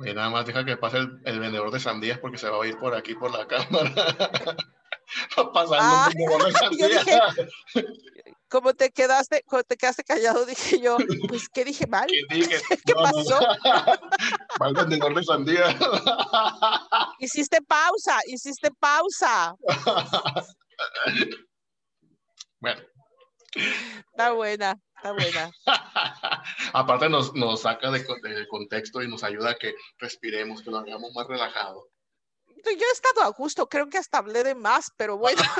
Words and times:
Y 0.00 0.14
nada 0.14 0.30
más 0.30 0.46
deja 0.46 0.64
que 0.64 0.76
pase 0.76 0.98
el, 0.98 1.20
el, 1.24 1.40
vendedor 1.40 1.72
de 1.72 1.80
sandías 1.80 2.18
porque 2.18 2.38
se 2.38 2.48
va 2.48 2.62
a 2.62 2.66
ir 2.66 2.78
por 2.78 2.94
aquí 2.94 3.14
por 3.14 3.32
la 3.32 3.46
cámara. 3.48 3.92
Pasando 5.52 5.76
ah, 5.80 6.08
el 6.10 6.16
vendedor 6.16 6.44
de 6.44 6.52
sandías. 6.58 7.06
como 8.48 8.74
te 8.74 8.90
quedaste, 8.90 9.42
como 9.46 9.64
te 9.64 9.76
quedaste 9.76 10.04
callado, 10.04 10.44
dije 10.46 10.80
yo, 10.80 10.98
pues, 11.28 11.48
¿qué 11.48 11.64
dije 11.64 11.86
mal? 11.88 12.06
¿Qué, 12.06 12.36
dije? 12.36 12.60
¿Qué 12.86 12.94
pasó? 12.94 13.40
Va 14.62 14.68
el 14.68 14.74
vendedor 14.74 15.14
de 15.14 15.24
sandías. 15.24 15.74
hiciste 17.18 17.60
pausa, 17.62 18.20
hiciste 18.26 18.70
pausa. 18.78 19.56
bueno. 22.60 22.80
Está 24.12 24.32
buena. 24.32 24.78
Está 24.98 25.12
buena. 25.12 25.52
Aparte 26.72 27.08
nos, 27.08 27.32
nos 27.34 27.62
saca 27.62 27.88
de, 27.92 28.04
contexto 28.48 29.00
y 29.00 29.08
nos 29.08 29.22
ayuda 29.22 29.50
a 29.50 29.54
que 29.54 29.76
respiremos, 29.98 30.60
que 30.60 30.72
lo 30.72 30.78
hagamos 30.78 31.12
más 31.14 31.28
relajado. 31.28 31.88
Yo 32.64 32.72
he 32.72 32.92
estado 32.92 33.22
a 33.22 33.28
gusto, 33.28 33.68
creo 33.68 33.88
que 33.88 33.98
hasta 33.98 34.18
hablé 34.18 34.42
de 34.42 34.56
más, 34.56 34.92
pero 34.96 35.16
bueno. 35.16 35.40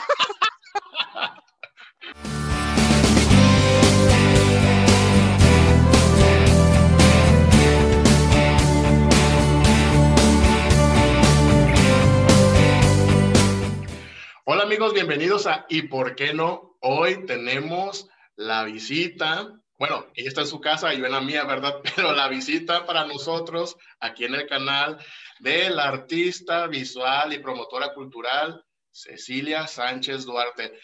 Hola 14.45 14.65
amigos, 14.65 14.95
bienvenidos 14.95 15.47
a 15.47 15.65
¿Y 15.69 15.83
por 15.83 16.17
qué 16.17 16.35
no? 16.35 16.77
Hoy 16.81 17.25
tenemos 17.27 18.09
la 18.39 18.63
visita, 18.63 19.53
bueno, 19.79 20.07
ella 20.15 20.29
está 20.29 20.43
en 20.43 20.47
su 20.47 20.61
casa, 20.61 20.95
yo 20.95 21.05
en 21.05 21.13
la 21.13 21.21
mía, 21.21 21.45
¿verdad? 21.45 21.81
Pero 21.97 22.13
la 22.13 22.29
visita 22.29 22.87
para 22.87 23.05
nosotros 23.05 23.77
aquí 24.01 24.25
en 24.25 24.35
el 24.37 24.49
canal 24.49 25.05
de 25.41 25.71
la 25.71 25.89
artista 25.89 26.67
visual 26.69 27.33
y 27.33 27.41
promotora 27.41 27.93
cultural 27.95 28.65
Cecilia 28.93 29.67
Sánchez 29.67 30.25
Duarte. 30.25 30.79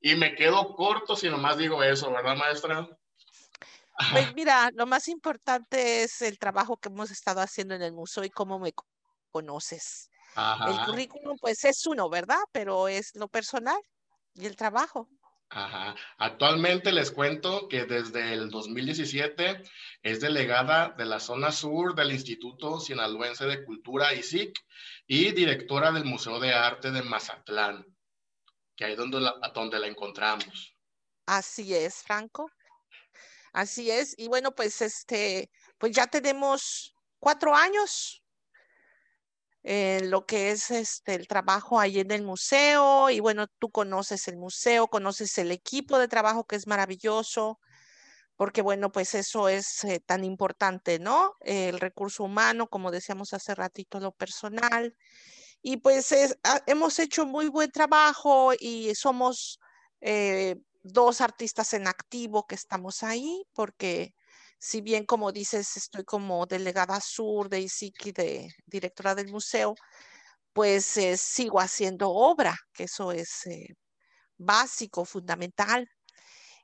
Y 0.00 0.16
me 0.16 0.34
quedo 0.34 0.74
corto 0.74 1.16
si 1.16 1.28
nomás 1.30 1.56
digo 1.56 1.82
eso, 1.82 2.12
¿verdad, 2.12 2.36
maestra? 2.36 2.86
Pues 4.12 4.34
mira, 4.34 4.70
lo 4.74 4.86
más 4.86 5.08
importante 5.08 6.02
es 6.04 6.22
el 6.22 6.38
trabajo 6.38 6.76
que 6.76 6.90
hemos 6.90 7.10
estado 7.10 7.40
haciendo 7.40 7.74
en 7.74 7.82
el 7.82 7.92
museo 7.92 8.22
y 8.22 8.30
cómo 8.30 8.58
me 8.58 8.72
conoces. 9.30 10.10
El 10.36 10.84
currículum, 10.84 11.36
pues 11.40 11.64
es 11.64 11.84
uno, 11.86 12.08
¿verdad? 12.08 12.38
Pero 12.52 12.86
es 12.86 13.14
lo 13.16 13.28
personal 13.28 13.78
y 14.34 14.46
el 14.46 14.56
trabajo. 14.56 15.08
Ajá. 15.50 15.96
Actualmente 16.18 16.92
les 16.92 17.10
cuento 17.10 17.68
que 17.68 17.86
desde 17.86 18.34
el 18.34 18.50
2017 18.50 19.62
es 20.02 20.20
delegada 20.20 20.90
de 20.90 21.06
la 21.06 21.20
zona 21.20 21.52
sur 21.52 21.94
del 21.94 22.12
Instituto 22.12 22.80
Sinaloense 22.80 23.46
de 23.46 23.64
Cultura 23.64 24.12
ISIC 24.12 24.52
y 25.06 25.32
directora 25.32 25.90
del 25.90 26.04
Museo 26.04 26.38
de 26.38 26.52
Arte 26.52 26.90
de 26.90 27.02
Mazatlán, 27.02 27.86
que 28.76 28.84
ahí 28.84 28.92
es 28.92 28.98
donde 28.98 29.20
la, 29.20 29.34
donde 29.54 29.78
la 29.78 29.86
encontramos. 29.86 30.76
Así 31.24 31.74
es, 31.74 32.02
Franco. 32.02 32.50
Así 33.52 33.90
es. 33.90 34.14
Y 34.18 34.28
bueno, 34.28 34.54
pues 34.54 34.82
este, 34.82 35.50
pues 35.78 35.92
ya 35.92 36.06
tenemos 36.06 36.94
cuatro 37.18 37.54
años 37.54 38.22
lo 40.04 40.24
que 40.24 40.50
es 40.50 40.70
este, 40.70 41.14
el 41.14 41.28
trabajo 41.28 41.78
ahí 41.78 42.00
en 42.00 42.10
el 42.10 42.22
museo 42.22 43.10
y 43.10 43.20
bueno, 43.20 43.48
tú 43.58 43.70
conoces 43.70 44.26
el 44.28 44.38
museo, 44.38 44.88
conoces 44.88 45.36
el 45.38 45.52
equipo 45.52 45.98
de 45.98 46.08
trabajo 46.08 46.44
que 46.44 46.56
es 46.56 46.66
maravilloso, 46.66 47.60
porque 48.36 48.62
bueno, 48.62 48.92
pues 48.92 49.14
eso 49.14 49.48
es 49.48 49.84
eh, 49.84 50.00
tan 50.00 50.24
importante, 50.24 50.98
¿no? 50.98 51.34
El 51.40 51.80
recurso 51.80 52.24
humano, 52.24 52.68
como 52.68 52.90
decíamos 52.90 53.34
hace 53.34 53.54
ratito, 53.54 54.00
lo 54.00 54.12
personal. 54.12 54.96
Y 55.60 55.78
pues 55.78 56.14
ah, 56.44 56.62
hemos 56.66 56.98
hecho 56.98 57.26
muy 57.26 57.48
buen 57.48 57.70
trabajo 57.70 58.52
y 58.58 58.94
somos 58.94 59.60
eh, 60.00 60.56
dos 60.82 61.20
artistas 61.20 61.74
en 61.74 61.88
activo 61.88 62.46
que 62.46 62.54
estamos 62.54 63.02
ahí, 63.02 63.44
porque 63.52 64.14
si 64.58 64.80
bien 64.80 65.04
como 65.06 65.32
dices, 65.32 65.76
estoy 65.76 66.04
como 66.04 66.46
delegada 66.46 67.00
sur 67.00 67.48
de 67.48 67.60
ISICI, 67.60 68.12
de 68.12 68.54
directora 68.66 69.14
del 69.14 69.28
museo, 69.28 69.74
pues 70.52 70.96
eh, 70.96 71.16
sigo 71.16 71.60
haciendo 71.60 72.10
obra, 72.10 72.56
que 72.72 72.84
eso 72.84 73.12
es 73.12 73.46
eh, 73.46 73.74
básico, 74.36 75.04
fundamental. 75.04 75.88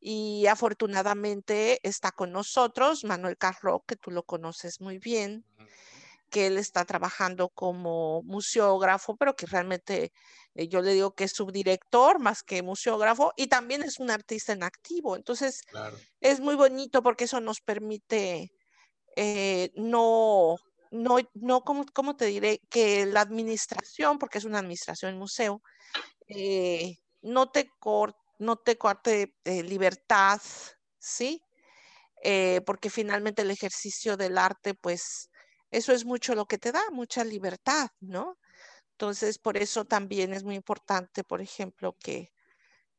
Y 0.00 0.46
afortunadamente 0.48 1.78
está 1.82 2.12
con 2.12 2.32
nosotros 2.32 3.04
Manuel 3.04 3.38
Carro, 3.38 3.84
que 3.86 3.96
tú 3.96 4.10
lo 4.10 4.24
conoces 4.24 4.80
muy 4.80 4.98
bien, 4.98 5.44
que 6.30 6.48
él 6.48 6.58
está 6.58 6.84
trabajando 6.84 7.48
como 7.50 8.22
museógrafo, 8.24 9.16
pero 9.16 9.36
que 9.36 9.46
realmente 9.46 10.12
eh, 10.54 10.68
yo 10.68 10.82
le 10.82 10.92
digo 10.92 11.14
que 11.14 11.24
es 11.24 11.32
subdirector 11.32 12.20
más 12.20 12.42
que 12.42 12.62
museógrafo 12.62 13.32
y 13.36 13.48
también 13.48 13.82
es 13.82 13.98
un 13.98 14.10
artista 14.10 14.52
en 14.52 14.62
activo. 14.62 15.16
Entonces, 15.16 15.62
es 16.20 16.40
muy 16.40 16.54
bonito 16.54 17.02
porque 17.02 17.24
eso 17.24 17.40
nos 17.40 17.60
permite 17.60 18.52
eh, 19.16 19.72
no, 19.74 20.56
no, 20.90 21.18
no, 21.34 21.60
¿cómo, 21.62 21.84
¿cómo, 21.92 22.16
te 22.16 22.26
diré? 22.26 22.60
Que 22.70 23.06
la 23.06 23.20
administración, 23.20 24.18
porque 24.18 24.38
es 24.38 24.44
una 24.44 24.60
administración 24.60 25.12
en 25.12 25.18
museo, 25.18 25.62
eh, 26.28 26.98
no 27.22 27.50
te 27.50 27.70
no 28.38 28.56
te 28.56 28.76
corte 28.76 29.34
libertad, 29.44 30.40
¿sí? 30.98 31.40
porque 32.64 32.88
finalmente 32.88 33.42
el 33.42 33.50
ejercicio 33.50 34.16
del 34.16 34.38
arte, 34.38 34.74
pues, 34.74 35.30
eso 35.70 35.92
es 35.92 36.04
mucho 36.06 36.34
lo 36.34 36.46
que 36.46 36.56
te 36.56 36.72
da, 36.72 36.82
mucha 36.90 37.22
libertad, 37.22 37.90
¿no? 38.00 38.38
Entonces, 39.04 39.38
por 39.38 39.58
eso 39.58 39.84
también 39.84 40.32
es 40.32 40.44
muy 40.44 40.54
importante, 40.54 41.24
por 41.24 41.42
ejemplo, 41.42 41.94
que, 42.00 42.32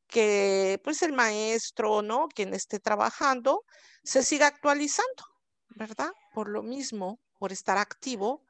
que 0.06 0.80
pues 0.84 1.02
el 1.02 1.14
maestro, 1.14 2.04
¿no? 2.04 2.28
Quien 2.28 2.54
esté 2.54 2.80
trabajando, 2.80 3.66
se 4.04 4.22
siga 4.22 4.46
actualizando, 4.46 5.24
¿verdad? 5.70 6.12
Por 6.32 6.50
lo 6.50 6.62
mismo, 6.62 7.20
por 7.40 7.52
estar 7.52 7.80
activo. 7.80 8.46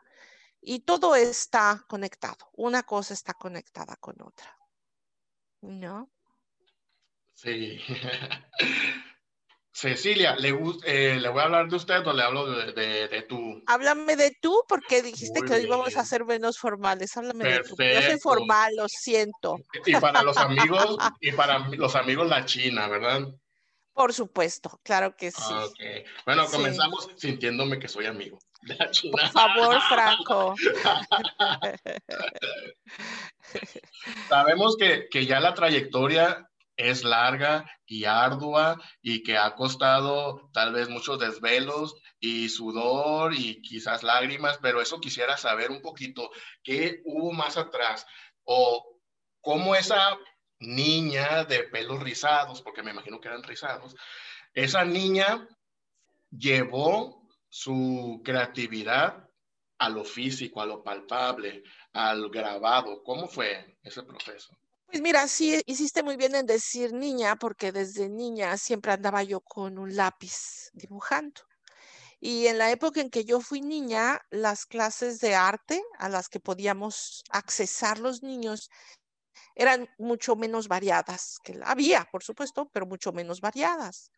Y 0.60 0.82
todo 0.82 1.16
está 1.16 1.86
conectado. 1.88 2.50
Una 2.58 2.84
cosa 2.84 3.14
está 3.14 3.34
conectada 3.34 3.96
con 3.96 4.22
otra. 4.22 4.54
¿No? 5.62 6.12
Sí. 7.36 7.80
Cecilia, 9.75 10.36
¿le, 10.38 10.58
eh, 10.86 11.19
¿le 11.19 11.28
voy 11.28 11.41
a 11.41 11.44
hablar 11.44 11.68
de 11.68 11.75
usted 11.75 12.08
o 12.08 12.13
le 12.13 12.24
hablo 12.24 12.50
de, 12.50 13.09
de, 13.09 13.22
tú? 13.24 13.62
Háblame 13.68 14.16
de 14.16 14.31
tú 14.41 14.63
porque 14.69 15.02
dijiste 15.02 15.41
que 15.41 15.53
hoy 15.53 15.66
vamos 15.66 15.97
a 15.97 16.06
ser 16.06 16.24
menos 16.24 16.58
formales. 16.58 17.18
Háblame 17.18 17.44
de 17.44 17.59
tú. 17.59 17.75
Yo 17.78 18.02
soy 18.02 18.18
formal, 18.18 18.74
lo 18.78 18.88
siento. 18.88 19.58
Y 19.86 19.94
para 19.97 20.24
los 20.24 20.38
amigos, 20.38 20.97
y 21.19 21.34
para 21.34 21.68
los 21.68 21.94
amigos 21.97 22.30
la 22.30 22.46
China, 22.46 22.88
¿verdad? 22.88 23.28
Por 23.91 24.13
supuesto, 24.13 24.80
claro 24.81 25.18
que 25.18 25.31
sí. 25.31 25.53
Okay. 25.72 26.06
Bueno, 26.25 26.46
comenzamos 26.46 27.09
sintiéndome 27.18 27.78
que 27.78 27.90
soy 27.90 28.06
amigo 28.06 28.40
de 28.62 28.75
la 28.75 28.90
China. 28.92 29.12
Por 29.12 29.30
favor, 29.30 29.81
Franco. 29.90 30.56
Sabemos 34.30 34.78
que, 34.78 35.09
que 35.12 35.25
ya 35.25 35.42
la 35.42 35.53
trayectoria 35.53 36.50
es 36.78 37.03
larga 37.03 37.66
y 37.86 38.06
ardua 38.06 38.81
y 39.02 39.24
que 39.24 39.38
ha 39.38 39.56
costado 39.56 40.50
tal 40.53 40.74
vez 40.74 40.90
muchos 40.90 41.19
desvelos 41.19 41.96
y 42.19 42.50
sudor 42.50 43.34
y 43.34 43.62
quizás 43.62 44.03
lágrimas, 44.03 44.59
pero 44.62 44.81
eso 44.81 45.00
quisiera 45.00 45.38
saber 45.38 45.72
un 45.72 45.81
poquito 45.81 46.31
qué 46.63 47.02
hubo 47.06 47.31
más 47.31 47.58
atrás 47.58 48.06
o 48.44 49.00
cómo 49.41 49.75
esa 49.75 50.18
niña 50.59 51.46
de 51.46 51.63
pelos 51.63 52.02
rizados, 52.02 52.62
porque 52.62 52.84
me 52.84 52.92
imagino 52.92 53.19
que 53.19 53.28
eran 53.28 53.44
rizados, 53.44 53.96
esa 54.53 54.86
niña 54.86 55.47
llevó 56.31 57.28
su 57.50 58.22
creatividad 58.24 59.30
a 59.78 59.90
lo 59.90 60.03
físico, 60.03 60.62
a 60.62 60.66
lo 60.66 60.83
palpable, 60.83 61.63
al 61.94 62.30
grabado. 62.30 63.04
¿Cómo 63.04 63.27
fue 63.27 63.77
ese 63.83 64.04
proceso? 64.04 64.57
Pues 64.95 65.03
mira, 65.03 65.27
sí, 65.27 65.62
hiciste 65.65 66.03
muy 66.03 66.15
bien 66.15 66.36
en 66.36 66.45
decir 66.45 66.94
niña, 66.94 67.36
porque 67.36 67.74
desde 67.74 68.07
niña 68.07 68.57
siempre 68.57 68.94
andaba 68.94 69.24
yo 69.24 69.42
con 69.42 69.77
un 69.77 69.94
lápiz 69.94 70.69
dibujando. 70.71 71.42
Y 72.21 72.47
en 72.47 72.57
la 72.57 72.71
época 72.71 73.01
en 73.01 73.09
que 73.09 73.25
yo 73.25 73.42
fui 73.42 73.59
niña, 73.59 74.21
las 74.30 74.65
clases 74.65 75.19
de 75.19 75.36
arte 75.36 75.83
a 76.00 76.07
las 76.07 76.30
que 76.30 76.39
podíamos 76.39 77.25
accesar 77.30 78.00
los 78.00 78.24
niños 78.24 78.69
eran 79.56 79.89
mucho 79.97 80.38
menos 80.38 80.69
variadas, 80.69 81.39
que 81.44 81.59
había, 81.65 82.07
por 82.09 82.24
supuesto, 82.24 82.69
pero 82.71 82.86
mucho 82.86 83.12
menos 83.12 83.41
variadas. 83.41 84.12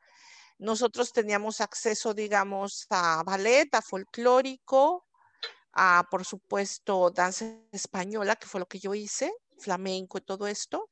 Nosotros 0.59 1.11
teníamos 1.11 1.59
acceso, 1.59 2.13
digamos, 2.13 2.85
a 2.91 3.23
ballet, 3.25 3.73
a 3.73 3.81
folclórico, 3.81 5.07
a, 5.73 6.05
por 6.11 6.23
supuesto, 6.23 7.09
danza 7.09 7.45
española, 7.71 8.35
que 8.35 8.45
fue 8.45 8.59
lo 8.59 8.67
que 8.67 8.77
yo 8.77 8.93
hice, 8.93 9.33
flamenco 9.59 10.17
y 10.17 10.21
todo 10.21 10.47
esto, 10.47 10.89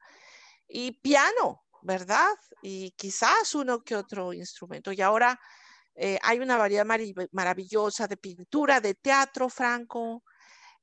y 0.67 0.93
piano, 1.01 1.63
¿verdad? 1.81 2.33
Y 2.61 2.91
quizás 2.91 3.55
uno 3.55 3.81
que 3.83 3.95
otro 3.95 4.33
instrumento. 4.33 4.91
Y 4.91 5.01
ahora 5.01 5.39
Eh, 5.95 6.19
hay 6.23 6.39
una 6.39 6.57
variedad 6.57 6.85
maravillosa 7.31 8.07
de 8.07 8.17
pintura, 8.17 8.81
de 8.81 8.95
teatro, 8.95 9.49
Franco. 9.49 10.23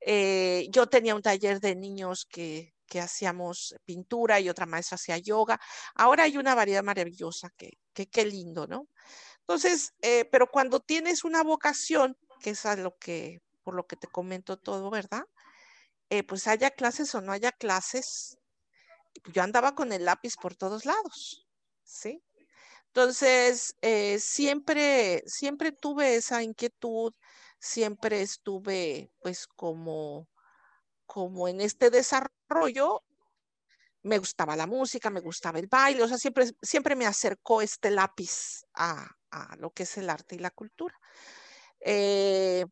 Eh, 0.01 0.69
yo 0.71 0.89
tenía 0.89 1.15
un 1.15 1.23
taller 1.23 1.61
de 1.61 1.77
niños 1.77 2.27
que, 2.27 2.73
hacíamos 3.01 3.75
pintura 3.87 4.39
y 4.41 4.51
otra 4.51 4.67
maestra 4.67 4.97
hacía 4.97 5.17
yoga. 5.19 5.59
Ahora 5.95 6.25
hay 6.25 6.37
una 6.37 6.55
variedad 6.55 6.83
maravillosa, 6.83 7.49
que 7.57 7.79
qué 7.95 8.27
lindo, 8.27 8.67
¿no? 8.67 8.89
Entonces, 9.41 9.93
eh, 10.03 10.27
pero 10.31 10.47
cuando 10.49 10.81
tienes 10.81 11.25
una 11.25 11.43
vocación, 11.43 12.17
que 12.43 12.51
es 12.51 12.65
lo 12.79 12.97
que, 12.99 13.41
por 13.63 13.75
lo 13.75 13.87
que 13.87 13.97
te 13.97 14.09
comento 14.09 14.59
todo, 14.59 14.91
¿verdad? 14.91 15.25
Pues 16.27 16.47
haya 16.47 16.71
clases 16.71 17.15
o 17.15 17.21
no 17.23 17.33
haya 17.33 17.53
clases, 17.53 18.37
yo 19.33 19.43
andaba 19.43 19.75
con 19.75 19.93
el 19.93 20.05
lápiz 20.05 20.37
por 20.37 20.55
todos 20.55 20.85
lados, 20.85 21.47
¿sí? 21.85 22.23
Entonces, 22.89 23.75
eh, 23.81 24.19
siempre, 24.19 25.23
siempre 25.27 25.73
tuve 25.73 26.17
esa 26.17 26.43
inquietud, 26.43 27.15
siempre 27.59 28.21
estuve 28.21 29.11
pues 29.23 29.47
como, 29.47 30.29
como 31.07 31.49
en 31.49 31.63
este 31.63 31.89
desarrollo. 31.89 33.03
Me 34.03 34.19
gustaba 34.19 34.57
la 34.57 34.67
música, 34.67 35.09
me 35.09 35.21
gustaba 35.21 35.59
el 35.59 35.69
baile, 35.69 36.03
o 36.03 36.09
sea, 36.09 36.19
siempre, 36.19 36.51
siempre 36.61 36.95
me 36.95 37.07
acercó 37.07 37.63
este 37.63 37.91
lápiz 37.91 38.65
a, 38.75 39.09
lo 39.57 39.71
que 39.71 39.85
es 39.85 39.97
el 39.97 40.11
arte 40.11 40.35
y 40.35 40.41
la 40.41 40.51
cultura. 40.51 40.95
Eh, 41.81 42.67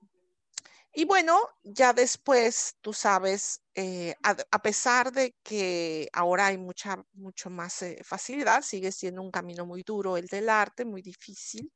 y 0.92 1.04
bueno, 1.04 1.38
ya 1.62 1.92
después, 1.92 2.76
tú 2.80 2.92
sabes, 2.92 3.62
eh, 3.74 4.14
a, 4.22 4.62
pesar 4.62 5.12
de 5.12 5.36
que 5.42 6.08
ahora 6.12 6.46
hay 6.46 6.58
mucha, 6.58 7.04
mucho 7.12 7.48
más 7.48 7.82
eh, 7.82 8.00
facilidad, 8.04 8.62
sigue 8.62 8.90
siendo 8.90 9.22
un 9.22 9.30
camino 9.30 9.64
muy 9.66 9.82
duro 9.84 10.16
el 10.16 10.26
del 10.26 10.48
arte, 10.48 10.84
muy 10.84 11.00
difícil, 11.02 11.72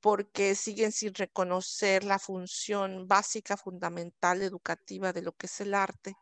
porque 0.00 0.54
siguen 0.54 0.92
sin 0.92 1.14
reconocer 1.14 2.04
la 2.04 2.18
función 2.18 3.08
básica, 3.08 3.56
fundamental, 3.56 4.42
educativa 4.42 5.12
de 5.12 5.22
lo 5.22 5.32
que 5.32 5.46
es 5.46 5.60
el 5.60 5.74
arte. 5.74 6.14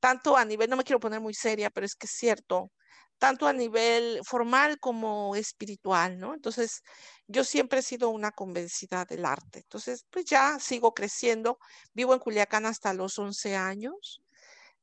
Tanto 0.00 0.36
a 0.36 0.44
nivel, 0.44 0.70
no 0.70 0.76
me 0.76 0.84
quiero 0.84 1.00
poner 1.00 1.20
muy 1.20 1.34
seria, 1.34 1.70
pero 1.70 1.86
es 1.86 1.96
que 1.96 2.06
es 2.06 2.12
cierto, 2.12 2.72
tanto 3.18 3.46
a 3.46 3.52
nivel 3.52 4.20
formal 4.24 4.78
como 4.78 5.34
espiritual, 5.36 6.18
¿no? 6.18 6.34
Entonces, 6.34 6.82
yo 7.26 7.44
siempre 7.44 7.80
he 7.80 7.82
sido 7.82 8.10
una 8.10 8.32
convencida 8.32 9.04
del 9.04 9.24
arte. 9.24 9.60
Entonces, 9.60 10.04
pues 10.10 10.26
ya 10.26 10.58
sigo 10.60 10.92
creciendo. 10.94 11.58
Vivo 11.94 12.14
en 12.14 12.20
Culiacán 12.20 12.66
hasta 12.66 12.94
los 12.94 13.18
11 13.18 13.56
años. 13.56 14.22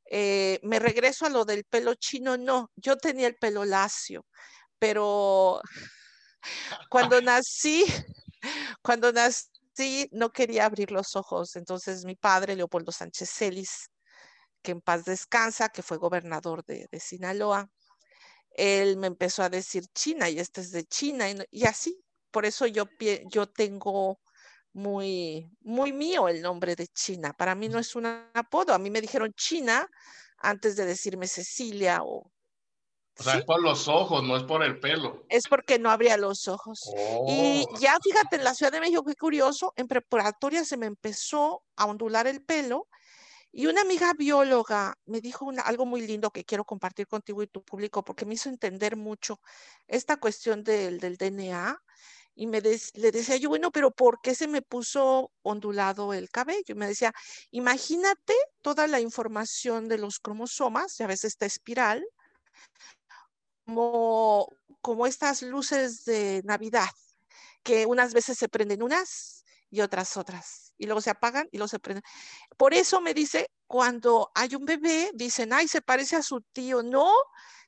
Eh, 0.10 0.60
me 0.64 0.80
regreso 0.80 1.26
a 1.26 1.30
lo 1.30 1.46
del 1.46 1.64
pelo 1.66 1.96
chino, 1.96 2.38
no, 2.38 2.72
yo 2.76 2.98
tenía 2.98 3.28
el 3.28 3.36
pelo 3.36 3.66
lacio, 3.66 4.26
pero 4.78 5.62
cuando 6.90 7.22
nací, 7.22 7.86
cuando 8.84 9.12
nací 9.12 9.48
no 10.12 10.32
quería 10.32 10.66
abrir 10.66 10.92
los 10.92 11.16
ojos. 11.16 11.56
Entonces, 11.56 12.06
mi 12.06 12.16
padre, 12.16 12.56
Leopoldo 12.56 12.92
Sánchez 12.92 13.30
Celis, 13.32 13.90
que 14.62 14.72
en 14.72 14.82
paz 14.82 15.06
descansa, 15.06 15.70
que 15.70 15.84
fue 15.84 15.98
gobernador 15.98 16.64
de, 16.66 16.88
de 16.92 17.00
Sinaloa, 17.00 17.70
él 18.54 18.98
me 18.98 19.08
empezó 19.08 19.44
a 19.44 19.50
decir 19.50 19.86
China 19.94 20.30
y 20.30 20.40
este 20.40 20.62
es 20.62 20.72
de 20.72 20.86
China 20.86 21.26
y, 21.52 21.66
así. 21.66 22.00
Por 22.32 22.46
eso 22.46 22.66
yo, 22.66 22.86
yo 23.30 23.48
tengo 23.48 24.20
muy, 24.74 25.52
muy 25.62 25.94
mío 25.94 26.28
el 26.28 26.42
nombre 26.42 26.76
de 26.76 26.88
China. 26.88 27.34
Para 27.34 27.54
mí 27.56 27.70
no 27.70 27.80
es 27.80 27.96
un 27.96 28.08
apodo. 28.34 28.74
A 28.74 28.80
mí 28.80 28.90
me 28.90 29.02
dijeron 29.02 29.32
China 29.36 29.88
antes 30.38 30.76
de 30.76 30.86
decirme 30.86 31.28
Cecilia 31.28 32.02
o... 32.04 32.32
O 33.20 33.22
sea, 33.22 33.36
es 33.36 33.46
por 33.46 33.62
los 33.62 33.88
ojos, 33.88 34.24
no 34.24 34.36
es 34.36 34.42
por 34.42 34.64
el 34.64 34.80
pelo. 34.80 35.24
Es 35.30 35.44
porque 35.48 35.78
no 35.78 35.92
abría 35.92 36.18
los 36.18 36.48
ojos. 36.48 36.82
Y 37.28 37.64
oh. 37.70 37.80
ya 37.80 37.96
fíjate, 38.04 38.38
en 38.38 38.44
la 38.44 38.56
Ciudad 38.56 38.72
de 38.72 38.80
México, 38.80 39.04
qué 39.04 39.14
curioso, 39.14 39.72
en 39.76 39.88
preparatoria 39.88 40.66
se 40.66 40.78
me 40.78 40.88
empezó 40.88 41.64
a 41.76 41.86
ondular 41.86 42.26
el 42.26 42.44
pelo 42.44 42.88
y 43.56 43.68
una 43.68 43.82
amiga 43.82 44.14
bióloga 44.14 44.98
me 45.06 45.22
dijo 45.22 45.52
algo 45.64 45.86
muy 45.86 46.02
lindo 46.02 46.32
que 46.32 46.44
quiero 46.44 46.66
compartir 46.66 47.08
contigo 47.08 47.44
y 47.44 47.48
tu 47.48 47.64
público 47.64 48.04
porque 48.04 48.26
me 48.26 48.34
hizo 48.34 48.50
entender 48.50 48.98
mucho 48.98 49.40
esta 49.88 50.18
cuestión 50.18 50.64
del, 50.64 51.00
DNA. 51.00 51.80
Y 52.36 52.48
me 52.48 52.62
le 52.62 53.12
decía 53.12 53.38
yo, 53.38 53.50
bueno, 53.50 53.72
pero 53.72 53.92
¿por 53.92 54.20
qué 54.22 54.34
se 54.34 54.48
me 54.48 54.64
puso 54.64 55.32
ondulado 55.44 56.16
el 56.16 56.32
cabello? 56.32 56.64
Y 56.70 56.74
me 56.74 56.88
decía, 56.88 57.14
imagínate 57.52 58.34
toda 58.62 58.88
la 58.88 59.00
información 59.00 59.88
de 59.88 60.00
los 60.00 60.20
cromosomas, 60.20 60.98
ya 60.98 61.06
ves 61.06 61.24
esta 61.24 61.46
espiral, 61.46 62.04
como, 63.66 64.48
como 64.82 65.06
estas 65.06 65.44
luces 65.44 66.06
de 66.06 66.42
Navidad, 66.44 66.90
que 67.62 67.86
unas 67.86 68.16
veces 68.16 68.36
se 68.36 68.50
prenden 68.50 68.82
unas 68.82 69.46
y 69.70 69.82
otras 69.82 70.18
otras 70.18 70.63
y 70.78 70.86
luego 70.86 71.02
se 71.02 71.10
apagan 71.10 71.48
y 71.52 71.58
luego 71.58 71.68
se 71.68 71.80
prenden. 71.80 72.04
Por 72.58 72.74
eso 72.74 73.02
me 73.02 73.14
dice, 73.14 73.50
cuando 73.68 74.32
hay 74.36 74.56
un 74.56 74.66
bebé, 74.66 75.12
dicen, 75.14 75.54
ay, 75.54 75.68
se 75.68 75.82
parece 75.82 76.16
a 76.16 76.22
su 76.22 76.42
tío. 76.42 76.84
No, 76.84 77.12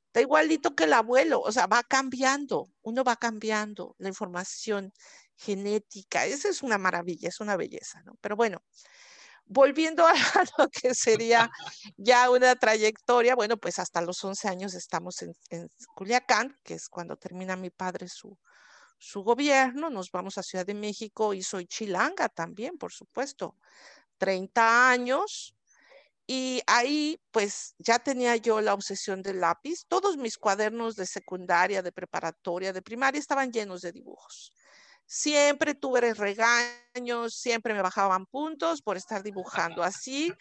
está 0.08 0.22
igualito 0.22 0.76
que 0.76 0.86
el 0.86 0.94
abuelo, 0.94 1.42
o 1.42 1.52
sea, 1.52 1.68
va 1.68 1.84
cambiando, 1.84 2.70
uno 2.82 3.04
va 3.04 3.16
cambiando 3.16 3.96
la 3.98 4.10
información 4.10 4.94
genética. 5.36 6.26
Esa 6.26 6.50
es 6.50 6.64
una 6.64 6.78
maravilla, 6.78 7.30
es 7.30 7.40
una 7.40 7.58
belleza, 7.58 8.02
¿no? 8.04 8.16
Pero 8.22 8.36
bueno, 8.36 8.60
volviendo 9.46 10.06
a 10.06 10.14
lo 10.58 10.70
que 10.70 10.96
sería 10.96 11.50
ya 11.98 12.30
una 12.30 12.56
trayectoria, 12.56 13.36
bueno, 13.36 13.58
pues 13.58 13.80
hasta 13.80 14.02
los 14.02 14.24
11 14.24 14.48
años 14.48 14.74
estamos 14.74 15.22
en, 15.22 15.34
en 15.50 15.70
Culiacán, 15.96 16.58
que 16.64 16.76
es 16.76 16.90
cuando 16.90 17.18
termina 17.18 17.56
mi 17.56 17.70
padre 17.70 18.08
su, 18.08 18.38
su 19.06 19.22
gobierno, 19.22 19.92
nos 19.92 20.10
vamos 20.10 20.40
a 20.40 20.44
Ciudad 20.44 20.66
de 20.66 20.74
México 20.74 21.36
y 21.36 21.44
soy 21.44 21.68
chilanga 21.68 22.28
también, 22.28 22.76
por 22.78 22.92
supuesto, 22.92 23.56
30 24.18 24.90
años. 24.90 25.56
Y 26.26 26.64
ahí 26.66 27.22
pues 27.30 27.76
ya 27.78 28.00
tenía 28.00 28.36
yo 28.36 28.62
la 28.62 28.74
obsesión 28.74 29.22
del 29.22 29.42
lápiz. 29.42 29.86
Todos 29.88 30.18
mis 30.18 30.40
cuadernos 30.40 30.96
de 30.96 31.06
secundaria, 31.06 31.84
de 31.84 31.92
preparatoria, 31.92 32.74
de 32.74 32.82
primaria 32.82 33.20
estaban 33.20 33.52
llenos 33.52 33.82
de 33.82 33.92
dibujos. 33.92 34.52
Siempre 35.06 35.76
tuve 35.76 36.16
regaños, 36.16 37.36
siempre 37.36 37.76
me 37.76 37.84
bajaban 37.84 38.26
puntos 38.26 38.82
por 38.82 38.98
estar 38.98 39.22
dibujando 39.22 39.84
así. 39.84 40.34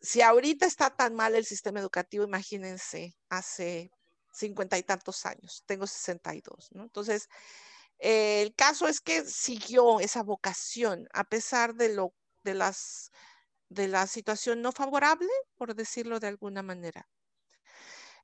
Si 0.00 0.22
ahorita 0.22 0.66
está 0.66 0.90
tan 0.90 1.16
mal 1.16 1.34
el 1.34 1.44
sistema 1.44 1.80
educativo, 1.80 2.22
imagínense, 2.22 3.16
hace 3.28 3.90
cincuenta 4.32 4.78
y 4.78 4.84
tantos 4.84 5.26
años, 5.26 5.64
tengo 5.66 5.88
62, 5.88 6.70
¿no? 6.74 6.84
Entonces, 6.84 7.28
el 8.02 8.54
caso 8.54 8.88
es 8.88 9.00
que 9.00 9.24
siguió 9.24 10.00
esa 10.00 10.22
vocación 10.24 11.08
a 11.12 11.24
pesar 11.24 11.74
de 11.74 11.94
lo 11.94 12.14
de 12.44 12.54
las 12.54 13.10
de 13.68 13.88
la 13.88 14.06
situación 14.06 14.62
no 14.62 14.72
favorable, 14.72 15.28
por 15.56 15.74
decirlo 15.74 16.20
de 16.20 16.28
alguna 16.28 16.62
manera. 16.62 17.08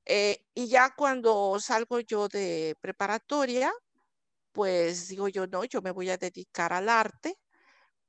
Eh, 0.04 0.44
y 0.54 0.68
ya 0.68 0.94
cuando 0.96 1.58
salgo 1.60 2.00
yo 2.00 2.28
de 2.28 2.76
preparatoria, 2.80 3.72
pues 4.52 5.08
digo 5.08 5.28
yo, 5.28 5.46
no, 5.46 5.64
yo 5.64 5.82
me 5.82 5.92
voy 5.92 6.10
a 6.10 6.18
dedicar 6.18 6.72
al 6.72 6.88
arte, 6.88 7.36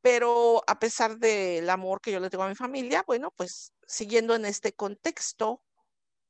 pero 0.02 0.64
a 0.68 0.80
pesar 0.80 1.20
del 1.20 1.70
amor 1.70 2.02
que 2.02 2.12
yo 2.12 2.20
le 2.20 2.30
tengo 2.30 2.44
a 2.46 2.50
mi 2.50 2.56
familia, 2.56 3.04
bueno, 3.08 3.32
pues 3.38 3.74
siguiendo 3.88 4.36
en 4.36 4.46
este 4.46 4.74
contexto 4.74 5.64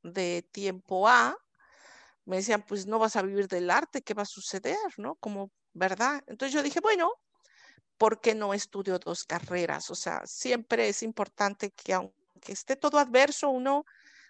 de 0.03 0.43
tiempo 0.51 1.07
A, 1.07 1.37
me 2.29 2.37
decían, 2.37 2.63
pues 2.67 2.85
no 2.85 2.99
vas 2.99 3.15
a 3.15 3.23
vivir 3.23 3.47
del 3.47 3.71
arte, 3.71 4.03
¿qué 4.03 4.13
va 4.13 4.21
a 4.21 4.25
suceder? 4.25 4.77
¿No? 4.97 5.15
Como, 5.15 5.51
¿verdad? 5.73 6.23
Entonces 6.27 6.53
yo 6.53 6.61
dije, 6.61 6.79
bueno, 6.79 7.11
¿por 7.97 8.21
qué 8.21 8.35
no 8.35 8.53
estudio 8.53 8.99
dos 8.99 9.23
carreras? 9.23 9.89
O 9.89 9.95
sea, 9.95 10.21
siempre 10.27 10.89
es 10.89 11.01
importante 11.01 11.71
que 11.71 11.91
aunque 11.93 12.51
esté 12.51 12.75
todo 12.75 12.99
adverso, 12.99 13.49
uno, 13.49 13.83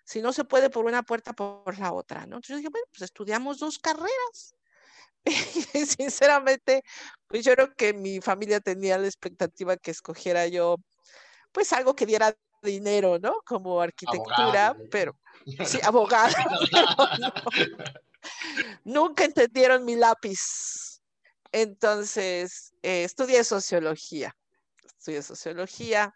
si 0.06 0.22
no 0.22 0.32
se 0.32 0.46
puede 0.46 0.70
por 0.70 0.86
una 0.86 1.04
puerta, 1.04 1.34
por 1.34 1.78
la 1.78 1.92
otra, 1.92 2.22
¿no? 2.22 2.38
Entonces 2.38 2.52
yo 2.52 2.58
dije, 2.58 2.70
bueno, 2.70 2.88
pues 2.90 3.02
estudiamos 3.02 3.60
dos 3.60 3.78
carreras. 3.80 4.56
Y 5.74 5.86
sinceramente, 5.86 6.84
pues 7.28 7.44
yo 7.44 7.54
creo 7.54 7.76
que 7.76 7.94
mi 7.94 8.22
familia 8.22 8.62
tenía 8.62 8.98
la 8.98 9.08
expectativa 9.08 9.76
que 9.76 9.92
escogiera 9.92 10.48
yo, 10.48 10.78
pues 11.52 11.74
algo 11.74 11.96
que 11.96 12.06
diera 12.06 12.34
dinero, 12.62 13.20
¿no? 13.20 13.42
Como 13.46 13.82
arquitectura, 13.82 14.76
pero 14.92 15.18
sí, 15.66 15.80
abogado. 15.84 16.34
Nunca 18.84 19.24
entendieron 19.26 19.86
mi 19.86 19.96
lápiz. 19.96 21.02
Entonces, 21.52 22.74
eh, 22.84 23.04
estudié 23.04 23.44
sociología. 23.44 24.36
Estudié 24.86 25.22
sociología 25.22 26.14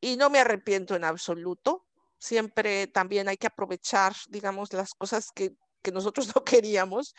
y 0.00 0.16
no 0.16 0.30
me 0.30 0.38
arrepiento 0.38 0.94
en 0.94 1.04
absoluto. 1.04 1.84
Siempre 2.18 2.86
también 2.86 3.28
hay 3.28 3.36
que 3.36 3.48
aprovechar, 3.48 4.14
digamos, 4.28 4.72
las 4.72 4.94
cosas 4.94 5.30
que 5.34 5.52
que 5.86 5.92
nosotros 5.92 6.26
no 6.34 6.42
queríamos, 6.42 7.14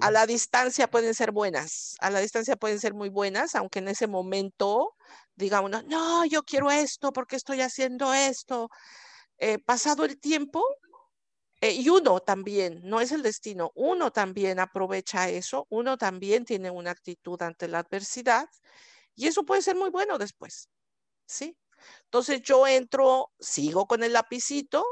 a 0.00 0.10
la 0.10 0.26
distancia 0.26 0.90
pueden 0.90 1.14
ser 1.14 1.30
buenas, 1.30 1.94
a 2.00 2.10
la 2.10 2.18
distancia 2.18 2.56
pueden 2.56 2.80
ser 2.80 2.92
muy 2.92 3.08
buenas, 3.08 3.54
aunque 3.54 3.78
en 3.78 3.86
ese 3.86 4.08
momento 4.08 4.96
diga 5.36 5.60
uno, 5.60 5.82
no, 5.82 6.24
yo 6.24 6.42
quiero 6.42 6.70
esto, 6.72 7.12
porque 7.12 7.36
estoy 7.36 7.60
haciendo 7.60 8.12
esto. 8.12 8.68
Eh, 9.38 9.58
pasado 9.58 10.04
el 10.04 10.18
tiempo, 10.18 10.62
eh, 11.60 11.72
y 11.72 11.88
uno 11.88 12.18
también, 12.20 12.80
no 12.82 13.00
es 13.00 13.12
el 13.12 13.22
destino, 13.22 13.70
uno 13.76 14.10
también 14.10 14.58
aprovecha 14.58 15.28
eso, 15.28 15.66
uno 15.70 15.96
también 15.96 16.44
tiene 16.44 16.70
una 16.70 16.90
actitud 16.90 17.40
ante 17.42 17.68
la 17.68 17.78
adversidad 17.78 18.48
y 19.14 19.28
eso 19.28 19.44
puede 19.44 19.62
ser 19.62 19.76
muy 19.76 19.90
bueno 19.90 20.18
después, 20.18 20.68
¿sí? 21.26 21.56
Entonces 22.04 22.42
yo 22.42 22.66
entro, 22.66 23.30
sigo 23.38 23.86
con 23.86 24.02
el 24.02 24.12
lapicito 24.14 24.84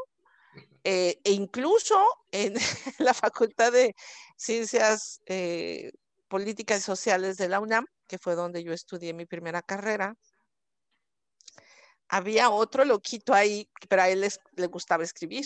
eh, 0.91 1.21
e 1.23 1.33
incluso 1.33 2.03
en 2.33 2.55
la 2.99 3.13
Facultad 3.13 3.73
de 3.73 3.95
Ciencias 4.39 5.21
eh, 5.27 5.93
Políticas 6.29 6.79
y 6.79 6.83
Sociales 6.83 7.37
de 7.37 7.51
la 7.51 7.61
UNAM, 7.61 7.85
que 8.07 8.17
fue 8.17 8.35
donde 8.35 8.65
yo 8.65 8.73
estudié 8.73 9.13
mi 9.13 9.27
primera 9.27 9.61
carrera, 9.61 10.15
había 12.09 12.49
otro 12.49 12.87
loquito 12.87 13.35
ahí, 13.35 13.69
pero 13.91 14.01
a 14.01 14.09
él 14.09 14.27
le 14.57 14.67
gustaba 14.69 15.05
escribir. 15.05 15.45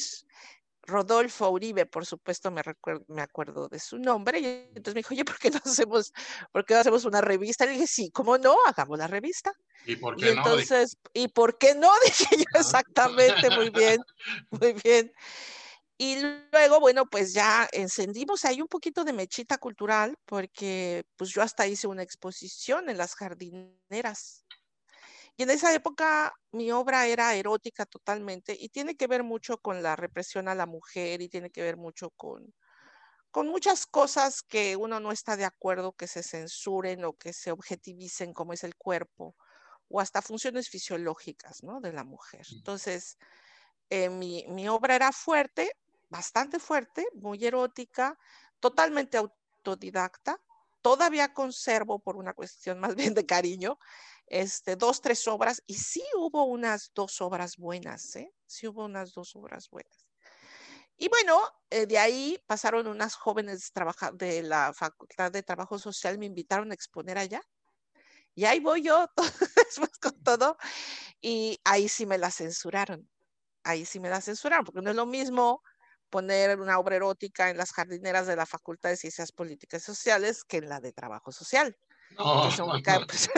Rodolfo 0.84 1.50
Uribe, 1.50 1.86
por 1.86 2.04
supuesto, 2.06 2.50
me, 2.50 2.62
recuerdo, 2.62 3.04
me 3.08 3.22
acuerdo 3.22 3.68
de 3.68 3.78
su 3.78 3.98
nombre. 3.98 4.40
Y 4.40 4.46
entonces 4.46 4.94
me 4.94 5.00
dijo, 5.00 5.14
oye, 5.14 5.24
¿por 5.24 5.38
qué 5.38 5.50
no 5.50 5.60
hacemos, 5.64 6.12
por 6.50 6.64
qué 6.64 6.74
no 6.74 6.80
hacemos 6.80 7.04
una 7.04 7.20
revista? 7.20 7.66
Le 7.66 7.72
dije, 7.72 7.86
sí, 7.86 8.10
¿cómo 8.10 8.38
no? 8.38 8.56
Hagamos 8.66 8.98
la 8.98 9.06
revista. 9.06 9.52
¿Y 9.86 9.96
por 9.96 10.16
qué 10.16 10.30
entonces, 10.30 10.96
¿y 11.12 11.28
por 11.28 11.58
qué 11.58 11.74
no? 11.74 11.90
Dije 12.04 12.36
yo 12.36 12.60
exactamente, 12.60 13.50
muy 13.50 13.70
bien, 13.70 14.00
muy 14.50 14.72
bien. 14.84 15.12
Y 15.98 16.20
luego, 16.50 16.80
bueno, 16.80 17.06
pues 17.06 17.32
ya 17.32 17.68
encendimos 17.70 18.44
ahí 18.44 18.60
un 18.60 18.66
poquito 18.66 19.04
de 19.04 19.12
mechita 19.12 19.58
cultural, 19.58 20.16
porque 20.24 21.04
pues 21.16 21.30
yo 21.30 21.42
hasta 21.42 21.66
hice 21.66 21.86
una 21.86 22.02
exposición 22.02 22.88
en 22.88 22.98
las 22.98 23.14
jardineras 23.14 24.44
y 25.42 25.44
en 25.44 25.50
esa 25.50 25.74
época 25.74 26.32
mi 26.52 26.70
obra 26.70 27.08
era 27.08 27.34
erótica 27.34 27.84
totalmente 27.84 28.56
y 28.56 28.68
tiene 28.68 28.96
que 28.96 29.08
ver 29.08 29.24
mucho 29.24 29.58
con 29.58 29.82
la 29.82 29.96
represión 29.96 30.46
a 30.46 30.54
la 30.54 30.66
mujer 30.66 31.20
y 31.20 31.28
tiene 31.28 31.50
que 31.50 31.62
ver 31.62 31.76
mucho 31.76 32.10
con, 32.10 32.54
con 33.32 33.48
muchas 33.48 33.86
cosas 33.86 34.44
que 34.44 34.76
uno 34.76 35.00
no 35.00 35.10
está 35.10 35.36
de 35.36 35.44
acuerdo 35.44 35.94
que 35.94 36.06
se 36.06 36.22
censuren 36.22 37.04
o 37.04 37.14
que 37.14 37.32
se 37.32 37.50
objetivicen 37.50 38.32
como 38.32 38.52
es 38.52 38.62
el 38.62 38.76
cuerpo 38.76 39.34
o 39.88 40.00
hasta 40.00 40.22
funciones 40.22 40.68
fisiológicas 40.68 41.64
¿no? 41.64 41.80
de 41.80 41.92
la 41.92 42.04
mujer. 42.04 42.46
Entonces, 42.52 43.18
eh, 43.90 44.10
mi, 44.10 44.46
mi 44.46 44.68
obra 44.68 44.94
era 44.94 45.10
fuerte, 45.10 45.72
bastante 46.08 46.60
fuerte, 46.60 47.04
muy 47.14 47.44
erótica, 47.44 48.16
totalmente 48.60 49.18
autodidacta. 49.18 50.38
Todavía 50.82 51.32
conservo 51.32 52.00
por 52.00 52.16
una 52.16 52.34
cuestión 52.34 52.80
más 52.80 52.94
bien 52.94 53.14
de 53.14 53.24
cariño 53.24 53.78
este, 54.26 54.76
dos, 54.76 55.00
tres 55.00 55.28
obras, 55.28 55.62
y 55.66 55.74
sí 55.74 56.02
hubo 56.16 56.44
unas 56.44 56.90
dos 56.94 57.20
obras 57.20 57.56
buenas, 57.56 58.16
¿eh? 58.16 58.32
Sí 58.46 58.66
hubo 58.66 58.84
unas 58.84 59.12
dos 59.12 59.36
obras 59.36 59.68
buenas. 59.70 60.06
Y 60.96 61.08
bueno, 61.08 61.40
eh, 61.68 61.86
de 61.86 61.98
ahí 61.98 62.42
pasaron 62.46 62.86
unas 62.86 63.14
jóvenes 63.14 63.72
de 64.14 64.42
la 64.42 64.72
Facultad 64.72 65.32
de 65.32 65.42
Trabajo 65.42 65.78
Social, 65.78 66.18
me 66.18 66.26
invitaron 66.26 66.70
a 66.70 66.74
exponer 66.74 67.18
allá. 67.18 67.42
Y 68.34 68.44
ahí 68.46 68.60
voy 68.60 68.82
yo, 68.82 69.06
después 69.66 69.98
con 70.00 70.22
todo, 70.22 70.56
y 71.20 71.60
ahí 71.64 71.88
sí 71.88 72.06
me 72.06 72.18
la 72.18 72.30
censuraron. 72.30 73.08
Ahí 73.64 73.84
sí 73.84 74.00
me 74.00 74.08
la 74.08 74.20
censuraron, 74.20 74.64
porque 74.64 74.80
no 74.80 74.90
es 74.90 74.96
lo 74.96 75.06
mismo 75.06 75.62
poner 76.12 76.60
una 76.60 76.78
obra 76.78 76.96
erótica 76.96 77.48
en 77.48 77.56
las 77.56 77.72
jardineras 77.72 78.26
de 78.26 78.36
la 78.36 78.44
Facultad 78.44 78.90
de 78.90 78.98
Ciencias 78.98 79.32
Políticas 79.32 79.82
y 79.82 79.86
Sociales 79.86 80.44
que 80.44 80.58
en 80.58 80.68
la 80.68 80.78
de 80.78 80.92
Trabajo 80.92 81.32
Social. 81.32 81.74
Pues, 83.06 83.30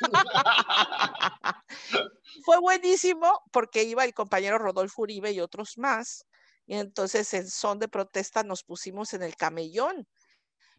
fue 2.44 2.58
buenísimo 2.58 3.40
porque 3.52 3.84
iba 3.84 4.04
el 4.04 4.14
compañero 4.14 4.58
Rodolfo 4.58 5.02
Uribe 5.02 5.30
y 5.30 5.40
otros 5.40 5.78
más. 5.78 6.26
Y 6.66 6.74
entonces 6.74 7.32
en 7.34 7.48
son 7.48 7.78
de 7.78 7.86
protesta 7.86 8.42
nos 8.42 8.64
pusimos 8.64 9.14
en 9.14 9.22
el 9.22 9.36
camellón. 9.36 10.08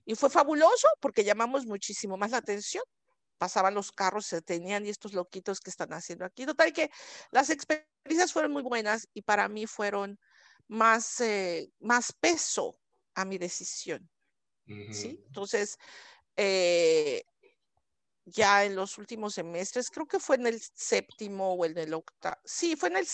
Y 0.03 0.15
fue 0.15 0.29
fabuloso 0.29 0.89
porque 0.99 1.23
llamamos 1.23 1.65
muchísimo 1.65 2.17
más 2.17 2.31
la 2.31 2.39
atención. 2.39 2.83
Pasaban 3.37 3.75
los 3.75 3.93
carros, 3.93 4.25
se 4.25 4.41
tenían 4.41 4.85
y 4.85 4.89
estos 4.89 5.13
loquitos 5.13 5.61
que 5.61 5.69
están 5.69 5.93
haciendo 5.93 6.25
aquí. 6.25 6.45
Total 6.45 6.73
que 6.73 6.91
las 7.31 7.49
experiencias 7.49 8.33
fueron 8.33 8.51
muy 8.51 8.61
buenas 8.61 9.07
y 9.13 9.21
para 9.21 9.47
mí 9.47 9.67
fueron 9.67 10.19
más, 10.69 11.19
eh, 11.19 11.71
más 11.79 12.13
peso 12.13 12.79
a 13.15 13.25
mi 13.25 13.37
decisión. 13.37 14.09
¿sí? 14.91 15.21
Entonces, 15.27 15.77
eh, 16.37 17.23
ya 18.25 18.63
en 18.63 18.75
los 18.75 18.97
últimos 18.97 19.33
semestres, 19.33 19.89
creo 19.89 20.05
que 20.05 20.19
fue 20.19 20.35
en 20.37 20.47
el 20.47 20.61
séptimo 20.61 21.53
o 21.53 21.65
en 21.65 21.77
el 21.77 21.93
octavo, 21.93 22.37
sí, 22.45 22.75
fue 22.75 22.89
en 22.89 22.97
el 22.97 23.07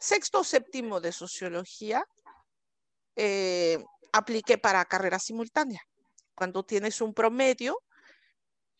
sexto 0.00 0.40
o 0.40 0.44
séptimo 0.44 1.00
de 1.00 1.12
sociología, 1.12 2.04
eh, 3.14 3.84
apliqué 4.12 4.58
para 4.58 4.84
carrera 4.86 5.18
simultánea. 5.18 5.82
Cuando 6.34 6.64
tienes 6.64 7.00
un 7.00 7.14
promedio 7.14 7.82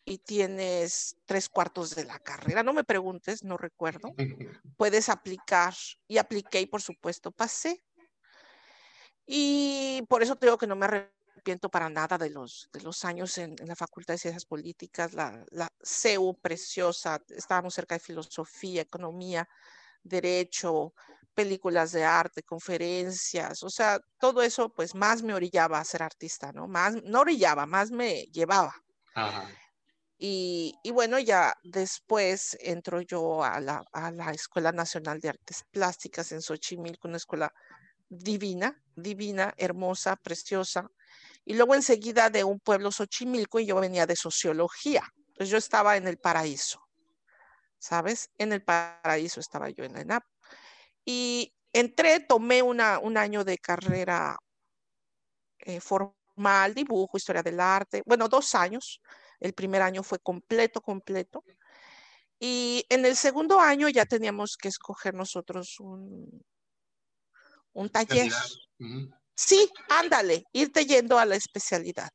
y 0.05 0.19
tienes 0.19 1.15
tres 1.25 1.49
cuartos 1.49 1.95
de 1.95 2.05
la 2.05 2.19
carrera, 2.19 2.63
no 2.63 2.73
me 2.73 2.83
preguntes, 2.83 3.43
no 3.43 3.57
recuerdo, 3.57 4.13
puedes 4.77 5.09
aplicar 5.09 5.75
y 6.07 6.17
apliqué 6.17 6.61
y 6.61 6.65
por 6.65 6.81
supuesto 6.81 7.31
pasé. 7.31 7.83
Y 9.27 10.01
por 10.09 10.23
eso 10.23 10.35
tengo 10.37 10.57
que 10.57 10.65
no 10.67 10.75
me 10.75 10.87
para 11.71 11.89
nada 11.89 12.17
de 12.17 12.29
los, 12.29 12.69
de 12.73 12.81
los 12.81 13.05
años 13.05 13.37
en, 13.37 13.55
la 13.65 13.75
Facultad 13.75 14.15
de 14.15 14.17
Ciencias 14.17 14.45
Políticas, 14.45 15.13
la, 15.13 15.45
la 15.51 15.69
CEU 15.81 16.33
preciosa, 16.41 17.21
estábamos 17.29 17.73
cerca 17.73 17.95
de 17.95 17.99
filosofía, 17.99 18.81
economía, 18.81 19.47
derecho, 20.03 20.93
películas 21.33 21.91
de 21.91 22.03
arte, 22.03 22.43
conferencias, 22.43 23.63
o 23.63 23.69
sea, 23.69 23.99
todo 24.19 24.41
eso 24.41 24.69
pues 24.69 24.93
más 24.93 25.23
me 25.23 25.33
orillaba 25.33 25.79
a 25.79 25.85
ser 25.85 26.03
artista, 26.03 26.51
¿no? 26.51 26.67
Más, 26.67 26.95
no 27.03 27.21
orillaba, 27.21 27.65
más 27.65 27.91
me 27.91 28.23
llevaba. 28.33 28.75
Y, 30.19 30.73
y, 30.83 30.91
bueno, 30.91 31.19
ya 31.19 31.55
después 31.63 32.57
entro 32.59 33.01
yo 33.01 33.43
a 33.43 33.59
la, 33.59 33.83
a 33.93 34.11
la 34.11 34.31
Escuela 34.31 34.71
Nacional 34.71 35.19
de 35.19 35.29
Artes 35.29 35.63
Plásticas 35.71 36.31
en 36.31 36.41
Xochimilco, 36.41 37.07
una 37.07 37.17
escuela 37.17 37.53
divina, 38.09 38.81
divina, 38.95 39.53
hermosa, 39.57 40.15
preciosa, 40.15 40.89
y 41.45 41.53
luego 41.53 41.75
enseguida 41.75 42.29
de 42.29 42.43
un 42.43 42.59
pueblo 42.59 42.91
Xochimilco 42.91 43.59
y 43.59 43.65
yo 43.65 43.79
venía 43.79 44.05
de 44.05 44.15
sociología. 44.15 45.03
Entonces 45.29 45.49
yo 45.49 45.57
estaba 45.57 45.95
en 45.95 46.07
el 46.07 46.17
paraíso, 46.17 46.81
¿sabes? 47.79 48.29
En 48.37 48.51
el 48.51 48.63
paraíso 48.63 49.39
estaba 49.39 49.69
yo 49.69 49.83
en 49.83 49.93
la 49.93 50.01
ENAP. 50.01 50.23
Y 51.05 51.53
entré, 51.71 52.19
tomé 52.19 52.61
una, 52.61 52.99
un 52.99 53.17
año 53.17 53.43
de 53.43 53.57
carrera 53.59 54.37
eh, 55.59 55.79
formal, 55.79 56.73
dibujo, 56.73 57.17
historia 57.17 57.43
del 57.43 57.59
arte, 57.59 58.03
bueno, 58.05 58.27
dos 58.27 58.55
años. 58.55 59.01
El 59.39 59.53
primer 59.53 59.81
año 59.81 60.03
fue 60.03 60.19
completo, 60.19 60.81
completo. 60.81 61.43
Y 62.39 62.85
en 62.89 63.05
el 63.05 63.15
segundo 63.15 63.59
año 63.59 63.89
ya 63.89 64.05
teníamos 64.05 64.57
que 64.57 64.67
escoger 64.67 65.13
nosotros 65.13 65.79
un, 65.79 66.43
un 67.77 67.89
taller. 67.89 68.31
Sí, 69.35 69.71
ándale, 69.89 70.45
irte 70.51 70.85
yendo 70.85 71.19
a 71.19 71.25
la 71.25 71.35
especialidad. 71.35 72.09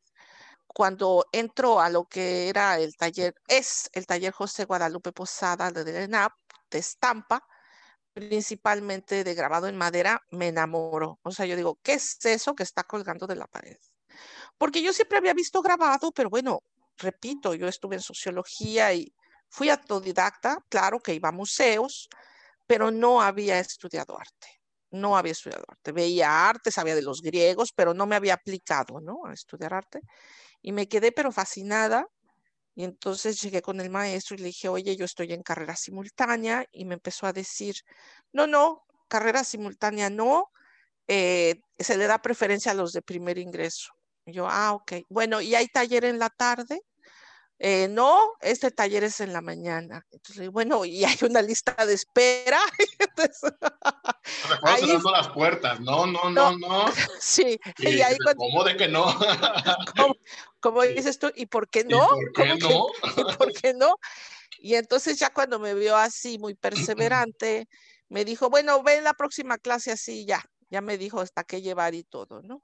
Cuando 0.67 1.27
entro 1.31 1.81
a 1.81 1.89
lo 1.89 2.05
que 2.05 2.49
era 2.49 2.79
el 2.79 2.97
taller, 2.97 3.35
es 3.47 3.89
el 3.93 4.07
taller 4.07 4.33
José 4.33 4.65
Guadalupe 4.65 5.13
Posada 5.13 5.71
de 5.71 6.05
ENAP, 6.05 6.33
de 6.69 6.79
estampa, 6.79 7.47
principalmente 8.13 9.23
de 9.23 9.35
grabado 9.35 9.69
en 9.69 9.77
madera, 9.77 10.21
me 10.31 10.49
enamoro. 10.49 11.21
O 11.23 11.31
sea, 11.31 11.47
yo 11.47 11.55
digo, 11.55 11.79
¿qué 11.83 11.95
es 11.95 12.19
eso 12.25 12.55
que 12.55 12.65
está 12.65 12.83
colgando 12.83 13.27
de 13.27 13.37
la 13.37 13.47
pared? 13.47 13.79
Porque 14.59 14.83
yo 14.83 14.93
siempre 14.93 15.19
había 15.19 15.35
visto 15.35 15.63
grabado, 15.63 16.11
pero 16.11 16.29
bueno, 16.29 16.63
repito, 16.97 17.55
yo 17.55 17.69
estuve 17.69 17.97
en 17.97 18.03
sociología 18.03 18.93
y 18.95 19.15
fui 19.49 19.69
autodidacta, 19.69 20.59
claro 20.69 20.99
que 20.99 21.15
iba 21.15 21.29
a 21.29 21.33
museos, 21.33 22.09
pero 22.67 22.91
no 22.91 23.23
había 23.23 23.61
estudiado 23.61 24.19
arte 24.19 24.62
no 24.93 25.17
había 25.17 25.33
estudiado 25.33 25.65
arte. 25.69 25.93
Veía 25.93 26.49
arte, 26.49 26.71
sabía 26.71 26.95
de 26.95 27.03
los 27.03 27.23
griegos, 27.23 27.73
pero 27.75 27.95
no 27.95 28.07
me 28.07 28.17
había 28.17 28.35
aplicado, 28.35 29.01
¿no? 29.01 29.27
A 29.27 29.33
estudiar 29.35 29.75
arte. 29.75 30.01
Y 30.63 30.73
me 30.73 30.89
quedé 30.89 31.13
pero 31.13 31.33
fascinada. 31.33 32.07
Y 32.75 32.85
entonces 32.85 33.41
llegué 33.43 33.63
con 33.63 33.81
el 33.81 33.91
maestro 33.91 34.37
y 34.37 34.41
le 34.41 34.47
dije, 34.47 34.69
oye, 34.69 34.97
yo 34.97 35.05
estoy 35.05 35.33
en 35.33 35.43
carrera 35.43 35.77
simultánea. 35.77 36.67
Y 36.73 36.85
me 36.87 36.95
empezó 36.95 37.27
a 37.27 37.33
decir, 37.33 37.77
no, 38.33 38.47
no, 38.47 38.85
carrera 39.09 39.45
simultánea 39.45 40.11
no. 40.11 40.51
Eh, 41.09 41.57
se 41.79 41.97
le 41.99 42.07
da 42.07 42.21
preferencia 42.23 42.73
a 42.73 42.75
los 42.75 42.93
de 42.93 43.03
primer 43.03 43.39
ingreso. 43.39 43.93
Y 44.27 44.33
yo, 44.35 44.49
ah, 44.49 44.73
ok. 44.75 44.95
Bueno, 45.09 45.41
¿y 45.41 45.55
hay 45.55 45.69
taller 45.69 46.05
en 46.05 46.19
la 46.19 46.31
tarde? 46.31 46.81
Eh, 47.59 47.87
no, 47.89 48.19
este 48.41 48.71
taller 48.73 49.05
es 49.05 49.21
en 49.21 49.33
la 49.33 49.41
mañana. 49.41 50.05
Entonces, 50.11 50.51
bueno, 50.51 50.85
y 50.85 51.05
hay 51.05 51.17
una 51.23 51.43
lista 51.43 51.75
de 51.87 51.95
espera. 51.95 52.61
Entonces, 52.99 53.53
ahí, 54.63 54.99
las 55.13 55.29
puertas. 55.29 55.81
No, 55.81 56.07
no, 56.07 56.31
no, 56.31 56.59
no. 56.59 56.85
Sí, 57.21 57.61
y, 57.79 58.01
ahí 58.01 58.17
¿Cómo 58.37 58.65
de 58.65 58.77
que 58.77 58.89
no? 58.89 59.07
¿Cómo, 60.61 60.83
dices 60.83 61.19
tú? 61.19 61.31
¿Y 61.37 61.47
por 61.47 61.69
qué 61.69 61.85
no? 61.85 62.05
¿Y 62.05 62.09
por 62.09 62.33
qué 62.33 62.57
no? 62.57 62.87
¿Y 63.17 63.37
por 63.37 63.53
qué 63.53 63.75
no? 63.75 63.95
Y 64.59 64.75
entonces 64.75 65.19
ya 65.19 65.31
cuando 65.31 65.59
me 65.59 65.75
vio 65.75 65.97
así 65.97 66.39
muy 66.39 66.55
perseverante, 66.55 67.69
me 68.09 68.25
dijo, 68.25 68.51
bueno, 68.51 68.83
ve 68.83 69.01
la 69.03 69.15
próxima 69.15 69.59
clase 69.59 69.91
así 69.91 70.25
ya, 70.25 70.45
ya 70.69 70.81
me 70.81 70.99
dijo 70.99 71.21
hasta 71.21 71.45
qué 71.45 71.63
llevar 71.63 71.95
y 71.95 72.05
todo, 72.05 72.43
¿no? 72.43 72.63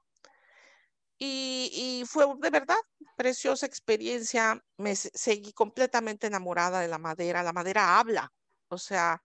Y, 1.18 2.04
fue 2.06 2.26
de 2.38 2.50
verdad 2.50 2.76
preciosa 3.16 3.66
experiencia. 3.66 4.62
Me 4.76 4.94
seguí 4.96 5.52
completamente 5.52 6.28
enamorada 6.28 6.80
de 6.80 6.88
la 6.88 6.98
madera. 6.98 7.42
La 7.42 7.52
madera 7.52 7.98
habla, 7.98 8.32
o 8.68 8.78
sea, 8.78 9.22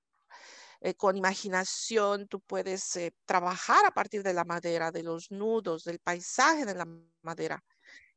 eh, 0.82 0.96
con 0.96 1.16
imaginación 1.18 2.28
tú 2.28 2.42
puedes 2.42 2.96
eh, 2.98 3.14
trabajar 3.26 3.86
a 3.86 3.92
partir 3.92 4.24
de 4.24 4.34
la 4.34 4.44
madera, 4.44 4.92
de 4.92 5.04
los 5.04 5.32
nudos, 5.32 5.84
del 5.84 6.00
paisaje 6.00 6.66
de 6.66 6.76
la 6.76 6.88
madera. 7.22 7.64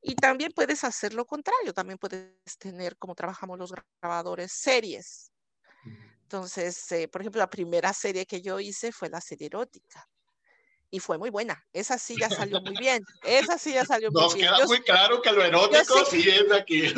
Y 0.03 0.15
también 0.15 0.53
puedes 0.55 0.85
hacer 0.85 1.15
lo 1.15 1.27
contrario, 1.27 1.75
también 1.75 1.99
puedes 1.99 2.59
tener, 2.59 2.97
como 2.99 3.15
trabajamos 3.15 3.59
los 3.59 3.73
grabadores, 4.01 4.53
series. 4.53 5.33
Entonces, 6.23 6.91
eh, 6.93 7.09
por 7.09 7.21
ejemplo, 7.21 7.41
la 7.41 7.51
primera 7.51 7.93
serie 7.93 8.27
que 8.27 8.43
yo 8.43 8.59
hice 8.61 8.93
fue 8.93 9.09
la 9.11 9.21
serie 9.21 9.47
erótica 9.49 10.09
y 10.91 11.01
fue 11.01 11.19
muy 11.19 11.31
buena. 11.31 11.63
Esa 11.73 11.99
sí 11.99 12.17
ya 12.19 12.31
salió 12.31 12.61
muy 12.61 12.77
bien. 12.81 13.05
Esa 13.23 13.59
sí 13.59 13.73
ya 13.73 13.85
salió 13.85 14.11
muy 14.11 14.35
bien. 14.35 14.51
Nos 14.51 14.57
queda 14.57 14.67
muy 14.67 14.81
claro 14.83 15.23
que 15.23 15.33
lo 15.33 15.45
erótico 15.45 16.05
sí, 16.05 16.29
es 16.29 16.53
aquí. 16.53 16.93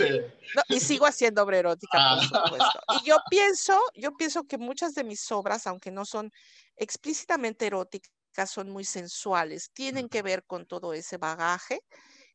y 0.69 0.81
sigo 0.81 1.07
haciendo 1.07 1.43
obra 1.43 1.59
erótica, 1.59 1.99
por 1.99 2.01
ah. 2.01 2.45
supuesto. 2.45 2.81
Y 3.01 3.07
yo 3.07 3.17
pienso, 3.31 3.81
yo 3.95 4.17
pienso 4.17 4.45
que 4.45 4.59
muchas 4.59 4.95
de 4.95 5.05
mis 5.05 5.31
obras, 5.33 5.67
aunque 5.67 5.91
no 5.91 6.05
son 6.05 6.31
explícitamente 6.77 7.67
eróticas, 7.67 8.11
son 8.47 8.71
muy 8.71 8.85
sensuales, 8.85 9.71
tienen 9.73 10.09
que 10.09 10.23
ver 10.23 10.45
con 10.45 10.67
todo 10.67 10.93
ese 10.93 11.17
bagaje, 11.17 11.81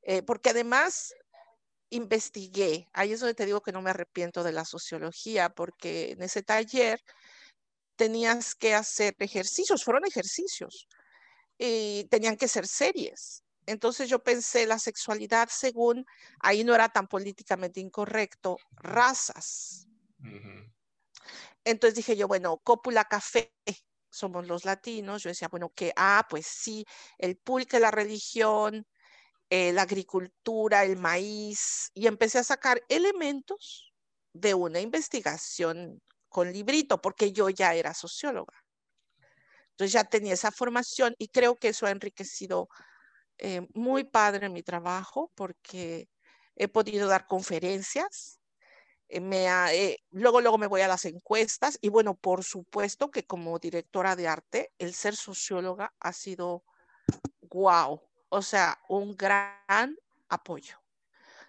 eh, 0.01 0.21
porque 0.21 0.49
además 0.49 1.13
investigué, 1.89 2.89
ahí 2.91 3.13
es 3.13 3.21
donde 3.21 3.35
te 3.35 3.45
digo 3.45 3.61
que 3.61 3.71
no 3.71 3.81
me 3.81 3.91
arrepiento 3.91 4.43
de 4.43 4.51
la 4.51 4.65
sociología, 4.65 5.49
porque 5.49 6.11
en 6.11 6.23
ese 6.23 6.41
taller 6.41 6.99
tenías 7.95 8.55
que 8.55 8.73
hacer 8.73 9.15
ejercicios, 9.19 9.83
fueron 9.83 10.05
ejercicios 10.05 10.87
y 11.57 12.05
tenían 12.05 12.37
que 12.37 12.47
ser 12.47 12.67
series. 12.67 13.43
Entonces 13.65 14.09
yo 14.09 14.19
pensé 14.19 14.65
la 14.67 14.79
sexualidad 14.79 15.47
según, 15.49 16.05
ahí 16.39 16.63
no 16.63 16.75
era 16.75 16.89
tan 16.89 17.07
políticamente 17.07 17.79
incorrecto, 17.79 18.57
razas. 18.71 19.87
Entonces 21.63 21.95
dije 21.95 22.15
yo, 22.17 22.27
bueno, 22.27 22.57
cópula 22.57 23.05
café, 23.05 23.53
somos 24.09 24.47
los 24.47 24.65
latinos. 24.65 25.23
Yo 25.23 25.29
decía, 25.29 25.47
bueno, 25.47 25.71
que, 25.73 25.93
ah, 25.95 26.25
pues 26.29 26.45
sí, 26.45 26.85
el 27.17 27.37
pulque, 27.37 27.79
la 27.79 27.91
religión, 27.91 28.85
eh, 29.49 29.71
la 29.73 29.83
agricultura, 29.83 30.83
el 30.83 30.97
maíz, 30.97 31.89
y 31.93 32.07
empecé 32.07 32.39
a 32.39 32.43
sacar 32.43 32.81
elementos 32.89 33.93
de 34.33 34.53
una 34.53 34.79
investigación 34.79 36.01
con 36.29 36.51
librito, 36.51 37.01
porque 37.01 37.31
yo 37.31 37.49
ya 37.49 37.75
era 37.75 37.93
socióloga. 37.93 38.62
Entonces 39.73 39.93
ya 39.93 40.03
tenía 40.03 40.33
esa 40.33 40.51
formación 40.51 41.15
y 41.17 41.29
creo 41.29 41.55
que 41.55 41.69
eso 41.69 41.87
ha 41.87 41.91
enriquecido 41.91 42.69
eh, 43.39 43.67
muy 43.73 44.03
padre 44.03 44.49
mi 44.49 44.61
trabajo 44.61 45.31
porque 45.35 46.09
he 46.55 46.67
podido 46.67 47.07
dar 47.07 47.25
conferencias. 47.25 48.39
Eh, 49.09 49.19
me 49.19 49.47
luego, 50.11 50.41
luego 50.41 50.57
me 50.57 50.67
voy 50.67 50.81
a 50.81 50.87
las 50.87 51.05
encuestas 51.05 51.79
y 51.81 51.89
bueno, 51.89 52.15
por 52.15 52.43
supuesto 52.43 53.09
que 53.09 53.25
como 53.25 53.57
directora 53.57 54.15
de 54.15 54.27
arte, 54.27 54.71
el 54.77 54.93
ser 54.93 55.15
socióloga 55.15 55.93
ha 55.99 56.13
sido 56.13 56.63
wow, 57.41 58.01
o 58.29 58.41
sea, 58.41 58.79
un 58.89 59.15
gran 59.15 59.95
apoyo 60.29 60.83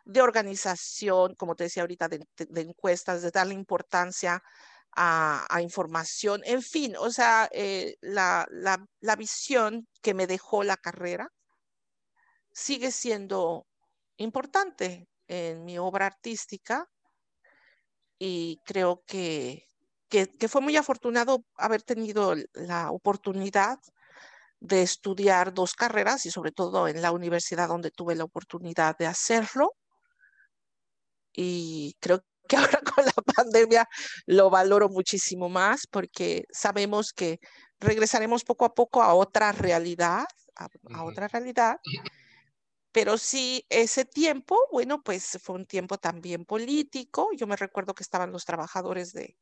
de 0.05 0.21
organización, 0.23 1.35
como 1.35 1.55
te 1.57 1.65
decía 1.65 1.83
ahorita, 1.83 2.09
de, 2.09 2.27
de 2.37 2.61
encuestas, 2.61 3.23
de 3.23 3.31
darle 3.31 3.55
importancia 3.55 4.43
a, 4.97 5.61
información, 5.61 6.43
en 6.45 6.63
fin, 6.63 6.97
o 6.97 7.11
sea, 7.11 7.49
eh, 7.53 7.97
la, 8.01 8.47
visión 9.19 9.89
que 10.03 10.15
me 10.15 10.27
dejó 10.27 10.63
la 10.65 10.77
carrera 10.77 11.29
sigue 12.53 12.91
siendo 12.93 13.67
importante 14.17 15.09
en 15.29 15.65
mi 15.65 15.79
obra 15.79 16.07
artística 16.07 16.89
y 18.19 18.61
creo 18.65 19.03
que, 19.07 19.69
que, 20.09 20.49
fue 20.49 20.61
muy 20.61 20.77
afortunado 20.77 21.45
haber 21.57 21.83
tenido 21.83 22.35
la 22.55 22.91
oportunidad 22.91 23.79
de 24.61 24.83
estudiar 24.83 25.53
dos 25.53 25.75
carreras 25.75 26.25
y 26.27 26.31
sobre 26.31 26.53
todo 26.53 26.89
en 26.89 27.03
la 27.03 27.13
universidad 27.13 27.69
donde 27.69 27.91
tuve 27.91 28.15
la 28.15 28.25
oportunidad 28.25 28.97
de 28.97 29.07
hacerlo. 29.07 29.75
Y 31.33 31.97
creo 32.01 32.23
que 32.49 32.57
ahora 32.57 32.81
con 32.97 33.05
la 33.05 33.13
pandemia 33.35 33.89
lo 34.27 34.51
valoro 34.51 34.89
muchísimo 34.89 35.49
más 35.49 35.87
porque 35.87 36.45
sabemos 36.51 37.13
que 37.13 37.41
regresaremos 37.81 38.45
poco 38.45 38.65
a 38.65 38.75
poco 38.75 39.03
a 39.03 39.15
otra 39.15 39.53
realidad, 39.53 40.25
a, 40.57 41.05
otra 41.05 41.29
realidad. 41.29 41.77
Pero 42.93 43.19
sí, 43.19 43.67
ese 43.71 44.05
tiempo, 44.05 44.57
bueno, 44.71 45.03
pues 45.03 45.39
fue 45.43 45.57
un 45.57 45.67
tiempo 45.67 45.99
también 45.99 46.45
político. 46.45 47.31
Yo 47.37 47.47
me 47.47 47.57
recuerdo 47.57 47.95
que 47.95 48.05
estaban 48.05 48.31
los 48.31 48.45
trabajadores 48.45 49.13
de, 49.13 49.37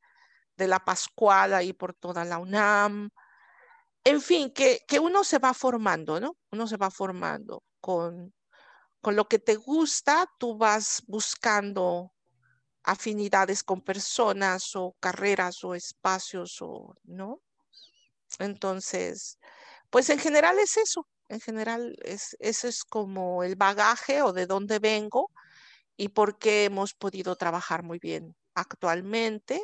de 0.56 0.66
la 0.68 0.80
Pascual 0.80 1.52
ahí 1.52 1.72
por 1.74 1.92
toda 1.94 2.24
la 2.24 2.38
UNAM. 2.38 3.10
En 4.04 4.20
fin, 4.22 4.52
que, 4.52 4.80
que 4.88 4.98
uno 4.98 5.22
se 5.22 5.38
va 5.38 5.52
formando, 5.54 6.18
¿no? 6.18 6.36
Uno 6.50 6.66
se 6.66 6.78
va 6.78 6.90
formando 6.90 7.62
con, 7.80 8.32
con 9.02 9.16
lo 9.16 9.28
que 9.28 9.38
te 9.38 9.56
gusta, 9.56 10.26
tú 10.38 10.56
vas 10.56 11.02
buscando 11.06 12.12
afinidades 12.84 13.62
con 13.62 13.80
personas 13.82 14.74
o 14.76 14.96
carreras 15.00 15.64
o 15.64 15.74
espacios 15.74 16.58
o 16.60 16.94
no. 17.04 17.40
Entonces, 18.38 19.38
pues 19.90 20.10
en 20.10 20.18
general 20.18 20.58
es 20.58 20.76
eso, 20.76 21.06
en 21.28 21.40
general 21.40 21.96
es, 22.04 22.36
ese 22.40 22.68
es 22.68 22.84
como 22.84 23.44
el 23.44 23.56
bagaje 23.56 24.22
o 24.22 24.32
de 24.32 24.46
dónde 24.46 24.78
vengo 24.78 25.30
y 25.96 26.08
por 26.08 26.38
qué 26.38 26.64
hemos 26.66 26.94
podido 26.94 27.36
trabajar 27.36 27.82
muy 27.82 27.98
bien 27.98 28.34
actualmente. 28.54 29.62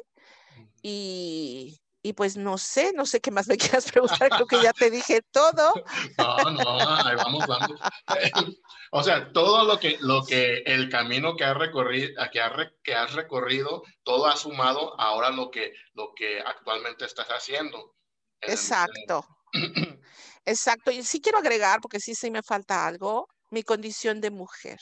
Y, 0.83 1.81
y 2.09 2.15
pues 2.15 2.39
no 2.39 2.57
sé, 2.57 2.93
no 2.95 3.05
sé 3.05 3.21
qué 3.21 3.31
más 3.31 3.49
me 3.49 3.59
quieras 3.59 3.91
preguntar, 3.91 4.31
creo 4.31 4.47
que 4.47 4.63
ya 4.63 4.73
te 4.73 4.91
dije 4.91 5.21
todo. 5.31 5.75
No, 6.17 6.51
no, 6.51 6.79
vamos, 7.17 7.47
vamos. 7.47 7.81
O 8.91 9.03
sea, 9.03 9.31
todo 9.35 9.65
lo 9.65 9.79
que, 9.79 9.99
lo 10.01 10.25
que 10.25 10.63
el 10.65 10.89
camino 10.89 11.37
que 11.37 11.45
has 11.45 11.55
recorrido, 11.55 12.09
que, 12.33 12.41
que 12.83 12.95
has 12.95 13.13
recorrido, 13.13 13.83
todo 14.03 14.27
ha 14.27 14.35
sumado 14.35 14.99
ahora 14.99 15.29
lo 15.29 15.51
que, 15.51 15.75
lo 15.93 16.15
que 16.17 16.41
actualmente 16.41 17.05
estás 17.05 17.29
haciendo. 17.29 17.95
Exacto. 18.41 19.27
Exacto. 20.47 20.91
Y 20.91 21.03
sí 21.03 21.21
quiero 21.21 21.37
agregar, 21.37 21.81
porque 21.83 22.01
sí, 22.01 22.15
sí 22.15 22.31
me 22.31 22.43
falta 22.43 22.87
algo, 22.87 23.29
mi 23.51 23.63
condición 23.63 24.23
de 24.23 24.31
mujer. 24.31 24.79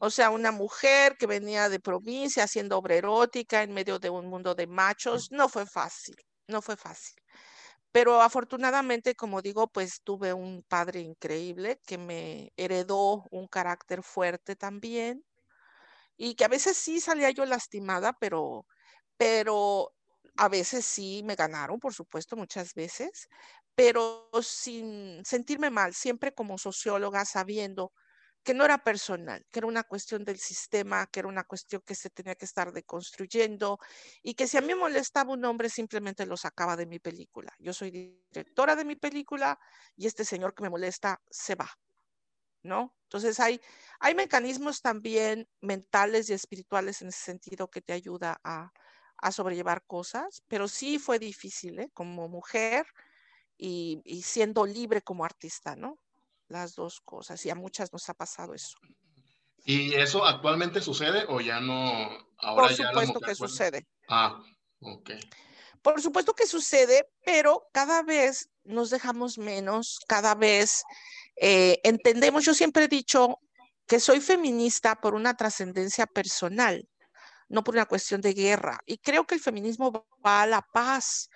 O 0.00 0.10
sea, 0.10 0.28
una 0.28 0.52
mujer 0.52 1.16
que 1.18 1.26
venía 1.26 1.70
de 1.70 1.80
provincia 1.80 2.44
haciendo 2.44 2.76
obra 2.76 2.96
erótica 2.96 3.62
en 3.62 3.72
medio 3.72 3.98
de 3.98 4.10
un 4.10 4.26
mundo 4.26 4.54
de 4.54 4.66
machos, 4.66 5.32
no 5.32 5.48
fue 5.48 5.64
fácil, 5.64 6.14
no 6.48 6.62
fue 6.62 6.76
fácil. 6.76 7.16
Pero 7.92 8.22
afortunadamente, 8.22 9.14
como 9.16 9.42
digo, 9.42 9.68
pues 9.68 10.02
tuve 10.04 10.32
un 10.34 10.64
padre 10.68 11.00
increíble 11.00 11.80
que 11.86 11.98
me 11.98 12.52
heredó 12.56 13.24
un 13.30 13.48
carácter 13.48 14.02
fuerte 14.02 14.56
también 14.56 15.24
y 16.16 16.34
que 16.34 16.44
a 16.44 16.48
veces 16.48 16.76
sí 16.76 17.00
salía 17.00 17.30
yo 17.30 17.44
lastimada, 17.46 18.14
pero, 18.20 18.66
pero 19.16 19.92
a 20.36 20.48
veces 20.48 20.84
sí 20.86 21.22
me 21.24 21.36
ganaron, 21.36 21.80
por 21.80 21.94
supuesto, 21.94 22.36
muchas 22.36 22.74
veces, 22.74 23.28
pero 23.74 24.30
sin 24.42 25.24
sentirme 25.24 25.70
mal, 25.70 25.94
siempre 25.94 26.32
como 26.34 26.58
socióloga 26.58 27.24
sabiendo 27.24 27.92
que 28.44 28.54
no 28.54 28.64
era 28.64 28.78
personal, 28.84 29.44
que 29.50 29.60
era 29.60 29.66
una 29.66 29.84
cuestión 29.84 30.24
del 30.24 30.38
sistema, 30.38 31.06
que 31.06 31.20
era 31.20 31.28
una 31.28 31.44
cuestión 31.44 31.82
que 31.86 31.94
se 31.94 32.10
tenía 32.10 32.34
que 32.36 32.44
estar 32.44 32.72
deconstruyendo 32.72 33.78
y 34.22 34.34
que 34.34 34.46
si 34.46 34.58
a 34.58 34.60
mí 34.60 34.74
molestaba 34.74 35.32
un 35.32 35.44
hombre 35.44 35.68
simplemente 35.70 36.26
lo 36.26 36.36
sacaba 36.36 36.76
de 36.76 36.86
mi 36.86 36.98
película. 37.00 37.52
Yo 37.58 37.72
soy 37.72 37.90
directora 37.90 38.76
de 38.76 38.84
mi 38.84 38.96
película 38.96 39.58
y 39.96 40.06
este 40.06 40.24
señor 40.24 40.54
que 40.54 40.62
me 40.62 40.70
molesta 40.70 41.22
se 41.30 41.54
va, 41.54 41.70
¿no? 42.62 42.96
Entonces 43.04 43.40
hay, 43.40 43.60
hay 44.00 44.14
mecanismos 44.14 44.82
también 44.82 45.48
mentales 45.60 46.28
y 46.30 46.34
espirituales 46.34 47.02
en 47.02 47.08
ese 47.08 47.20
sentido 47.24 47.68
que 47.70 47.82
te 47.82 47.92
ayuda 47.92 48.40
a, 48.44 48.70
a 49.18 49.32
sobrellevar 49.32 49.84
cosas, 49.86 50.42
pero 50.48 50.68
sí 50.68 50.98
fue 50.98 51.18
difícil, 51.18 51.78
¿eh? 51.80 51.90
Como 51.94 52.28
mujer 52.28 52.86
y, 53.56 54.02
y 54.04 54.22
siendo 54.22 54.66
libre 54.66 55.02
como 55.02 55.24
artista, 55.24 55.76
¿no? 55.76 55.98
Las 56.48 56.74
dos 56.74 57.00
cosas 57.00 57.44
y 57.46 57.50
a 57.50 57.54
muchas 57.54 57.92
nos 57.92 58.08
ha 58.08 58.14
pasado 58.14 58.54
eso. 58.54 58.76
¿Y 59.64 59.94
eso 59.94 60.24
actualmente 60.24 60.80
sucede 60.80 61.24
o 61.28 61.40
ya 61.40 61.60
no? 61.60 61.82
Ahora 62.38 62.68
Por 62.68 62.74
supuesto 62.74 63.20
que 63.20 63.34
sucede. 63.34 63.86
Ah, 64.08 64.42
ok. 64.80 65.10
Por 65.80 66.00
supuesto 66.00 66.34
que 66.34 66.46
sucede, 66.46 67.08
pero 67.24 67.68
cada 67.72 68.02
vez 68.02 68.50
nos 68.64 68.90
dejamos 68.90 69.38
menos, 69.38 70.00
cada 70.06 70.34
vez 70.34 70.82
eh, 71.36 71.80
entendemos, 71.82 72.44
yo 72.44 72.54
siempre 72.54 72.84
he 72.84 72.88
dicho 72.88 73.38
que 73.86 74.00
soy 74.00 74.20
feminista 74.20 74.96
por 74.96 75.14
una 75.14 75.36
trascendencia 75.36 76.06
personal, 76.06 76.88
no 77.48 77.64
por 77.64 77.74
una 77.74 77.86
cuestión 77.86 78.20
de 78.20 78.32
guerra. 78.32 78.78
Y 78.86 78.98
creo 78.98 79.26
que 79.26 79.34
el 79.34 79.40
feminismo 79.40 80.06
va 80.24 80.42
a 80.42 80.46
la 80.46 80.62
paz, 80.62 81.28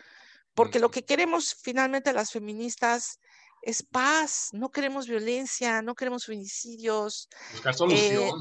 porque 0.54 0.78
lo 0.78 0.90
que 0.90 1.04
queremos 1.04 1.54
finalmente 1.54 2.12
las 2.12 2.32
feministas 2.32 3.20
es 3.68 3.82
paz, 3.82 4.48
no 4.52 4.70
queremos 4.70 5.06
violencia, 5.06 5.82
no 5.82 5.94
queremos 5.94 6.24
feminicidios. 6.24 7.28
Buscar 7.52 7.74
soluciones. 7.74 8.32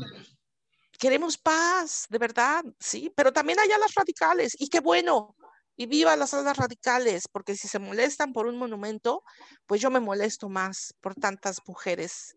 queremos 0.97 1.37
paz, 1.37 2.05
de 2.09 2.17
verdad, 2.17 2.63
sí, 2.79 3.11
pero 3.13 3.33
también 3.33 3.59
hay 3.59 3.67
las 3.67 3.93
radicales 3.93 4.55
y 4.57 4.69
qué 4.69 4.79
bueno, 4.79 5.35
y 5.75 5.85
viva 5.85 6.15
las 6.15 6.33
alas 6.33 6.55
radicales, 6.55 7.27
porque 7.27 7.57
si 7.57 7.67
se 7.67 7.77
molestan 7.77 8.31
por 8.31 8.47
un 8.47 8.57
monumento, 8.57 9.21
pues 9.65 9.81
yo 9.81 9.91
me 9.91 9.99
molesto 9.99 10.47
más 10.47 10.93
por 11.01 11.13
tantas 11.13 11.59
mujeres 11.67 12.33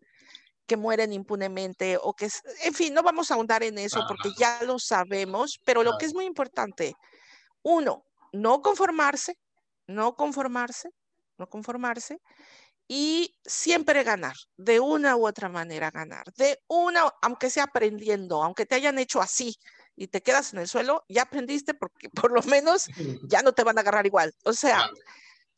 que 0.65 0.75
mueren 0.75 1.13
impunemente 1.13 1.97
o 2.01 2.13
que, 2.13 2.27
en 2.65 2.73
fin, 2.73 2.93
no 2.93 3.03
vamos 3.03 3.31
a 3.31 3.35
ahondar 3.35 3.63
en 3.63 3.77
eso 3.77 4.03
porque 4.05 4.31
ya 4.37 4.63
lo 4.63 4.79
sabemos, 4.79 5.57
pero 5.63 5.81
lo 5.81 5.97
que 5.97 6.07
es 6.07 6.13
muy 6.13 6.25
importante, 6.25 6.93
uno, 7.63 8.03
no 8.33 8.61
conformarse, 8.61 9.37
no 9.87 10.13
conformarse, 10.17 10.89
no 11.37 11.47
conformarse 11.47 12.19
y 12.93 13.39
siempre 13.45 14.03
ganar, 14.03 14.35
de 14.57 14.81
una 14.81 15.15
u 15.15 15.25
otra 15.25 15.47
manera 15.47 15.91
ganar, 15.91 16.25
de 16.33 16.59
una, 16.67 17.03
aunque 17.21 17.49
sea 17.49 17.63
aprendiendo, 17.63 18.43
aunque 18.43 18.65
te 18.65 18.75
hayan 18.75 18.99
hecho 18.99 19.21
así, 19.21 19.57
y 19.95 20.07
te 20.07 20.21
quedas 20.21 20.51
en 20.51 20.59
el 20.59 20.67
suelo, 20.67 21.05
ya 21.07 21.21
aprendiste 21.21 21.73
porque 21.73 22.09
por 22.27 22.33
lo 22.33 22.43
menos 22.43 22.87
ya 23.23 23.43
no 23.43 23.53
te 23.53 23.63
van 23.63 23.77
a 23.77 23.81
agarrar 23.81 24.05
igual. 24.05 24.35
O 24.43 24.51
sea, 24.51 24.89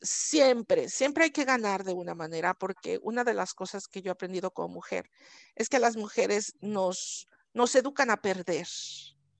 siempre, 0.00 0.88
siempre 0.88 1.24
hay 1.24 1.32
que 1.32 1.44
ganar 1.44 1.82
de 1.82 1.92
una 1.92 2.14
manera 2.14 2.54
porque 2.54 3.00
una 3.02 3.24
de 3.24 3.34
las 3.34 3.52
cosas 3.52 3.88
que 3.88 4.00
yo 4.00 4.10
he 4.10 4.12
aprendido 4.12 4.52
como 4.52 4.68
mujer 4.68 5.10
es 5.56 5.68
que 5.68 5.80
las 5.80 5.96
mujeres 5.96 6.54
nos, 6.60 7.26
nos 7.52 7.74
educan 7.74 8.12
a 8.12 8.22
perder, 8.22 8.68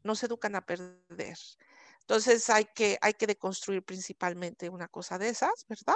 nos 0.02 0.20
educan 0.24 0.57
a 0.57 0.66
perder. 0.66 1.38
Entonces 2.00 2.50
hay 2.50 2.64
que, 2.74 2.98
hay 3.00 3.14
que 3.14 3.28
deconstruir 3.28 3.85
principalmente 3.85 4.68
una 4.68 4.88
cosa 4.88 5.16
de 5.16 5.28
esas, 5.28 5.64
¿verdad? 5.68 5.94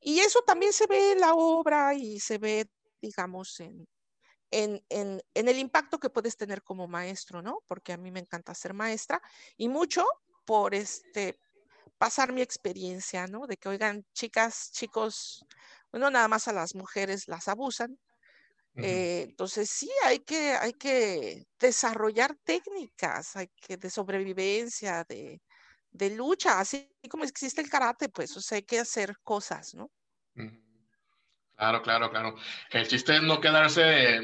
Y 0.00 0.20
eso 0.20 0.42
también 0.42 0.72
se 0.72 0.86
ve 0.86 1.12
en 1.12 1.20
la 1.20 1.34
obra 1.34 1.94
y 1.94 2.20
se 2.20 2.38
ve, 2.38 2.68
digamos, 3.00 3.60
en, 3.60 3.86
en, 4.50 5.22
el 5.34 5.58
impacto 5.58 5.98
que 5.98 6.10
puedes 6.10 6.36
tener 6.36 6.62
como 6.62 6.86
maestro, 6.86 7.42
¿no? 7.42 7.62
Porque 7.66 7.92
a 7.92 7.96
mí 7.96 8.10
me 8.10 8.20
encanta 8.20 8.54
ser 8.54 8.74
maestra 8.74 9.20
y 9.56 9.68
mucho 9.68 10.04
por 10.44 10.74
este 10.74 11.38
pasar 11.98 12.32
mi 12.32 12.42
experiencia, 12.42 13.26
¿no? 13.26 13.46
De 13.46 13.56
que, 13.56 13.68
oigan, 13.68 14.04
chicas, 14.12 14.70
chicos, 14.70 15.44
bueno, 15.90 16.10
nada 16.10 16.28
más 16.28 16.46
a 16.48 16.52
las 16.52 16.74
mujeres 16.74 17.26
las 17.28 17.48
abusan. 17.48 17.98
Eh, 18.78 19.22
entonces 19.22 19.70
sí, 19.70 19.90
hay 20.04 20.18
que, 20.18 20.52
hay 20.52 20.74
que 20.74 21.46
desarrollar 21.58 22.36
técnicas, 22.44 23.34
hay 23.34 23.48
que 23.56 23.78
de 23.78 23.88
sobrevivencia, 23.88 25.02
de, 25.08 25.40
de 25.96 26.10
lucha, 26.10 26.60
así 26.60 26.90
como 27.08 27.24
existe 27.24 27.60
el 27.60 27.70
karate, 27.70 28.08
pues, 28.08 28.36
o 28.36 28.40
sea, 28.40 28.56
hay 28.56 28.62
que 28.62 28.78
hacer 28.78 29.18
cosas, 29.22 29.74
¿no? 29.74 29.90
Claro, 31.56 31.82
claro, 31.82 32.10
claro. 32.10 32.36
El 32.70 32.86
chiste 32.86 33.16
es 33.16 33.22
no 33.22 33.40
quedarse 33.40 34.20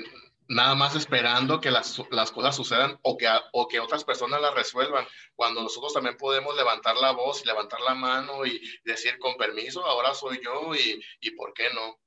nada 0.49 0.75
más 0.75 0.95
esperando 0.95 1.61
que 1.61 1.71
las, 1.71 2.03
las 2.11 2.31
cosas 2.31 2.55
sucedan 2.55 2.99
o 3.03 3.17
que, 3.17 3.27
o 3.53 3.69
que 3.69 3.81
otras 3.81 4.05
personas 4.05 4.41
las 4.41 4.55
resuelvan, 4.55 5.07
cuando 5.35 5.63
nosotros 5.63 5.95
también 5.95 6.17
podemos 6.17 6.55
levantar 6.57 6.97
la 6.97 7.13
voz 7.13 7.43
y 7.43 7.47
levantar 7.47 7.81
la 7.81 7.95
mano 7.95 8.45
y 8.45 8.61
decir 8.85 9.19
con 9.19 9.37
permiso, 9.37 9.85
ahora 9.85 10.15
soy 10.15 10.41
yo 10.45 10.75
y, 10.75 11.03
y 11.21 11.31
por 11.33 11.55
qué 11.55 11.73
no. 11.73 11.99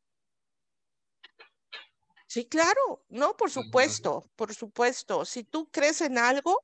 Sí, 2.27 2.45
claro, 2.47 3.05
no, 3.09 3.37
por 3.37 3.49
supuesto, 3.49 4.29
por 4.35 4.53
supuesto. 4.53 5.23
Si 5.25 5.43
tú 5.43 5.69
crees 5.71 6.01
en 6.01 6.17
algo, 6.17 6.59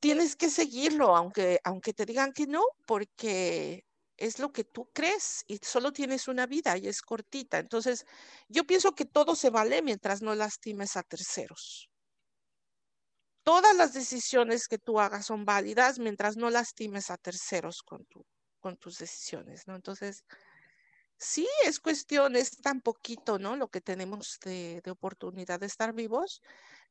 tienes 0.00 0.36
que 0.36 0.50
seguirlo, 0.50 1.16
aunque, 1.16 1.60
aunque 1.64 1.92
te 1.92 2.06
digan 2.06 2.32
que 2.32 2.46
no, 2.46 2.62
porque 2.86 3.84
es 4.16 4.38
lo 4.38 4.52
que 4.52 4.64
tú 4.64 4.88
crees 4.92 5.44
y 5.48 5.58
solo 5.62 5.92
tienes 5.92 6.28
una 6.28 6.46
vida 6.46 6.76
y 6.78 6.88
es 6.88 7.02
cortita. 7.02 7.58
Entonces, 7.58 8.04
yo 8.48 8.64
pienso 8.64 8.92
que 8.92 9.04
todo 9.04 9.34
se 9.34 9.50
vale 9.50 9.82
mientras 9.82 10.22
no 10.22 10.34
lastimes 10.34 10.96
a 10.96 11.02
terceros. 11.02 11.88
Todas 13.44 13.74
las 13.76 13.92
decisiones 13.92 14.68
que 14.68 14.78
tú 14.78 15.00
hagas 15.00 15.26
son 15.26 15.44
válidas 15.44 15.98
mientras 15.98 16.36
no 16.36 16.48
lastimes 16.50 17.10
a 17.10 17.16
terceros 17.16 17.82
con, 17.82 18.04
tu, 18.06 18.24
con 18.60 18.76
tus 18.76 18.98
decisiones, 18.98 19.66
¿no? 19.66 19.74
Entonces, 19.74 20.22
sí, 21.18 21.48
es 21.64 21.80
cuestión, 21.80 22.36
es 22.36 22.58
tan 22.60 22.80
poquito, 22.80 23.38
¿no? 23.38 23.56
Lo 23.56 23.68
que 23.68 23.80
tenemos 23.80 24.38
de, 24.44 24.80
de 24.84 24.90
oportunidad 24.92 25.60
de 25.60 25.66
estar 25.66 25.92
vivos, 25.94 26.40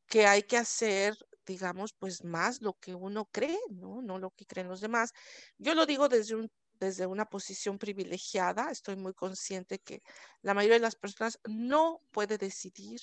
que 0.08 0.28
hay 0.28 0.44
que 0.44 0.58
hacer 0.58 1.16
digamos, 1.46 1.94
pues 1.94 2.24
más 2.24 2.62
lo 2.62 2.74
que 2.74 2.96
uno 2.96 3.26
cree, 3.32 3.58
¿no? 3.72 4.02
No 4.02 4.20
lo 4.20 4.32
que 4.32 4.46
creen 4.46 4.68
los 4.70 4.82
demás. 4.82 5.12
Yo 5.58 5.76
lo 5.76 5.86
digo 5.86 6.10
desde 6.10 6.36
un 6.36 6.50
desde 6.80 7.06
una 7.06 7.26
posición 7.26 7.78
privilegiada. 7.78 8.72
Estoy 8.72 8.96
muy 8.98 9.14
consciente 9.14 9.80
que 9.80 10.02
la 10.42 10.54
mayoría 10.56 10.78
de 10.78 10.82
las 10.82 10.96
personas 10.96 11.40
no 11.48 12.02
puede 12.12 12.38
decidir 12.40 13.00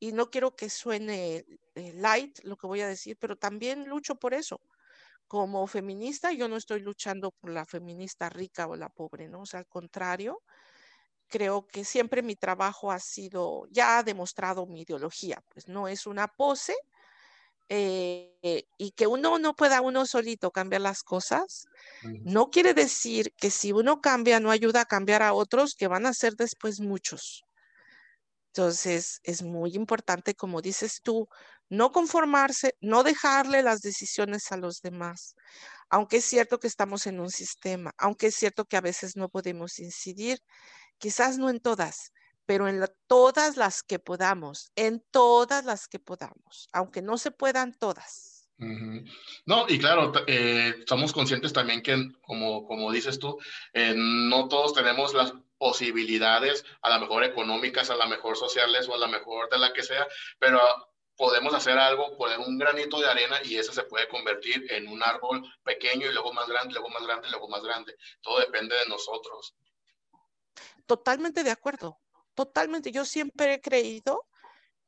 y 0.00 0.12
no 0.12 0.30
quiero 0.30 0.56
que 0.56 0.70
suene 0.70 1.44
eh, 1.76 1.92
light 1.94 2.40
lo 2.44 2.56
que 2.56 2.66
voy 2.66 2.80
a 2.80 2.88
decir, 2.88 3.16
pero 3.20 3.36
también 3.36 3.86
lucho 3.88 4.16
por 4.16 4.34
eso. 4.34 4.60
Como 5.28 5.66
feminista, 5.66 6.32
yo 6.32 6.48
no 6.48 6.56
estoy 6.56 6.80
luchando 6.80 7.32
por 7.32 7.50
la 7.50 7.66
feminista 7.66 8.28
rica 8.30 8.66
o 8.68 8.76
la 8.76 8.88
pobre, 8.90 9.28
¿no? 9.28 9.42
O 9.42 9.46
sea, 9.46 9.60
al 9.60 9.68
contrario, 9.68 10.42
creo 11.28 11.66
que 11.66 11.84
siempre 11.84 12.22
mi 12.22 12.36
trabajo 12.36 12.92
ha 12.92 13.00
sido, 13.00 13.66
ya 13.70 13.98
ha 13.98 14.02
demostrado 14.02 14.66
mi 14.66 14.82
ideología, 14.82 15.42
pues 15.48 15.68
no 15.68 15.88
es 15.88 16.06
una 16.06 16.28
pose, 16.28 16.74
eh, 17.74 18.66
y 18.76 18.90
que 18.90 19.06
uno 19.06 19.38
no 19.38 19.54
pueda 19.54 19.80
uno 19.80 20.04
solito 20.04 20.50
cambiar 20.50 20.82
las 20.82 21.02
cosas, 21.02 21.64
no 22.02 22.50
quiere 22.50 22.74
decir 22.74 23.32
que 23.38 23.50
si 23.50 23.72
uno 23.72 24.02
cambia 24.02 24.40
no 24.40 24.50
ayuda 24.50 24.82
a 24.82 24.84
cambiar 24.84 25.22
a 25.22 25.32
otros 25.32 25.74
que 25.74 25.88
van 25.88 26.04
a 26.04 26.12
ser 26.12 26.34
después 26.36 26.80
muchos. 26.80 27.44
Entonces, 28.48 29.20
es 29.22 29.42
muy 29.42 29.74
importante, 29.74 30.34
como 30.34 30.60
dices 30.60 31.00
tú, 31.02 31.28
no 31.70 31.92
conformarse, 31.92 32.74
no 32.82 33.04
dejarle 33.04 33.62
las 33.62 33.80
decisiones 33.80 34.52
a 34.52 34.58
los 34.58 34.82
demás, 34.82 35.34
aunque 35.88 36.18
es 36.18 36.26
cierto 36.26 36.58
que 36.58 36.66
estamos 36.66 37.06
en 37.06 37.20
un 37.20 37.30
sistema, 37.30 37.92
aunque 37.96 38.26
es 38.26 38.34
cierto 38.34 38.66
que 38.66 38.76
a 38.76 38.82
veces 38.82 39.16
no 39.16 39.30
podemos 39.30 39.78
incidir, 39.78 40.40
quizás 40.98 41.38
no 41.38 41.48
en 41.48 41.60
todas, 41.60 42.12
pero 42.46 42.68
en 42.68 42.84
todas 43.06 43.56
las 43.56 43.82
que 43.82 43.98
podamos, 43.98 44.70
en 44.76 45.04
todas 45.10 45.64
las 45.64 45.88
que 45.88 45.98
podamos, 45.98 46.68
aunque 46.72 47.02
no 47.02 47.18
se 47.18 47.30
puedan 47.30 47.72
todas. 47.74 48.48
No, 49.44 49.66
y 49.68 49.78
claro, 49.78 50.12
eh, 50.28 50.84
somos 50.86 51.12
conscientes 51.12 51.52
también 51.52 51.82
que, 51.82 52.12
como, 52.20 52.64
como 52.64 52.92
dices 52.92 53.18
tú, 53.18 53.38
eh, 53.72 53.92
no 53.96 54.46
todos 54.48 54.72
tenemos 54.72 55.14
las 55.14 55.34
posibilidades, 55.58 56.64
a 56.80 56.90
lo 56.90 57.00
mejor 57.00 57.24
económicas, 57.24 57.90
a 57.90 57.96
lo 57.96 58.06
mejor 58.06 58.36
sociales 58.36 58.88
o 58.88 58.94
a 58.94 58.98
lo 58.98 59.08
mejor 59.08 59.48
de 59.50 59.58
la 59.58 59.72
que 59.72 59.82
sea, 59.82 60.06
pero 60.38 60.60
podemos 61.16 61.54
hacer 61.54 61.78
algo, 61.78 62.16
poner 62.16 62.38
un 62.38 62.58
granito 62.58 63.00
de 63.00 63.08
arena 63.08 63.36
y 63.44 63.56
eso 63.56 63.72
se 63.72 63.84
puede 63.84 64.08
convertir 64.08 64.66
en 64.72 64.88
un 64.88 65.02
árbol 65.02 65.42
pequeño 65.64 66.08
y 66.08 66.12
luego 66.12 66.32
más 66.32 66.48
grande, 66.48 66.74
luego 66.74 66.88
más 66.88 67.02
grande, 67.04 67.30
luego 67.30 67.48
más 67.48 67.62
grande. 67.62 67.96
Todo 68.20 68.40
depende 68.40 68.76
de 68.76 68.88
nosotros. 68.88 69.54
Totalmente 70.86 71.44
de 71.44 71.50
acuerdo. 71.50 71.98
Totalmente, 72.34 72.90
yo 72.92 73.04
siempre 73.04 73.54
he 73.54 73.60
creído 73.60 74.26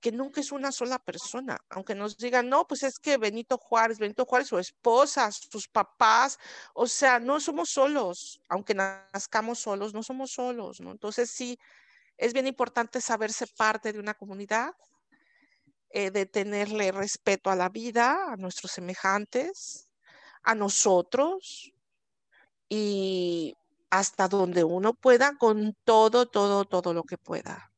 que 0.01 0.13
nunca 0.13 0.41
es 0.41 0.53
una 0.53 0.71
sola 0.71 0.99
persona, 0.99 1.59
aunque 1.71 1.95
nos 1.95 2.19
digan, 2.19 2.49
no, 2.51 2.67
pues 2.67 2.83
es 2.83 2.99
que 2.99 3.17
Benito 3.17 3.57
Juárez, 3.57 3.99
Benito 3.99 4.27
Juárez, 4.27 4.49
su 4.49 4.59
esposa, 4.59 5.31
sus 5.33 5.67
papás, 5.67 6.39
o 6.75 6.87
sea, 6.87 7.19
no 7.19 7.41
somos 7.41 7.71
solos, 7.71 8.41
aunque 8.51 8.75
nazcamos 8.75 9.61
solos, 9.61 9.95
no 9.95 10.03
somos 10.03 10.31
solos, 10.33 10.81
¿no? 10.81 10.91
Entonces 10.91 11.31
sí, 11.31 11.59
es 12.19 12.35
bien 12.35 12.47
importante 12.47 13.01
saberse 13.01 13.47
parte 13.47 13.93
de 13.95 13.99
una 13.99 14.15
comunidad, 14.15 14.75
eh, 15.91 16.11
de 16.11 16.27
tenerle 16.27 16.93
respeto 16.93 17.51
a 17.51 17.57
la 17.57 17.71
vida, 17.71 18.33
a 18.33 18.37
nuestros 18.37 18.73
semejantes, 18.73 19.89
a 20.43 20.55
nosotros, 20.55 21.73
y 22.69 23.57
hasta 23.95 24.27
donde 24.27 24.65
uno 24.65 24.95
pueda 24.95 25.39
con 25.39 25.77
todo, 25.85 26.27
todo, 26.27 26.65
todo 26.65 26.93
lo 26.93 27.05
que 27.05 27.17
pueda. 27.17 27.71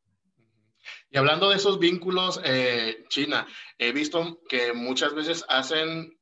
Y 1.11 1.19
hablando 1.19 1.51
de 1.51 1.57
esos 1.57 1.79
vínculos, 1.79 2.41
eh, 2.43 3.05
China, 3.11 3.47
he 3.77 3.93
visto 3.93 4.41
que 4.49 4.73
muchas 4.73 5.13
veces 5.13 5.45
hacen 5.51 6.19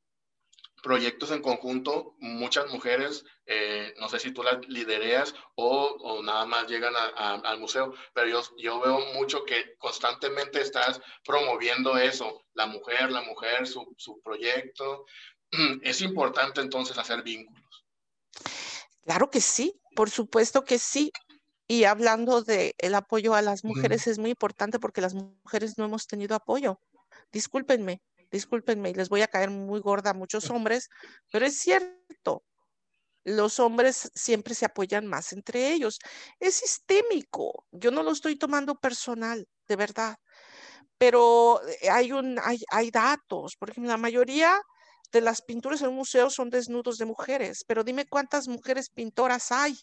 proyectos 0.83 1.31
en 1.31 1.43
conjunto, 1.43 2.17
muchas 2.19 2.69
mujeres, 2.73 3.25
eh, 3.47 3.95
no 4.01 4.09
sé 4.09 4.19
si 4.19 4.33
tú 4.33 4.43
las 4.43 4.67
lidereas 4.67 5.33
o, 5.55 6.21
nada 6.25 6.45
más 6.45 6.67
llegan 6.67 6.95
al 6.97 7.59
museo, 7.61 7.95
pero 8.13 8.27
yo, 8.27 8.43
yo 8.59 8.81
veo 8.81 8.99
mucho 9.15 9.45
que 9.45 9.77
constantemente 9.79 10.61
estás 10.61 11.01
promoviendo 11.25 11.97
eso, 11.97 12.43
la 12.55 12.67
mujer, 12.67 13.13
la 13.13 13.23
mujer, 13.23 13.69
su, 13.69 13.95
su 13.97 14.21
proyecto. 14.23 15.07
Es 15.83 16.01
importante 16.01 16.61
entonces 16.61 16.99
hacer 16.99 17.23
vínculos. 17.23 17.85
Claro 19.05 19.31
que 19.31 19.41
sí, 19.41 19.81
por 19.95 20.11
supuesto 20.11 20.65
que 20.65 20.79
sí. 20.79 21.13
Y 21.69 21.85
hablando 21.85 22.43
de 22.43 22.75
el 22.79 22.95
apoyo 22.95 23.35
a 23.35 23.43
las 23.43 23.65
mujeres 23.65 24.07
es 24.07 24.19
muy 24.19 24.31
importante 24.31 24.79
porque 24.79 25.01
las 25.01 25.15
mujeres 25.15 25.79
no 25.79 25.87
hemos 25.87 26.07
tenido 26.07 26.37
apoyo. 26.37 26.79
Discúlpenme, 27.33 28.03
discúlpenme, 28.31 28.91
y 28.91 28.95
les 28.95 29.09
voy 29.09 29.23
a 29.23 29.29
caer 29.29 29.51
muy 29.51 29.81
gorda 29.81 30.11
a 30.11 30.15
muchos 30.15 30.51
hombres, 30.51 30.89
pero 31.33 31.47
es 31.47 31.59
cierto. 31.59 32.45
los 33.25 33.59
hombres 33.61 34.11
siempre 34.15 34.55
se 34.55 34.67
apoyan 34.67 35.07
más 35.07 35.33
entre 35.33 35.73
ellos. 35.73 35.99
Es 36.41 36.57
sistémico. 36.57 37.67
Yo 37.73 37.91
no 37.91 38.03
lo 38.03 38.13
estoy 38.13 38.37
tomando 38.37 38.75
personal, 38.77 39.47
de 39.69 39.77
verdad. 39.77 40.17
Pero 40.99 41.61
eh, 41.83 41.91
hay, 41.91 42.13
un, 42.13 42.39
hay, 42.43 42.61
hay 42.71 42.91
datos. 42.91 43.57
Por 43.57 43.71
ejemplo, 43.71 43.91
la 43.93 43.99
mayoría 43.99 44.61
de 45.15 45.21
las 45.21 45.43
pinturas 45.43 45.81
en 45.81 45.91
un 45.91 45.95
museo 45.95 46.29
son 46.29 46.51
desnudos 46.51 46.99
de 46.99 47.05
mujeres. 47.05 47.65
Pero 47.65 47.85
dime 47.85 48.05
cuántas 48.05 48.49
mujeres 48.49 48.91
pintoras 48.91 49.53
hay 49.53 49.79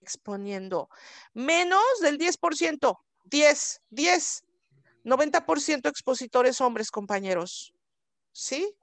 exponiendo. 0.00 0.88
Menos 1.34 1.84
del 2.00 2.18
10%. 2.18 2.96
10, 3.24 3.82
10. 3.90 4.44
90% 5.04 5.88
expositores 5.88 6.60
hombres, 6.62 6.90
compañeros. 6.90 7.74
¿Sí? 8.32 8.74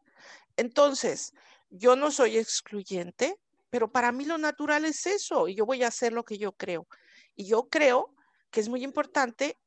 Entonces, 0.55 1.33
yo 1.69 1.95
no 1.95 2.11
soy 2.11 2.37
excluyente, 2.37 3.35
pero 3.71 3.91
para 3.91 4.11
mí 4.11 4.25
lo 4.25 4.37
natural 4.37 4.85
es 4.85 5.05
eso 5.07 5.47
y 5.47 5.55
yo 5.55 5.65
voy 5.65 5.83
a 5.83 5.87
hacer 5.87 6.13
lo 6.13 6.23
que 6.23 6.37
yo 6.37 6.51
creo. 6.51 6.87
Y 7.35 7.47
yo 7.47 7.67
creo 7.69 8.13
que 8.51 8.59
es 8.59 8.69
muy 8.69 8.83
importante 8.83 9.57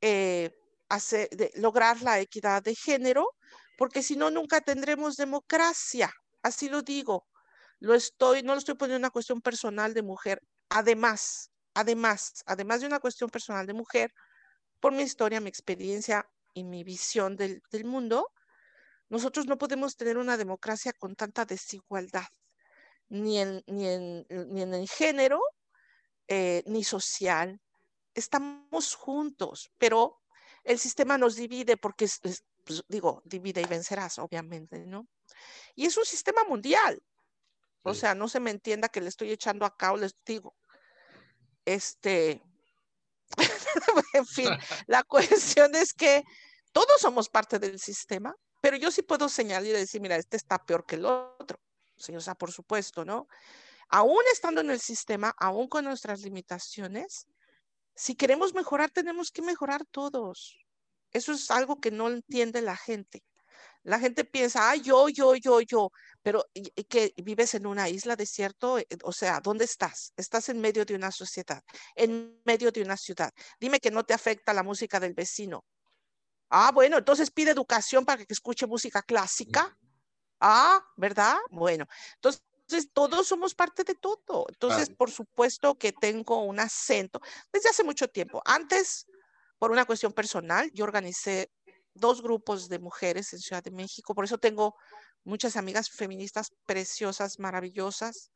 eh, 0.00 0.50
hacer, 0.88 1.28
lograr 1.56 2.00
la 2.02 2.20
equidad 2.20 2.62
de 2.62 2.76
género, 2.76 3.34
porque 3.76 4.02
si 4.02 4.16
no, 4.16 4.30
nunca 4.30 4.60
tendremos 4.60 5.16
democracia. 5.16 6.12
Así 6.42 6.68
lo 6.68 6.82
digo. 6.82 7.26
Lo 7.80 7.94
estoy, 7.94 8.42
no 8.42 8.52
lo 8.52 8.58
estoy 8.58 8.74
poniendo 8.74 8.96
en 8.96 9.02
una 9.02 9.10
cuestión 9.10 9.40
personal 9.40 9.94
de 9.94 10.02
mujer. 10.02 10.40
Además, 10.68 11.50
además, 11.74 12.42
además 12.46 12.80
de 12.80 12.86
una 12.86 13.00
cuestión 13.00 13.30
personal 13.30 13.66
de 13.66 13.74
mujer, 13.74 14.12
por 14.80 14.92
mi 14.92 15.02
historia, 15.02 15.40
mi 15.40 15.48
experiencia 15.48 16.28
y 16.54 16.64
mi 16.64 16.84
visión 16.84 17.36
del, 17.36 17.62
del 17.70 17.84
mundo, 17.84 18.30
nosotros 19.08 19.46
no 19.46 19.58
podemos 19.58 19.96
tener 19.96 20.18
una 20.18 20.36
democracia 20.36 20.92
con 20.92 21.14
tanta 21.14 21.44
desigualdad 21.44 22.26
ni 23.08 23.38
en, 23.38 23.62
ni 23.66 23.88
en, 23.88 24.26
ni 24.28 24.62
en 24.62 24.74
el 24.74 24.88
género, 24.88 25.40
eh, 26.28 26.62
ni 26.66 26.84
social. 26.84 27.60
Estamos 28.14 28.94
juntos, 28.94 29.70
pero 29.78 30.20
el 30.64 30.78
sistema 30.78 31.18
nos 31.18 31.36
divide 31.36 31.76
porque, 31.76 32.08
pues, 32.64 32.82
digo, 32.88 33.22
divide 33.24 33.60
y 33.60 33.66
vencerás, 33.66 34.18
obviamente, 34.18 34.86
¿no? 34.86 35.06
Y 35.74 35.86
es 35.86 35.96
un 35.96 36.04
sistema 36.04 36.44
mundial. 36.44 37.02
O 37.82 37.94
sea, 37.94 38.14
no 38.14 38.28
se 38.28 38.40
me 38.40 38.50
entienda 38.50 38.88
que 38.88 39.00
le 39.00 39.08
estoy 39.08 39.30
echando 39.30 39.66
acá 39.66 39.92
o 39.92 39.96
les 39.96 40.16
digo, 40.24 40.56
este, 41.64 42.42
en 44.14 44.26
fin, 44.26 44.48
la 44.86 45.02
cuestión 45.02 45.74
es 45.74 45.92
que 45.92 46.24
todos 46.72 47.00
somos 47.00 47.28
parte 47.28 47.58
del 47.58 47.78
sistema, 47.78 48.34
pero 48.62 48.76
yo 48.76 48.90
sí 48.90 49.02
puedo 49.02 49.28
señalar 49.28 49.66
y 49.66 49.72
decir, 49.72 50.00
mira, 50.00 50.16
este 50.16 50.38
está 50.38 50.64
peor 50.64 50.86
que 50.86 50.96
el 50.96 51.04
otro 51.04 51.58
o 52.16 52.20
sea, 52.20 52.34
por 52.34 52.52
supuesto, 52.52 53.04
¿no? 53.04 53.28
Aún 53.88 54.20
estando 54.32 54.60
en 54.60 54.70
el 54.70 54.80
sistema, 54.80 55.34
aún 55.38 55.68
con 55.68 55.84
nuestras 55.84 56.20
limitaciones, 56.22 57.26
si 57.94 58.14
queremos 58.14 58.54
mejorar, 58.54 58.90
tenemos 58.90 59.30
que 59.30 59.42
mejorar 59.42 59.84
todos. 59.86 60.58
Eso 61.14 61.32
es 61.32 61.50
algo 61.50 61.80
que 61.80 61.90
no 61.90 62.08
entiende 62.08 62.60
la 62.60 62.76
gente. 62.76 63.22
La 63.84 63.98
gente 63.98 64.24
piensa, 64.24 64.70
ah, 64.70 64.76
yo, 64.76 65.08
yo, 65.10 65.34
yo, 65.36 65.60
yo, 65.60 65.90
pero 66.22 66.44
que 66.88 67.12
vives 67.18 67.54
en 67.54 67.66
una 67.66 67.88
isla 67.88 68.16
desierto, 68.16 68.78
eh, 68.78 68.86
o 69.02 69.12
sea, 69.12 69.40
¿dónde 69.40 69.66
estás? 69.66 70.12
Estás 70.16 70.48
en 70.48 70.60
medio 70.60 70.84
de 70.86 70.94
una 70.94 71.12
sociedad, 71.12 71.62
en 71.94 72.40
medio 72.44 72.72
de 72.72 72.82
una 72.82 72.96
ciudad. 72.96 73.30
Dime 73.60 73.80
que 73.80 73.90
no 73.90 74.04
te 74.04 74.14
afecta 74.14 74.54
la 74.54 74.62
música 74.62 74.98
del 74.98 75.12
vecino. 75.12 75.64
Ah, 76.48 76.72
bueno, 76.72 76.98
entonces 76.98 77.30
pide 77.30 77.50
educación 77.50 78.04
para 78.04 78.24
que 78.24 78.32
escuche 78.32 78.66
música 78.66 79.02
clásica. 79.02 79.76
Ah, 80.40 80.82
¿verdad? 80.96 81.36
Bueno, 81.50 81.86
entonces 82.14 82.42
todos 82.92 83.26
somos 83.26 83.54
parte 83.54 83.84
de 83.84 83.94
todo. 83.94 84.46
Entonces, 84.48 84.90
por 84.90 85.10
supuesto 85.10 85.76
que 85.76 85.92
tengo 85.92 86.42
un 86.42 86.58
acento 86.58 87.20
desde 87.52 87.68
hace 87.68 87.84
mucho 87.84 88.08
tiempo. 88.08 88.42
Antes, 88.44 89.06
por 89.58 89.70
una 89.70 89.84
cuestión 89.84 90.12
personal, 90.12 90.70
yo 90.72 90.84
organicé 90.84 91.50
dos 91.94 92.22
grupos 92.22 92.68
de 92.68 92.78
mujeres 92.78 93.32
en 93.32 93.38
Ciudad 93.38 93.62
de 93.62 93.70
México. 93.70 94.14
Por 94.14 94.24
eso 94.24 94.38
tengo 94.38 94.74
muchas 95.24 95.56
amigas 95.56 95.90
feministas 95.90 96.52
preciosas, 96.66 97.38
maravillosas, 97.38 98.30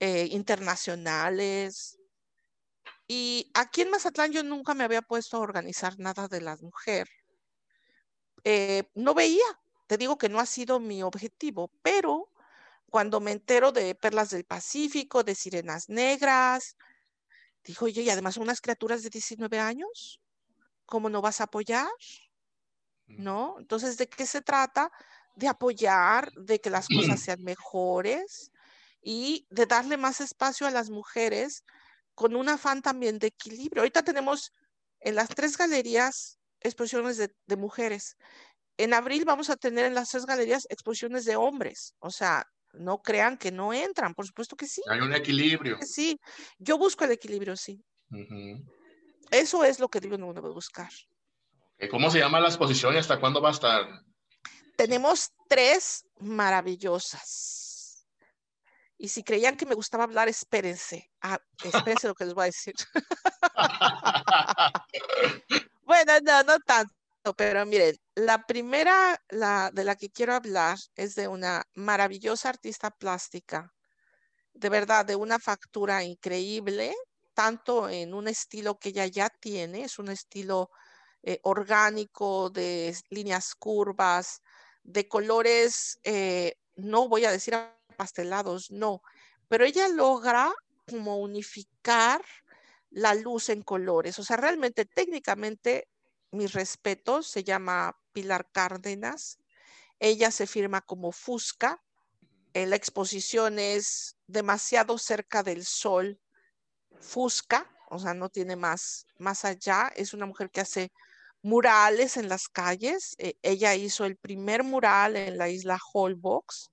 eh, 0.00 0.28
internacionales. 0.30 1.98
Y 3.06 3.50
aquí 3.54 3.82
en 3.82 3.90
Mazatlán 3.90 4.32
yo 4.32 4.42
nunca 4.42 4.74
me 4.74 4.84
había 4.84 5.02
puesto 5.02 5.36
a 5.36 5.40
organizar 5.40 5.98
nada 5.98 6.28
de 6.28 6.40
la 6.40 6.56
mujer. 6.56 7.08
Eh, 8.44 8.84
no 8.94 9.14
veía, 9.14 9.44
te 9.86 9.96
digo 9.96 10.18
que 10.18 10.28
no 10.28 10.40
ha 10.40 10.46
sido 10.46 10.80
mi 10.80 11.02
objetivo, 11.02 11.70
pero 11.82 12.30
cuando 12.90 13.20
me 13.20 13.32
entero 13.32 13.72
de 13.72 13.94
Perlas 13.94 14.30
del 14.30 14.44
Pacífico, 14.44 15.22
de 15.22 15.34
Sirenas 15.34 15.88
Negras, 15.88 16.76
dijo, 17.64 17.86
oye, 17.86 18.02
y 18.02 18.10
además 18.10 18.36
unas 18.36 18.60
criaturas 18.60 19.02
de 19.02 19.10
19 19.10 19.58
años, 19.58 20.20
¿cómo 20.88 21.08
no 21.08 21.22
vas 21.22 21.40
a 21.40 21.44
apoyar? 21.44 21.88
¿No? 23.06 23.56
Entonces, 23.58 23.96
¿de 23.96 24.08
qué 24.08 24.26
se 24.26 24.42
trata? 24.42 24.90
De 25.36 25.48
apoyar, 25.48 26.32
de 26.32 26.60
que 26.60 26.70
las 26.70 26.88
cosas 26.88 26.88
sean 27.24 27.42
mejores 27.42 28.50
y 29.00 29.46
de 29.50 29.66
darle 29.66 29.96
más 29.96 30.20
espacio 30.20 30.66
a 30.66 30.70
las 30.70 30.90
mujeres 30.90 31.64
con 32.14 32.34
un 32.34 32.48
afán 32.48 32.82
también 32.82 33.18
de 33.18 33.28
equilibrio. 33.28 33.82
Ahorita 33.82 34.02
tenemos 34.02 34.52
en 35.00 35.14
las 35.14 35.28
tres 35.28 35.56
galerías 35.56 36.38
exposiciones 36.60 37.16
de, 37.16 37.32
de 37.46 37.56
mujeres 37.56 38.16
en 38.78 38.94
abril 38.94 39.24
vamos 39.24 39.50
a 39.50 39.56
tener 39.56 39.84
en 39.84 39.94
las 39.94 40.10
tres 40.10 40.24
galerías 40.24 40.66
exposiciones 40.70 41.24
de 41.24 41.36
hombres, 41.36 41.94
o 41.98 42.10
sea, 42.10 42.46
no 42.72 43.02
crean 43.02 43.36
que 43.36 43.50
no 43.50 43.72
entran, 43.72 44.14
por 44.14 44.26
supuesto 44.26 44.56
que 44.56 44.66
sí. 44.66 44.82
Hay 44.88 45.00
un 45.00 45.12
equilibrio. 45.12 45.78
Sí, 45.82 46.18
yo 46.58 46.78
busco 46.78 47.04
el 47.04 47.10
equilibrio, 47.12 47.56
sí. 47.56 47.82
Eso 49.30 49.64
es 49.64 49.78
lo 49.78 49.88
que 49.88 50.00
digo 50.00 50.18
no 50.18 50.32
debe 50.32 50.50
buscar. 50.50 50.90
¿Cómo 51.90 52.10
se 52.10 52.18
llama 52.18 52.40
la 52.40 52.48
exposición 52.48 52.94
y 52.94 52.98
hasta 52.98 53.20
cuándo 53.20 53.40
va 53.40 53.50
a 53.50 53.52
estar? 53.52 53.86
Tenemos 54.76 55.30
tres 55.48 56.04
maravillosas. 56.18 58.06
Y 58.96 59.08
si 59.08 59.22
creían 59.22 59.56
que 59.56 59.66
me 59.66 59.76
gustaba 59.76 60.04
hablar, 60.04 60.28
espérense. 60.28 61.08
Ah, 61.20 61.38
espérense 61.62 62.08
lo 62.08 62.14
que 62.14 62.24
les 62.24 62.34
voy 62.34 62.42
a 62.42 62.46
decir. 62.46 62.74
bueno, 65.84 66.12
no, 66.24 66.42
no 66.42 66.58
tanto 66.60 66.98
pero 67.34 67.64
miren, 67.66 67.96
la 68.14 68.46
primera 68.46 69.20
la, 69.28 69.70
de 69.72 69.84
la 69.84 69.96
que 69.96 70.10
quiero 70.10 70.34
hablar 70.34 70.78
es 70.94 71.14
de 71.14 71.28
una 71.28 71.64
maravillosa 71.74 72.48
artista 72.48 72.90
plástica, 72.90 73.72
de 74.52 74.68
verdad, 74.68 75.04
de 75.04 75.16
una 75.16 75.38
factura 75.38 76.02
increíble, 76.02 76.94
tanto 77.38 77.88
en 77.88 78.14
un 78.14 78.26
estilo 78.26 78.80
que 78.80 78.88
ella 78.88 79.06
ya 79.06 79.28
tiene, 79.30 79.84
es 79.84 80.00
un 80.00 80.08
estilo 80.08 80.72
eh, 81.22 81.38
orgánico, 81.44 82.50
de 82.50 82.92
líneas 83.10 83.54
curvas, 83.54 84.42
de 84.82 85.06
colores, 85.06 86.00
eh, 86.02 86.56
no 86.74 87.08
voy 87.08 87.26
a 87.26 87.30
decir 87.30 87.56
pastelados, 87.96 88.72
no, 88.72 89.02
pero 89.46 89.64
ella 89.64 89.86
logra 89.86 90.52
como 90.90 91.18
unificar 91.18 92.24
la 92.90 93.14
luz 93.14 93.50
en 93.50 93.62
colores, 93.62 94.18
o 94.18 94.24
sea, 94.24 94.36
realmente 94.36 94.84
técnicamente 94.84 95.86
mis 96.32 96.54
respetos, 96.54 97.28
se 97.28 97.44
llama 97.44 97.96
Pilar 98.12 98.50
Cárdenas. 98.50 99.38
Ella 100.00 100.32
se 100.32 100.48
firma 100.48 100.80
como 100.80 101.12
Fusca. 101.12 101.80
Eh, 102.52 102.66
la 102.66 102.74
exposición 102.74 103.60
es 103.60 104.16
demasiado 104.26 104.98
cerca 104.98 105.44
del 105.44 105.64
sol. 105.64 106.20
Fusca, 107.00 107.66
o 107.90 107.98
sea, 107.98 108.14
no 108.14 108.28
tiene 108.28 108.56
más, 108.56 109.06
más 109.18 109.44
allá. 109.44 109.92
Es 109.96 110.14
una 110.14 110.26
mujer 110.26 110.50
que 110.50 110.60
hace 110.60 110.92
murales 111.42 112.16
en 112.16 112.28
las 112.28 112.48
calles. 112.48 113.14
Eh, 113.18 113.34
ella 113.42 113.74
hizo 113.74 114.04
el 114.04 114.16
primer 114.16 114.64
mural 114.64 115.16
en 115.16 115.38
la 115.38 115.48
isla 115.48 115.78
Holbox. 115.92 116.70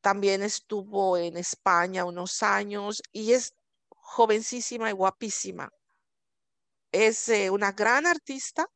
También 0.00 0.42
estuvo 0.42 1.16
en 1.16 1.36
España 1.36 2.04
unos 2.04 2.42
años 2.42 3.02
y 3.12 3.32
es 3.32 3.54
jovencísima 3.90 4.90
y 4.90 4.92
guapísima 4.92 5.70
es 6.92 7.28
eh, 7.28 7.50
una 7.50 7.72
gran 7.72 8.06
artista 8.06 8.66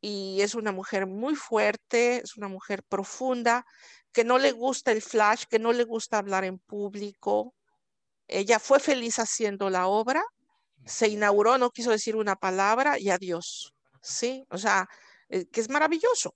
y 0.00 0.40
es 0.40 0.54
una 0.54 0.72
mujer 0.72 1.06
muy 1.06 1.34
fuerte, 1.34 2.18
es 2.18 2.36
una 2.36 2.48
mujer 2.48 2.82
profunda, 2.82 3.64
que 4.12 4.24
no 4.24 4.38
le 4.38 4.52
gusta 4.52 4.92
el 4.92 5.02
flash, 5.02 5.44
que 5.48 5.58
no 5.58 5.72
le 5.72 5.84
gusta 5.84 6.18
hablar 6.18 6.44
en 6.44 6.58
público. 6.58 7.54
Ella 8.28 8.58
fue 8.60 8.80
feliz 8.80 9.18
haciendo 9.18 9.70
la 9.70 9.86
obra, 9.88 10.22
se 10.86 11.08
inauguró, 11.08 11.58
no 11.58 11.70
quiso 11.70 11.90
decir 11.90 12.16
una 12.16 12.36
palabra 12.36 12.98
y 12.98 13.10
adiós. 13.10 13.74
Sí, 14.02 14.44
o 14.50 14.58
sea, 14.58 14.88
eh, 15.28 15.46
que 15.46 15.60
es 15.60 15.68
maravilloso. 15.70 16.34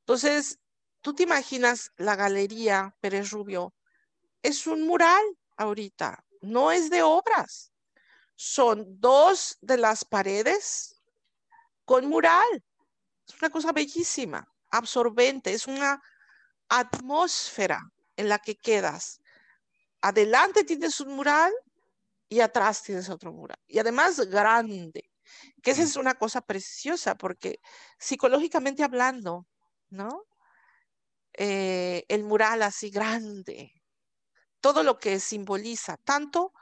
Entonces, 0.00 0.58
tú 1.02 1.14
te 1.14 1.22
imaginas 1.22 1.92
la 1.96 2.16
galería 2.16 2.94
Pérez 3.00 3.30
Rubio, 3.30 3.74
es 4.42 4.66
un 4.66 4.86
mural 4.86 5.22
ahorita, 5.56 6.24
no 6.40 6.72
es 6.72 6.90
de 6.90 7.02
obras 7.02 7.70
son 8.42 8.98
dos 8.98 9.58
de 9.60 9.76
las 9.76 10.02
paredes 10.02 10.98
con 11.84 12.06
mural. 12.06 12.64
Es 13.28 13.34
una 13.38 13.50
cosa 13.50 13.70
bellísima, 13.70 14.48
absorbente, 14.70 15.52
es 15.52 15.66
una 15.66 16.02
atmósfera 16.70 17.82
en 18.16 18.30
la 18.30 18.38
que 18.38 18.56
quedas. 18.56 19.19
Adelante 20.00 20.64
tienes 20.64 21.00
un 21.00 21.14
mural 21.14 21.52
y 22.28 22.40
atrás 22.40 22.82
tienes 22.82 23.08
otro 23.08 23.32
mural. 23.32 23.58
Y 23.66 23.78
además 23.78 24.20
grande, 24.28 25.10
que 25.62 25.72
esa 25.72 25.82
es 25.82 25.96
una 25.96 26.14
cosa 26.14 26.40
preciosa 26.40 27.16
porque 27.16 27.60
psicológicamente 27.98 28.82
hablando, 28.82 29.46
¿no? 29.90 30.24
Eh, 31.34 32.04
el 32.08 32.24
mural 32.24 32.62
así 32.62 32.90
grande, 32.90 33.72
todo 34.60 34.82
lo 34.82 34.98
que 34.98 35.20
simboliza, 35.20 35.96
tanto 35.98 36.52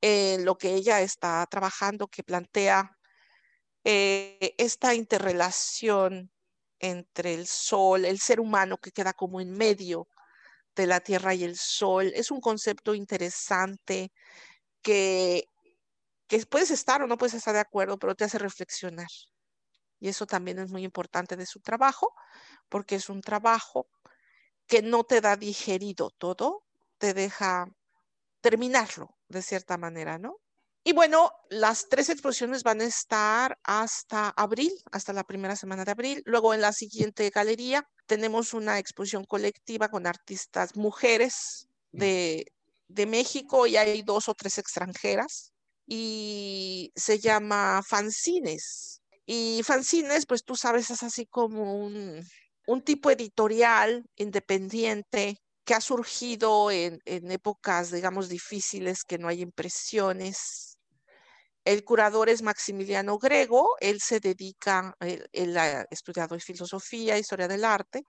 en 0.00 0.44
lo 0.44 0.56
que 0.56 0.74
ella 0.74 1.00
está 1.00 1.46
trabajando, 1.46 2.08
que 2.08 2.22
plantea 2.22 2.98
eh, 3.84 4.54
esta 4.58 4.94
interrelación 4.94 6.30
entre 6.78 7.34
el 7.34 7.46
sol, 7.46 8.04
el 8.04 8.18
ser 8.18 8.40
humano 8.40 8.78
que 8.78 8.92
queda 8.92 9.12
como 9.12 9.40
en 9.40 9.52
medio 9.52 10.08
de 10.76 10.86
la 10.86 11.00
tierra 11.00 11.34
y 11.34 11.44
el 11.44 11.56
sol. 11.56 12.12
Es 12.14 12.30
un 12.30 12.40
concepto 12.40 12.94
interesante 12.94 14.12
que, 14.82 15.44
que 16.28 16.46
puedes 16.46 16.70
estar 16.70 17.02
o 17.02 17.06
no 17.06 17.18
puedes 17.18 17.34
estar 17.34 17.54
de 17.54 17.60
acuerdo, 17.60 17.98
pero 17.98 18.14
te 18.14 18.24
hace 18.24 18.38
reflexionar. 18.38 19.08
Y 20.00 20.08
eso 20.08 20.26
también 20.26 20.58
es 20.58 20.70
muy 20.70 20.84
importante 20.84 21.36
de 21.36 21.46
su 21.46 21.60
trabajo, 21.60 22.14
porque 22.68 22.96
es 22.96 23.08
un 23.10 23.20
trabajo 23.20 23.88
que 24.66 24.82
no 24.82 25.04
te 25.04 25.20
da 25.20 25.36
digerido 25.36 26.10
todo, 26.18 26.64
te 26.98 27.14
deja 27.14 27.66
terminarlo 28.40 29.18
de 29.28 29.42
cierta 29.42 29.78
manera, 29.78 30.18
¿no? 30.18 30.36
Y 30.82 30.92
bueno, 30.94 31.30
las 31.50 31.88
tres 31.88 32.08
exposiciones 32.08 32.62
van 32.62 32.80
a 32.80 32.84
estar 32.84 33.58
hasta 33.64 34.30
abril, 34.30 34.72
hasta 34.92 35.12
la 35.12 35.24
primera 35.24 35.54
semana 35.56 35.84
de 35.84 35.90
abril. 35.90 36.22
Luego 36.24 36.54
en 36.54 36.62
la 36.62 36.72
siguiente 36.72 37.28
galería 37.30 37.86
tenemos 38.10 38.54
una 38.54 38.80
exposición 38.80 39.24
colectiva 39.24 39.88
con 39.88 40.04
artistas 40.04 40.74
mujeres 40.74 41.68
de, 41.92 42.52
de 42.88 43.06
México 43.06 43.68
y 43.68 43.76
hay 43.76 44.02
dos 44.02 44.28
o 44.28 44.34
tres 44.34 44.58
extranjeras 44.58 45.52
y 45.86 46.90
se 46.96 47.20
llama 47.20 47.84
Fanzines. 47.86 49.00
Y 49.26 49.60
Fanzines, 49.62 50.26
pues 50.26 50.42
tú 50.42 50.56
sabes, 50.56 50.90
es 50.90 51.04
así 51.04 51.24
como 51.26 51.76
un, 51.76 52.20
un 52.66 52.82
tipo 52.82 53.12
editorial 53.12 54.04
independiente 54.16 55.36
que 55.64 55.74
ha 55.74 55.80
surgido 55.80 56.72
en, 56.72 56.98
en, 57.04 57.30
épocas, 57.30 57.92
digamos, 57.92 58.28
difíciles, 58.28 59.04
que 59.04 59.18
no 59.18 59.28
hay 59.28 59.40
impresiones. 59.40 60.69
El 61.70 61.84
curador 61.84 62.28
es 62.28 62.42
Maximiliano 62.42 63.16
Grego, 63.18 63.76
él 63.80 64.00
se 64.00 64.18
dedica, 64.18 64.96
él, 64.98 65.28
él 65.32 65.56
ha 65.56 65.86
estudiado 65.90 66.38
filosofía, 66.40 67.16
historia 67.16 67.46
del 67.46 67.64
arte, 67.64 68.02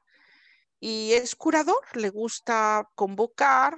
y 0.79 1.13
es 1.13 1.35
curador, 1.35 1.83
le 1.93 2.09
gusta 2.09 2.89
convocar 2.95 3.77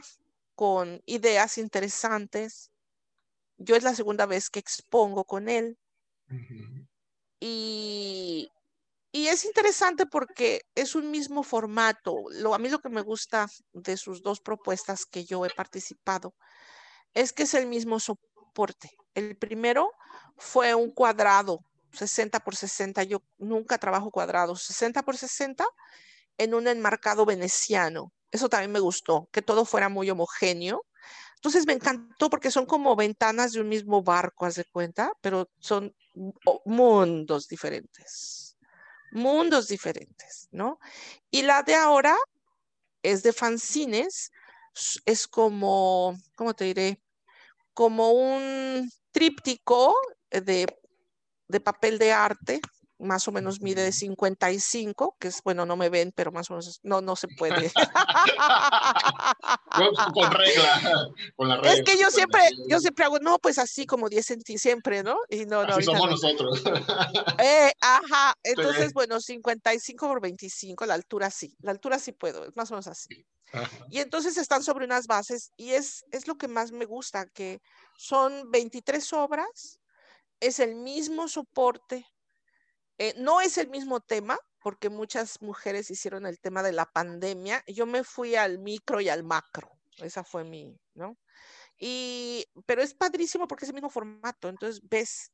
con 0.55 1.01
ideas 1.05 1.57
interesantes. 1.57 2.71
Yo 3.57 3.75
es 3.75 3.83
la 3.83 3.93
segunda 3.93 4.25
vez 4.25 4.49
que 4.49 4.59
expongo 4.59 5.25
con 5.25 5.49
él. 5.49 5.77
Uh 6.29 6.35
-huh. 6.35 6.87
Y 7.41 8.49
y 9.15 9.27
es 9.27 9.45
interesante 9.45 10.07
porque 10.07 10.61
es 10.73 10.95
un 10.95 11.11
mismo 11.11 11.43
formato. 11.43 12.23
Lo, 12.31 12.55
a 12.55 12.57
mí 12.57 12.67
lo 12.67 12.79
que 12.79 12.89
me 12.89 13.01
gusta 13.01 13.47
de 13.71 13.95
sus 13.95 14.23
dos 14.23 14.41
propuestas 14.41 15.05
que 15.05 15.23
yo 15.23 15.45
he 15.45 15.51
participado 15.51 16.33
es 17.13 17.31
que 17.31 17.43
es 17.43 17.53
el 17.53 17.67
mismo 17.67 17.99
soporte. 17.99 18.89
El 19.13 19.35
primero 19.35 19.91
fue 20.37 20.75
un 20.75 20.91
cuadrado, 20.91 21.59
60 21.91 22.39
por 22.39 22.55
60. 22.55 23.03
Yo 23.03 23.23
nunca 23.37 23.77
trabajo 23.77 24.11
cuadrados, 24.11 24.63
60 24.63 25.03
por 25.03 25.17
60 25.17 25.65
en 26.37 26.53
un 26.53 26.67
enmarcado 26.67 27.25
veneciano. 27.25 28.11
Eso 28.31 28.49
también 28.49 28.71
me 28.71 28.79
gustó, 28.79 29.29
que 29.31 29.41
todo 29.41 29.65
fuera 29.65 29.89
muy 29.89 30.09
homogéneo. 30.09 30.85
Entonces 31.35 31.67
me 31.67 31.73
encantó 31.73 32.29
porque 32.29 32.51
son 32.51 32.65
como 32.65 32.95
ventanas 32.95 33.51
de 33.51 33.61
un 33.61 33.69
mismo 33.69 34.01
barco, 34.01 34.45
haz 34.45 34.55
de 34.55 34.65
cuenta, 34.65 35.11
pero 35.21 35.49
son 35.59 35.93
mundos 36.65 37.47
diferentes 37.47 38.43
mundos 39.13 39.67
diferentes, 39.67 40.49
¿no? 40.51 40.79
Y 41.31 41.43
la 41.43 41.63
de 41.63 41.75
ahora 41.75 42.15
es 43.03 43.23
de 43.23 43.31
fanzines, 43.33 44.31
es 45.05 45.27
como, 45.27 46.17
¿cómo 46.35 46.53
te 46.53 46.65
diré? 46.65 47.02
Como 47.73 48.11
un 48.11 48.91
tríptico 49.11 49.95
de, 50.29 50.67
de 51.47 51.59
papel 51.59 51.97
de 51.97 52.11
arte, 52.11 52.61
más 53.03 53.27
o 53.27 53.31
menos 53.31 53.61
mide 53.61 53.83
de 53.83 53.91
55, 53.91 55.17
que 55.19 55.27
es, 55.27 55.41
bueno, 55.43 55.65
no 55.65 55.75
me 55.75 55.89
ven, 55.89 56.11
pero 56.15 56.31
más 56.31 56.49
o 56.49 56.53
menos, 56.53 56.79
no, 56.83 57.01
no 57.01 57.15
se 57.15 57.27
puede. 57.27 57.71
con 60.13 60.31
regla, 60.31 61.09
con 61.35 61.49
la 61.49 61.57
regla. 61.57 61.73
Es 61.73 61.83
que 61.83 61.99
yo 61.99 62.09
siempre, 62.09 62.41
yo 62.67 62.79
siempre 62.79 63.05
hago, 63.05 63.19
no, 63.19 63.37
pues 63.39 63.59
así 63.59 63.85
como 63.85 64.09
10 64.09 64.25
centímetros, 64.25 64.61
siempre, 64.61 65.03
¿no? 65.03 65.17
Y 65.29 65.45
no, 65.45 65.65
no. 65.65 65.73
Así 65.73 65.83
somos 65.83 66.05
no. 66.05 66.11
nosotros. 66.11 66.63
Eh, 67.39 67.71
ajá, 67.81 68.35
entonces, 68.43 68.87
sí. 68.87 68.93
bueno, 68.93 69.19
55 69.19 70.07
por 70.07 70.21
25, 70.21 70.85
la 70.85 70.93
altura 70.93 71.29
sí, 71.29 71.55
la 71.61 71.71
altura 71.71 71.99
sí 71.99 72.11
puedo, 72.11 72.45
más 72.55 72.71
o 72.71 72.75
menos 72.75 72.87
así. 72.87 73.25
Y 73.89 73.99
entonces 73.99 74.37
están 74.37 74.63
sobre 74.63 74.85
unas 74.85 75.07
bases 75.07 75.51
y 75.57 75.71
es, 75.71 76.05
es 76.11 76.27
lo 76.27 76.35
que 76.35 76.47
más 76.47 76.71
me 76.71 76.85
gusta, 76.85 77.27
que 77.27 77.61
son 77.97 78.49
23 78.51 79.13
obras, 79.13 79.79
es 80.39 80.59
el 80.59 80.75
mismo 80.75 81.27
soporte, 81.27 82.05
eh, 82.97 83.13
no 83.17 83.41
es 83.41 83.57
el 83.57 83.69
mismo 83.69 83.99
tema, 83.99 84.37
porque 84.63 84.89
muchas 84.89 85.41
mujeres 85.41 85.91
hicieron 85.91 86.25
el 86.25 86.39
tema 86.39 86.63
de 86.63 86.71
la 86.71 86.85
pandemia. 86.85 87.63
Yo 87.67 87.85
me 87.85 88.03
fui 88.03 88.35
al 88.35 88.59
micro 88.59 89.01
y 89.01 89.09
al 89.09 89.23
macro. 89.23 89.69
Esa 89.97 90.23
fue 90.23 90.43
mi, 90.45 90.79
¿no? 90.93 91.17
Y, 91.77 92.45
pero 92.65 92.81
es 92.81 92.93
padrísimo 92.93 93.47
porque 93.47 93.65
es 93.65 93.69
el 93.69 93.75
mismo 93.75 93.89
formato. 93.89 94.47
Entonces 94.47 94.81
ves 94.89 95.33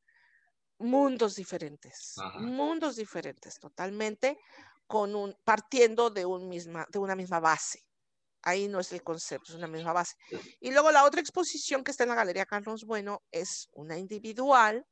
mundos 0.78 1.36
diferentes, 1.36 2.14
Ajá. 2.18 2.40
mundos 2.40 2.96
diferentes 2.96 3.58
totalmente, 3.58 4.38
con 4.86 5.14
un, 5.14 5.36
partiendo 5.44 6.10
de, 6.10 6.26
un 6.26 6.48
misma, 6.48 6.86
de 6.90 6.98
una 6.98 7.14
misma 7.14 7.38
base. 7.38 7.86
Ahí 8.42 8.68
no 8.68 8.80
es 8.80 8.92
el 8.92 9.02
concepto, 9.02 9.52
es 9.52 9.58
una 9.58 9.66
misma 9.66 9.92
base. 9.92 10.14
Y 10.60 10.70
luego 10.70 10.90
la 10.90 11.04
otra 11.04 11.20
exposición 11.20 11.84
que 11.84 11.90
está 11.90 12.04
en 12.04 12.10
la 12.10 12.16
Galería 12.16 12.46
Carlos 12.46 12.84
Bueno 12.84 13.22
es 13.30 13.68
una 13.72 13.98
individual 13.98 14.86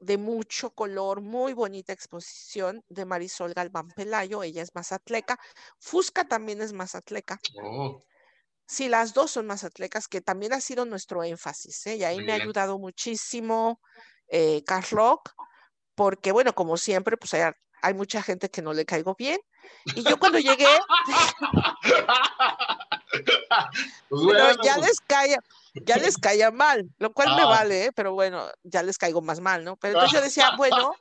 de 0.00 0.18
mucho 0.18 0.70
color, 0.70 1.20
muy 1.20 1.52
bonita 1.52 1.92
exposición 1.92 2.82
de 2.88 3.04
Marisol 3.04 3.54
Galván 3.54 3.88
Pelayo, 3.88 4.42
ella 4.42 4.62
es 4.62 4.74
mazatleca, 4.74 5.38
Fusca 5.78 6.24
también 6.24 6.60
es 6.60 6.72
mazatleca. 6.72 7.38
Oh. 7.62 8.04
Sí, 8.66 8.88
las 8.88 9.12
dos 9.14 9.30
son 9.30 9.46
mazatlecas, 9.46 10.08
que 10.08 10.20
también 10.20 10.52
ha 10.52 10.60
sido 10.60 10.84
nuestro 10.84 11.22
énfasis, 11.22 11.86
¿eh? 11.86 11.96
y 11.96 12.04
ahí 12.04 12.18
me 12.18 12.32
ha 12.32 12.36
ayudado 12.36 12.78
muchísimo 12.78 13.80
eh, 14.28 14.62
Carlock, 14.64 15.30
porque 15.94 16.32
bueno, 16.32 16.54
como 16.54 16.76
siempre, 16.76 17.16
pues 17.16 17.34
hay, 17.34 17.52
hay 17.82 17.94
mucha 17.94 18.22
gente 18.22 18.48
que 18.48 18.62
no 18.62 18.72
le 18.72 18.86
caigo 18.86 19.14
bien, 19.18 19.38
y 19.84 20.02
yo 20.02 20.18
cuando 20.18 20.38
llegué, 20.38 20.66
pues 24.08 24.22
bueno, 24.22 24.62
ya 24.62 24.78
les 24.78 25.00
cae, 25.00 25.36
ya 25.74 25.96
les 25.96 26.16
caía 26.16 26.50
mal, 26.50 26.88
lo 26.98 27.12
cual 27.12 27.28
ah. 27.30 27.36
me 27.36 27.44
vale, 27.44 27.86
¿eh? 27.86 27.92
pero 27.92 28.14
bueno, 28.14 28.48
ya 28.62 28.82
les 28.82 28.98
caigo 28.98 29.20
más 29.20 29.40
mal, 29.40 29.64
¿no? 29.64 29.76
Pero 29.76 29.94
entonces 29.94 30.18
yo 30.18 30.24
decía, 30.24 30.52
bueno, 30.56 30.94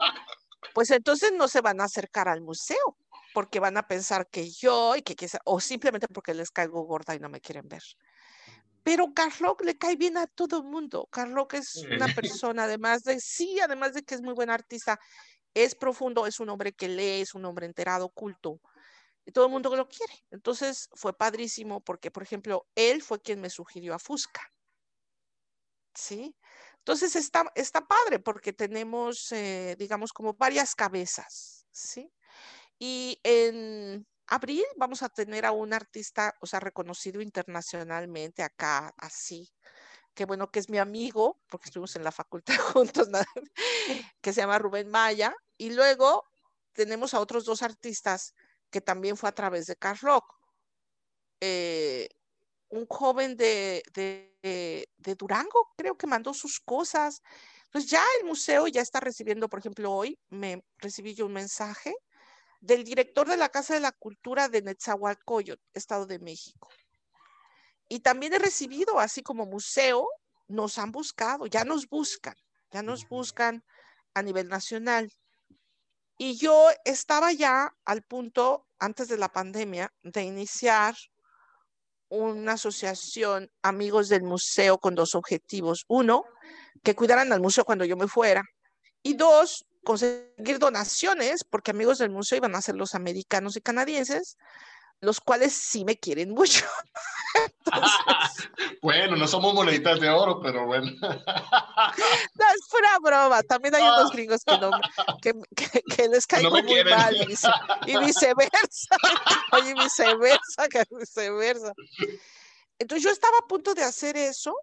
pues 0.74 0.92
entonces 0.92 1.32
no 1.34 1.48
se 1.48 1.62
van 1.62 1.82
a 1.82 1.86
acercar 1.86 2.28
al 2.28 2.42
museo, 2.42 2.98
porque 3.34 3.60
van 3.60 3.78
a 3.78 3.88
pensar 3.88 4.28
que 4.28 4.50
yo, 4.50 4.96
y 4.96 5.02
que, 5.02 5.16
que 5.16 5.30
o 5.46 5.60
simplemente 5.60 6.08
porque 6.08 6.34
les 6.34 6.52
caigo 6.52 6.84
gorda 6.84 7.16
y 7.16 7.20
no 7.20 7.30
me 7.30 7.42
quieren 7.42 7.68
ver. 7.68 7.84
Pero 8.84 9.14
Carlock 9.14 9.64
le 9.64 9.78
cae 9.78 9.96
bien 9.96 10.18
a 10.18 10.28
todo 10.28 10.58
el 10.58 10.66
mundo. 10.66 11.08
Carlock 11.10 11.54
es 11.54 11.86
una 11.90 12.14
persona, 12.14 12.66
además 12.66 13.04
de, 13.04 13.22
sí, 13.22 13.58
además 13.62 13.94
de 13.94 14.04
que 14.04 14.14
es 14.14 14.22
muy 14.22 14.34
buen 14.34 14.50
artista, 14.50 15.00
es 15.54 15.76
profundo, 15.76 16.28
es 16.28 16.40
un 16.40 16.50
hombre 16.50 16.74
que 16.74 16.88
lee, 16.88 17.22
es 17.22 17.36
un 17.36 17.46
hombre 17.46 17.66
enterado, 17.66 18.10
culto, 18.10 18.60
y 19.26 19.32
todo 19.32 19.46
el 19.46 19.52
mundo 19.52 19.76
lo 19.76 19.88
quiere. 19.88 20.14
Entonces 20.32 20.90
fue 20.94 21.16
padrísimo 21.18 21.82
porque, 21.82 22.12
por 22.12 22.24
ejemplo, 22.24 22.68
él 22.76 23.02
fue 23.02 23.22
quien 23.22 23.42
me 23.42 23.50
sugirió 23.50 23.94
a 23.94 24.00
Fusca. 24.00 24.42
¿Sí? 25.96 26.36
Entonces 26.80 27.16
está, 27.16 27.52
está 27.56 27.82
padre 27.88 28.20
porque 28.20 28.52
tenemos, 28.52 29.32
eh, 29.32 29.76
digamos, 29.78 30.12
como 30.12 30.34
varias 30.34 30.76
cabezas, 30.76 31.66
¿sí? 31.72 32.12
Y 32.80 33.20
en 33.24 34.06
abril 34.28 34.66
vamos 34.76 35.04
a 35.04 35.10
tener 35.10 35.46
a 35.46 35.52
un 35.54 35.74
artista, 35.74 36.34
o 36.42 36.48
sea, 36.48 36.60
reconocido 36.60 37.22
internacionalmente 37.22 38.44
acá, 38.44 38.94
así, 38.98 39.50
que 40.14 40.26
bueno, 40.26 40.52
que 40.52 40.60
es 40.60 40.70
mi 40.70 40.78
amigo, 40.78 41.40
porque 41.48 41.70
estuvimos 41.70 41.96
en 41.96 42.04
la 42.04 42.12
facultad 42.12 42.56
juntos, 42.74 43.08
que 44.22 44.34
se 44.34 44.42
llama 44.42 44.60
Rubén 44.60 44.90
Maya. 44.90 45.34
Y 45.58 45.72
luego 45.72 46.26
tenemos 46.74 47.14
a 47.14 47.20
otros 47.20 47.46
dos 47.46 47.62
artistas 47.62 48.34
que 48.70 48.82
también 48.82 49.18
fue 49.18 49.30
a 49.30 49.36
través 49.36 49.68
de 49.68 49.76
Carl 49.76 50.00
Rock. 50.00 50.26
Eh, 51.40 52.10
un 52.70 52.88
joven 52.88 53.38
de, 53.38 53.84
de, 53.94 54.90
de, 54.98 55.16
Durango, 55.16 55.72
creo 55.78 55.96
que 55.96 56.08
mandó 56.08 56.34
sus 56.34 56.60
cosas. 56.60 57.22
Pues 57.72 57.86
ya 57.86 58.04
el 58.20 58.26
museo 58.26 58.68
ya 58.68 58.82
está 58.82 59.00
recibiendo, 59.00 59.48
por 59.48 59.60
ejemplo, 59.60 59.92
hoy 59.92 60.20
me 60.30 60.64
recibí 60.78 61.14
yo 61.14 61.28
un 61.28 61.34
mensaje 61.34 61.94
del 62.62 62.84
director 62.84 63.28
de 63.28 63.38
la 63.38 63.50
Casa 63.50 63.74
de 63.74 63.80
la 63.82 63.92
Cultura 63.92 64.48
de 64.48 64.62
Netzahualcoyot, 64.62 65.60
Estado 65.74 66.06
de 66.06 66.20
México. 66.20 66.70
y 67.90 68.00
también 68.00 68.34
he 68.34 68.40
recibido, 68.40 69.00
así 69.00 69.22
como 69.22 69.46
museo, 69.46 70.08
nos 70.48 70.78
han 70.78 70.92
buscado, 70.92 71.46
ya 71.46 71.64
nos 71.64 71.88
buscan, 71.88 72.36
ya 72.72 72.82
nos 72.82 73.08
buscan 73.08 73.64
a 74.14 74.22
nivel 74.24 74.48
nacional. 74.48 75.12
Y 76.18 76.38
yo 76.38 76.70
estaba 76.86 77.32
ya 77.32 77.74
al 77.86 78.04
punto, 78.04 78.68
antes 78.80 79.08
de 79.08 79.18
la 79.18 79.30
pandemia, 79.30 79.92
de 80.04 80.24
iniciar 80.24 80.96
una 82.10 82.54
asociación 82.54 83.50
Amigos 83.64 84.10
del 84.10 84.24
Museo 84.24 84.78
con 84.78 84.94
dos 84.94 85.16
objetivos. 85.16 85.86
Uno, 85.88 86.26
que 86.84 86.96
cuidaran 86.96 87.34
al 87.34 87.42
museo 87.42 87.66
cuando 87.66 87.86
yo 87.86 87.98
me 87.98 88.08
fuera. 88.08 88.44
Y 89.02 89.16
dos, 89.16 89.66
conseguir 89.84 90.60
donaciones, 90.60 91.44
porque 91.44 91.72
Amigos 91.72 91.98
del 91.98 92.12
Museo 92.12 92.38
iban 92.38 92.56
a 92.56 92.62
ser 92.62 92.76
los 92.76 92.94
americanos 92.94 93.58
y 93.58 93.62
canadienses, 93.62 94.38
los 95.04 95.20
cuales 95.20 95.54
sí 95.54 95.86
me 95.86 95.98
quieren 95.98 96.32
mucho. 96.32 96.66
bueno, 98.82 99.16
no 99.16 99.28
somos 99.28 99.54
moneditas 99.54 100.00
de 100.00 100.10
oro, 100.10 100.40
pero 100.42 100.66
bueno. 100.66 100.86
no, 101.02 102.46
es 102.56 102.68
pura 102.70 102.98
broma. 103.02 103.42
También 103.44 103.76
hay 103.76 103.84
unos 103.84 104.12
gringos 104.12 104.44
que, 104.44 104.58
no, 104.58 104.72
que, 105.22 105.34
que, 105.96 106.08
les 106.10 106.28
caen 106.28 106.50
muy 106.50 106.62
mal 106.84 107.16
y, 107.16 107.26
viceversa. 107.26 108.98
y 109.66 109.74
viceversa, 109.74 110.68
que 110.70 110.84
viceversa. 110.92 111.74
Entonces 112.80 113.04
yo 113.04 113.10
estaba 113.10 113.38
a 113.40 113.48
punto 113.48 113.74
de 113.74 113.84
hacer 113.84 114.18
eso 114.18 114.56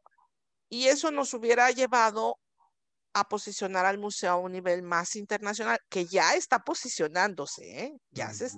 y 0.68 0.86
eso 0.86 1.10
nos 1.10 1.34
hubiera 1.34 1.70
llevado 1.70 2.38
a 3.12 3.28
posicionar 3.28 3.86
al 3.86 3.98
museo 3.98 4.32
a 4.32 4.36
un 4.36 4.52
nivel 4.52 4.82
más 4.82 5.16
internacional, 5.16 5.78
que 5.88 6.06
ya 6.06 6.34
está 6.34 6.60
posicionándose, 6.60 7.84
¿eh? 7.84 8.00
ya, 8.10 8.32
se, 8.32 8.50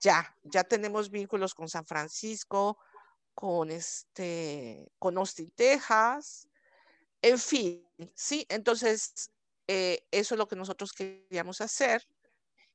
ya, 0.00 0.36
ya 0.44 0.64
tenemos 0.64 1.10
vínculos 1.10 1.54
con 1.54 1.68
San 1.68 1.84
Francisco, 1.84 2.78
con, 3.34 3.70
este, 3.70 4.90
con 4.98 5.18
Austin, 5.18 5.50
Texas, 5.56 6.46
en 7.22 7.38
fin, 7.38 7.86
¿sí? 8.14 8.46
Entonces, 8.48 9.30
eh, 9.66 10.06
eso 10.10 10.34
es 10.34 10.38
lo 10.38 10.48
que 10.48 10.56
nosotros 10.56 10.92
queríamos 10.92 11.60
hacer 11.60 12.06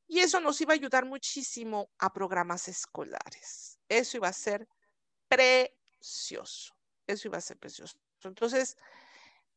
y 0.07 0.19
eso 0.19 0.39
nos 0.39 0.59
iba 0.61 0.73
a 0.73 0.75
ayudar 0.75 1.05
muchísimo 1.05 1.89
a 1.97 2.13
programas 2.13 2.67
escolares. 2.67 3.79
Eso 3.89 4.17
iba 4.17 4.27
a 4.27 4.33
ser 4.33 4.67
precioso, 5.27 6.75
eso 7.07 7.27
iba 7.27 7.37
a 7.37 7.41
ser 7.41 7.57
precioso. 7.57 7.97
Entonces, 8.23 8.77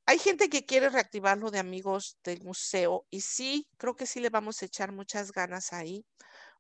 hay 0.09 0.19
gente 0.19 0.49
que 0.49 0.65
quiere 0.65 0.89
reactivarlo 0.89 1.51
de 1.51 1.59
amigos 1.59 2.17
del 2.25 2.43
museo 2.43 3.05
y 3.11 3.21
sí, 3.21 3.69
creo 3.77 3.95
que 3.95 4.07
sí 4.07 4.21
le 4.21 4.31
vamos 4.31 4.63
a 4.63 4.65
echar 4.65 4.91
muchas 4.91 5.33
ganas 5.33 5.75
ahí, 5.75 6.03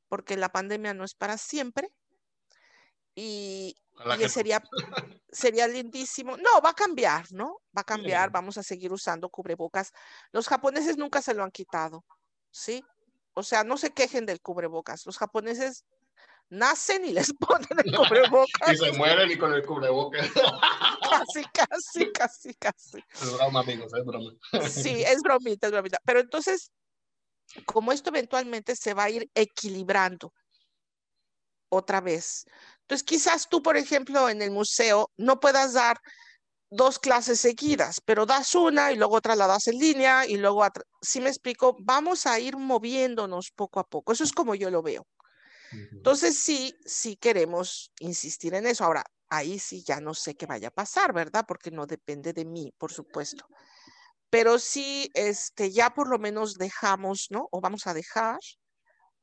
porque 0.06 0.36
la 0.36 0.50
pandemia 0.50 0.92
no 0.92 1.02
es 1.02 1.14
para 1.14 1.38
siempre. 1.38 1.90
Y, 3.14 3.74
sería, 4.28 4.62
sería 5.32 5.66
lindísimo. 5.66 6.36
No, 6.36 6.60
va 6.62 6.70
a 6.70 6.74
cambiar, 6.74 7.32
¿no? 7.32 7.62
Va 7.74 7.80
a 7.80 7.84
cambiar, 7.84 8.30
vamos 8.30 8.58
a 8.58 8.62
seguir 8.62 8.92
usando 8.92 9.30
cubrebocas. 9.30 9.92
Los 10.30 10.46
japoneses 10.46 10.98
nunca 10.98 11.22
se 11.22 11.32
lo 11.32 11.42
han 11.42 11.50
quitado, 11.50 12.04
¿sí? 12.50 12.84
O 13.32 13.42
sea, 13.42 13.64
no 13.64 13.78
se 13.78 13.94
quejen 13.94 14.26
del 14.26 14.42
cubrebocas. 14.42 15.06
Los 15.06 15.16
japoneses 15.16 15.86
nacen 16.50 17.04
y 17.04 17.12
les 17.12 17.32
ponen 17.38 17.68
el 17.84 17.92
cubrebocas. 17.96 18.72
y 18.72 18.76
se 18.76 18.92
mueren 18.92 19.30
y 19.30 19.38
con 19.38 19.52
el 19.52 19.64
cubrebocas. 19.64 20.28
casi, 21.10 21.44
casi, 21.52 22.12
casi, 22.12 22.54
casi. 22.54 22.98
Es 23.14 23.32
broma, 23.32 23.60
amigos, 23.60 23.92
es 23.92 24.04
broma. 24.04 24.32
sí, 24.68 25.02
es 25.02 25.22
bromita, 25.22 25.66
es 25.66 25.72
bromita. 25.72 25.98
Pero 26.04 26.20
entonces, 26.20 26.70
como 27.64 27.92
esto 27.92 28.10
eventualmente 28.10 28.76
se 28.76 28.94
va 28.94 29.04
a 29.04 29.10
ir 29.10 29.30
equilibrando 29.34 30.32
otra 31.70 32.00
vez. 32.00 32.44
Entonces, 32.82 33.04
quizás 33.04 33.48
tú, 33.48 33.62
por 33.62 33.76
ejemplo, 33.76 34.28
en 34.28 34.42
el 34.42 34.50
museo 34.50 35.10
no 35.16 35.40
puedas 35.40 35.74
dar 35.74 35.98
dos 36.70 36.98
clases 36.98 37.40
seguidas, 37.40 38.00
pero 38.04 38.26
das 38.26 38.54
una 38.54 38.92
y 38.92 38.96
luego 38.96 39.16
otra 39.16 39.36
la 39.36 39.46
das 39.46 39.68
en 39.68 39.78
línea 39.78 40.26
y 40.26 40.36
luego, 40.36 40.66
si 41.00 41.20
me 41.20 41.28
explico, 41.28 41.76
vamos 41.80 42.26
a 42.26 42.38
ir 42.38 42.56
moviéndonos 42.56 43.50
poco 43.54 43.80
a 43.80 43.84
poco. 43.84 44.12
Eso 44.12 44.24
es 44.24 44.32
como 44.32 44.54
yo 44.54 44.70
lo 44.70 44.82
veo. 44.82 45.06
Entonces, 45.72 46.38
sí, 46.38 46.74
sí 46.84 47.16
queremos 47.16 47.92
insistir 48.00 48.54
en 48.54 48.66
eso. 48.66 48.84
Ahora, 48.84 49.04
ahí 49.28 49.58
sí 49.58 49.82
ya 49.84 50.00
no 50.00 50.14
sé 50.14 50.34
qué 50.34 50.46
vaya 50.46 50.68
a 50.68 50.72
pasar, 50.72 51.12
¿verdad? 51.12 51.44
Porque 51.46 51.70
no 51.70 51.86
depende 51.86 52.32
de 52.32 52.44
mí, 52.44 52.72
por 52.78 52.92
supuesto. 52.92 53.46
Pero 54.30 54.58
sí, 54.58 55.10
este, 55.14 55.70
ya 55.70 55.90
por 55.90 56.08
lo 56.08 56.18
menos 56.18 56.54
dejamos, 56.54 57.28
¿no? 57.30 57.48
O 57.50 57.60
vamos 57.60 57.86
a 57.86 57.94
dejar 57.94 58.38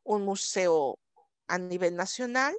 un 0.03 0.23
museo 0.23 0.99
a 1.47 1.57
nivel 1.57 1.95
nacional 1.95 2.55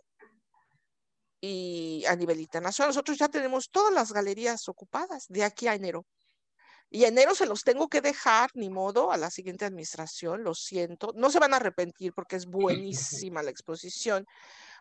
y 1.41 2.05
a 2.07 2.16
nivel 2.16 2.41
internacional. 2.41 2.91
Nosotros 2.91 3.18
ya 3.18 3.28
tenemos 3.28 3.70
todas 3.70 3.93
las 3.93 4.12
galerías 4.12 4.68
ocupadas 4.68 5.26
de 5.28 5.45
aquí 5.45 5.68
a 5.68 5.74
enero. 5.74 6.07
Y 6.91 7.05
enero 7.05 7.34
se 7.34 7.47
los 7.47 7.64
tengo 7.64 7.89
que 7.89 8.01
dejar, 8.01 8.51
ni 8.55 8.70
modo, 8.70 9.11
a 9.11 9.16
la 9.16 9.30
siguiente 9.30 9.64
administración, 9.64 10.45
lo 10.45 10.55
siento. 10.55 11.12
No 11.16 11.30
se 11.30 11.39
van 11.39 11.53
a 11.53 11.57
arrepentir 11.57 12.12
porque 12.14 12.37
es 12.37 12.47
buenísima 13.26 13.43
la 13.43 13.51
exposición. 13.51 14.26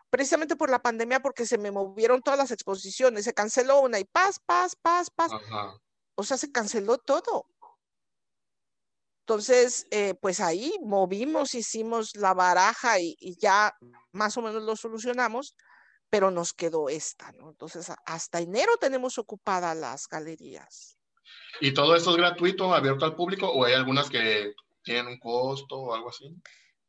Precisamente 0.08 0.54
por 0.54 0.70
la 0.70 0.82
pandemia, 0.82 1.20
porque 1.20 1.46
se 1.46 1.58
me 1.58 1.72
movieron 1.72 2.22
todas 2.22 2.38
las 2.38 2.52
exposiciones, 2.52 3.24
se 3.24 3.34
canceló 3.34 3.80
una 3.80 3.98
y 3.98 4.04
paz, 4.04 4.38
paz, 4.44 4.76
paz, 4.76 5.10
paz. 5.10 5.32
O 6.14 6.22
sea, 6.22 6.36
se 6.36 6.52
canceló 6.52 6.98
todo. 6.98 7.46
Entonces, 9.22 9.88
eh, 9.90 10.14
pues 10.14 10.38
ahí 10.38 10.72
movimos, 10.84 11.56
hicimos 11.56 12.14
la 12.14 12.32
baraja 12.32 13.00
y, 13.00 13.16
y, 13.18 13.36
ya 13.36 13.74
más 14.12 14.36
o 14.36 14.42
menos 14.42 14.62
lo 14.62 14.76
solucionamos, 14.76 15.56
pero 16.08 16.30
nos 16.30 16.52
quedó 16.52 16.88
esta, 16.88 17.32
¿no? 17.32 17.50
Entonces, 17.50 17.90
hasta 18.04 18.38
enero 18.38 18.76
tenemos 18.78 19.18
ocupadas 19.18 19.76
las 19.76 20.06
galerías. 20.06 20.95
¿Y 21.60 21.72
todo 21.72 21.96
esto 21.96 22.10
es 22.10 22.16
gratuito, 22.16 22.74
abierto 22.74 23.04
al 23.04 23.14
público 23.14 23.48
o 23.48 23.64
hay 23.64 23.74
algunas 23.74 24.10
que 24.10 24.52
tienen 24.82 25.06
un 25.06 25.18
costo 25.18 25.76
o 25.76 25.94
algo 25.94 26.10
así? 26.10 26.34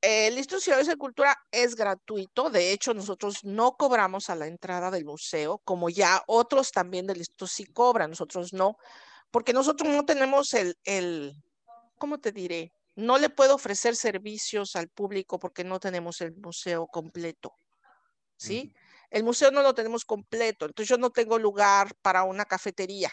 El 0.01 0.35
Listo 0.35 0.59
Ciudades 0.59 0.87
de 0.87 0.95
Cultura 0.97 1.35
es 1.51 1.75
gratuito. 1.75 2.49
De 2.49 2.71
hecho, 2.71 2.93
nosotros 2.93 3.43
no 3.43 3.75
cobramos 3.77 4.29
a 4.29 4.35
la 4.35 4.47
entrada 4.47 4.91
del 4.91 5.05
museo, 5.05 5.59
como 5.63 5.89
ya 5.89 6.23
otros 6.27 6.71
también 6.71 7.07
del 7.07 7.17
Listo 7.19 7.47
sí 7.47 7.65
cobran, 7.65 8.11
nosotros 8.11 8.53
no, 8.53 8.77
porque 9.31 9.53
nosotros 9.53 9.89
no 9.89 10.05
tenemos 10.05 10.53
el, 10.53 10.77
el, 10.83 11.33
¿cómo 11.97 12.19
te 12.19 12.31
diré? 12.31 12.71
No 12.95 13.17
le 13.17 13.29
puedo 13.29 13.55
ofrecer 13.55 13.95
servicios 13.95 14.75
al 14.75 14.89
público 14.89 15.39
porque 15.39 15.63
no 15.63 15.79
tenemos 15.79 16.21
el 16.21 16.35
museo 16.35 16.87
completo. 16.87 17.53
¿Sí? 18.37 18.71
El 19.09 19.23
museo 19.23 19.49
no 19.49 19.63
lo 19.63 19.73
tenemos 19.73 20.05
completo, 20.05 20.65
entonces 20.65 20.89
yo 20.89 20.97
no 20.97 21.09
tengo 21.09 21.39
lugar 21.39 21.95
para 22.03 22.23
una 22.23 22.45
cafetería 22.45 23.11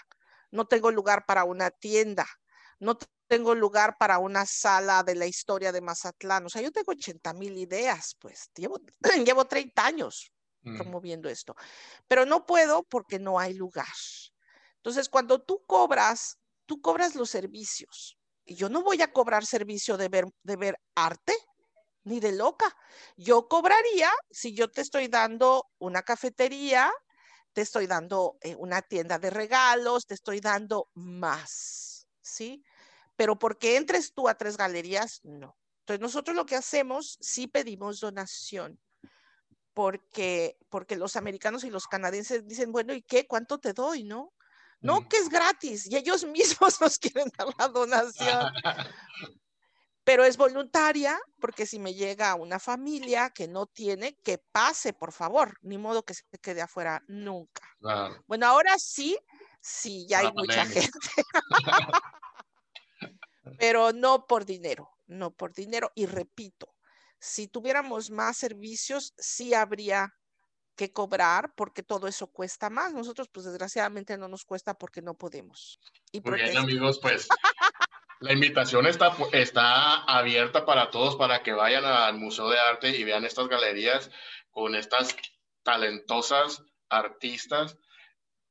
no 0.55 0.66
tengo 0.66 0.92
lugar 0.92 1.26
para 1.26 1.44
una 1.44 1.70
tienda, 1.70 2.26
no 2.78 2.96
tengo 3.26 3.55
lugar 3.57 3.96
para 3.98 4.18
una 4.18 4.46
sala 4.46 5.02
de 5.02 5.16
la 5.16 5.26
historia 5.26 5.72
de 5.72 5.80
Mazatlán. 5.80 6.46
O 6.46 6.48
sea, 6.48 6.62
yo 6.62 6.70
tengo 6.70 6.92
80 6.92 7.32
mil 7.34 7.59
ideas, 7.59 8.16
pues 8.20 8.50
llevo, 8.55 8.78
llevo 9.26 9.46
30 9.46 9.84
años 9.84 10.32
mm. 10.62 10.76
promoviendo 10.76 11.28
esto, 11.28 11.57
pero 12.07 12.24
no 12.24 12.46
puedo 12.46 12.84
porque 12.84 13.18
no 13.18 13.38
hay 13.38 13.55
lugar. 13.55 13.86
Entonces, 14.76 15.09
cuando 15.09 15.42
tú 15.42 15.64
cobras, 15.66 16.38
tú 16.66 16.80
cobras 16.80 17.16
los 17.16 17.30
servicios. 17.30 18.16
Y 18.44 18.55
yo 18.55 18.68
no 18.68 18.82
voy 18.82 19.02
a 19.02 19.12
cobrar 19.12 19.44
servicio 19.44 19.96
de 19.96 20.09
ver, 20.09 20.26
de 20.42 20.57
ver 20.57 20.78
arte, 20.94 21.34
ni 22.05 22.20
de 22.20 22.32
loca. 22.32 22.76
Yo 23.16 23.48
cobraría 23.48 24.11
si 24.30 24.55
yo 24.55 24.70
te 24.70 24.82
estoy 24.82 25.09
dando 25.09 25.66
una 25.78 26.02
cafetería, 26.02 26.92
te 27.55 27.62
estoy 27.62 27.86
dando 27.86 28.36
eh, 28.42 28.55
una 28.57 28.82
tienda 28.82 29.18
de 29.18 29.30
regalos, 29.30 30.07
te 30.07 30.14
estoy 30.14 30.40
dando 30.40 30.90
más, 30.94 32.07
¿sí? 32.20 32.62
Pero 33.16 33.38
porque 33.38 33.76
entres 33.76 34.12
tú 34.12 34.28
a 34.28 34.34
tres 34.34 34.57
galerías, 34.57 35.20
no. 35.22 35.57
Entonces 35.80 36.00
nosotros 36.00 36.36
lo 36.36 36.46
que 36.46 36.57
hacemos, 36.57 37.16
sí 37.20 37.46
pedimos 37.46 38.00
donación, 38.00 38.80
porque, 39.72 40.59
porque 40.68 40.96
los 40.96 41.16
americanos 41.16 41.64
y 41.64 41.70
los 41.70 41.86
canadienses 41.86 42.46
dicen, 42.46 42.72
bueno, 42.72 42.92
¿y 42.92 43.02
qué? 43.02 43.26
¿Cuánto 43.26 43.59
te 43.59 43.72
doy, 43.72 44.02
no? 44.02 44.32
No, 44.80 45.00
mm. 45.00 45.09
que 45.09 45.16
es 45.18 45.28
gratis 45.28 45.86
y 45.86 45.96
ellos 45.96 46.24
mismos 46.61 46.80
nos 46.80 46.98
quieren 46.98 47.30
dar 47.38 47.48
la 47.59 47.68
donación. 47.68 48.52
pero 50.05 50.24
es 50.24 50.36
voluntaria 50.36 51.18
porque 51.40 51.66
si 51.66 51.78
me 51.78 51.94
llega 51.94 52.34
una 52.34 52.59
familia 52.59 53.30
que 53.30 53.48
no 53.48 53.66
tiene, 53.66 54.16
que 54.22 54.38
pase, 54.38 54.92
por 54.92 55.12
favor, 55.12 55.59
ni 55.62 55.78
modo 55.78 56.05
que 56.05 56.14
se 56.14 56.24
quede 56.40 56.62
afuera 56.62 57.02
nunca. 57.09 57.62
Bueno, 58.26 58.46
ahora 58.46 58.78
sí, 58.78 59.18
sí, 59.61 60.07
ya 60.07 60.20
hay 60.20 60.32
mucha 60.32 60.66
gente. 60.66 60.92
pero 63.59 63.92
no 63.92 64.26
por 64.26 64.44
dinero, 64.44 64.90
no 65.07 65.30
por 65.30 65.55
dinero. 65.55 65.90
Y 65.94 66.07
repito, 66.07 66.74
si 67.18 67.48
tuviéramos 67.48 68.11
más 68.11 68.36
servicios, 68.36 69.14
sí 69.16 69.55
habría 69.55 70.14
que 70.76 70.92
cobrar 70.92 71.55
porque 71.55 71.82
todo 71.82 72.09
eso 72.09 72.26
cuesta 72.26 72.68
más. 72.68 72.92
Nosotros, 72.92 73.28
pues 73.32 73.46
desgraciadamente 73.46 74.18
no 74.18 74.28
nos 74.28 74.44
cuesta 74.44 74.74
porque 74.74 75.02
no 75.02 75.14
podemos. 75.14 75.80
Y 76.12 76.20
Muy 76.20 76.34
bien, 76.34 76.57
amigos, 76.57 76.98
pues 77.00 77.28
La 78.21 78.33
invitación 78.33 78.87
está, 78.87 79.15
está 79.33 80.05
abierta 80.05 80.65
para 80.65 80.91
todos 80.91 81.17
para 81.17 81.43
que 81.43 81.53
vayan 81.53 81.85
al 81.85 82.17
Museo 82.19 82.49
de 82.49 82.59
Arte 82.59 82.91
y 82.91 83.05
vean 83.05 83.25
estas 83.25 83.49
galerías 83.49 84.11
con 84.51 84.75
estas 84.75 85.17
talentosas 85.62 86.62
artistas 86.89 87.77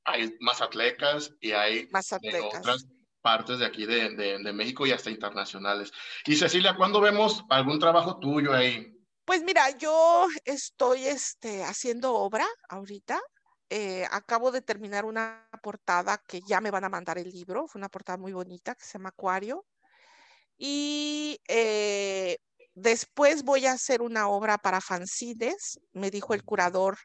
hay 0.05 0.35
mazatlecas 0.39 1.33
y 1.39 1.51
hay 1.51 1.87
de 2.21 2.41
otras 2.41 2.85
partes 3.21 3.59
de 3.59 3.65
aquí 3.65 3.85
de, 3.85 4.09
de, 4.15 4.53
México 4.53 4.85
y 4.85 4.91
hasta 4.91 5.09
internacionales. 5.09 5.91
Y 6.25 6.35
Cecilia, 6.35 6.75
¿cuándo 6.75 6.99
vemos 6.99 7.43
algún 7.49 7.79
trabajo 7.79 8.19
tuyo 8.19 8.53
ahí? 8.53 8.91
Pues 9.25 9.43
mira, 9.43 9.69
yo 9.77 10.27
estoy 10.43 11.05
este, 11.05 11.63
haciendo 11.63 12.13
obra 12.15 12.45
ahorita. 12.67 13.21
Eh, 13.69 14.05
acabo 14.11 14.51
de 14.51 14.61
terminar 14.61 15.05
una 15.05 15.49
portada 15.61 16.17
que 16.27 16.41
ya 16.41 16.61
me 16.61 16.71
van 16.71 16.83
a 16.83 16.89
mandar 16.89 17.17
el 17.17 17.29
libro. 17.29 17.67
Fue 17.67 17.79
una 17.79 17.89
portada 17.89 18.17
muy 18.17 18.33
bonita 18.33 18.75
que 18.75 18.85
se 18.85 18.93
llama 18.93 19.09
Acuario. 19.09 19.65
Y 20.57 21.41
eh, 21.47 22.37
después 22.75 23.43
voy 23.43 23.65
a 23.65 23.71
hacer 23.73 24.01
una 24.01 24.27
obra 24.27 24.57
para 24.57 24.81
fanzines. 24.81 25.79
Me 25.93 26.11
dijo 26.11 26.33
el 26.33 26.43
curador 26.43 26.97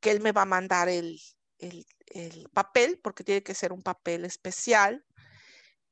que 0.00 0.10
él 0.10 0.20
me 0.20 0.32
va 0.32 0.42
a 0.42 0.46
mandar 0.46 0.88
el, 0.88 1.18
el, 1.58 1.86
el 2.06 2.48
papel, 2.52 3.00
porque 3.02 3.24
tiene 3.24 3.42
que 3.42 3.54
ser 3.54 3.72
un 3.72 3.82
papel 3.82 4.24
especial. 4.24 5.04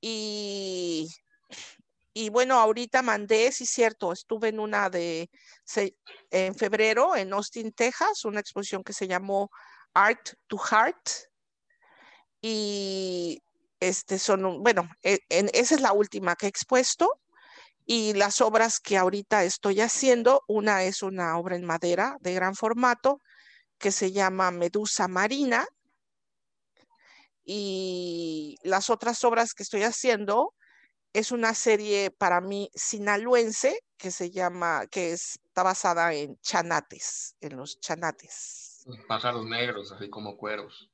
Y, 0.01 1.09
y 2.13 2.29
bueno, 2.31 2.59
ahorita 2.59 3.03
mandé, 3.03 3.51
sí 3.53 3.67
cierto, 3.67 4.13
estuve 4.13 4.49
en 4.49 4.61
una 4.61 4.91
de, 4.91 5.31
en 6.31 6.55
febrero 6.55 7.17
en 7.17 7.33
Austin, 7.33 7.73
Texas, 7.73 8.25
una 8.25 8.41
exposición 8.41 8.85
que 8.85 8.93
se 8.93 9.09
llamó 9.09 9.51
Art 9.95 10.31
to 10.47 10.59
Heart. 10.59 11.09
Y 12.41 13.43
este 13.81 14.19
son, 14.19 14.63
bueno, 14.63 14.89
e, 15.03 15.19
esa 15.29 15.75
es 15.75 15.81
la 15.81 15.93
última 15.93 16.37
que 16.37 16.47
he 16.47 16.49
expuesto. 16.49 17.21
Y 17.87 18.13
las 18.15 18.41
obras 18.41 18.81
que 18.81 18.99
ahorita 18.99 19.45
estoy 19.45 19.81
haciendo, 19.81 20.43
una 20.47 20.85
es 20.85 21.03
una 21.03 21.39
obra 21.39 21.57
en 21.57 21.65
madera 21.65 22.17
de 22.21 22.35
gran 22.35 22.55
formato 22.55 23.21
que 23.79 23.93
se 23.93 24.13
llama 24.13 24.51
Medusa 24.51 25.09
Marina. 25.09 25.67
Y 27.45 28.57
las 28.63 28.91
otras 28.91 29.25
obras 29.25 29.55
que 29.55 29.63
estoy 29.63 29.85
haciendo 29.85 30.55
es 31.13 31.33
una 31.33 31.55
serie 31.55 32.11
para 32.11 32.41
mí 32.41 32.71
sinaloense 32.75 33.81
que 33.97 34.11
se 34.11 34.31
llama, 34.31 34.87
que 34.87 35.13
está 35.13 35.63
basada 35.63 36.13
en 36.13 36.39
chanates, 36.41 37.35
en 37.41 37.57
los 37.57 37.81
chanates. 37.81 38.78
Pájaros 39.07 39.47
negros, 39.47 39.93
así 39.93 40.09
como 40.09 40.37
cueros. 40.37 40.91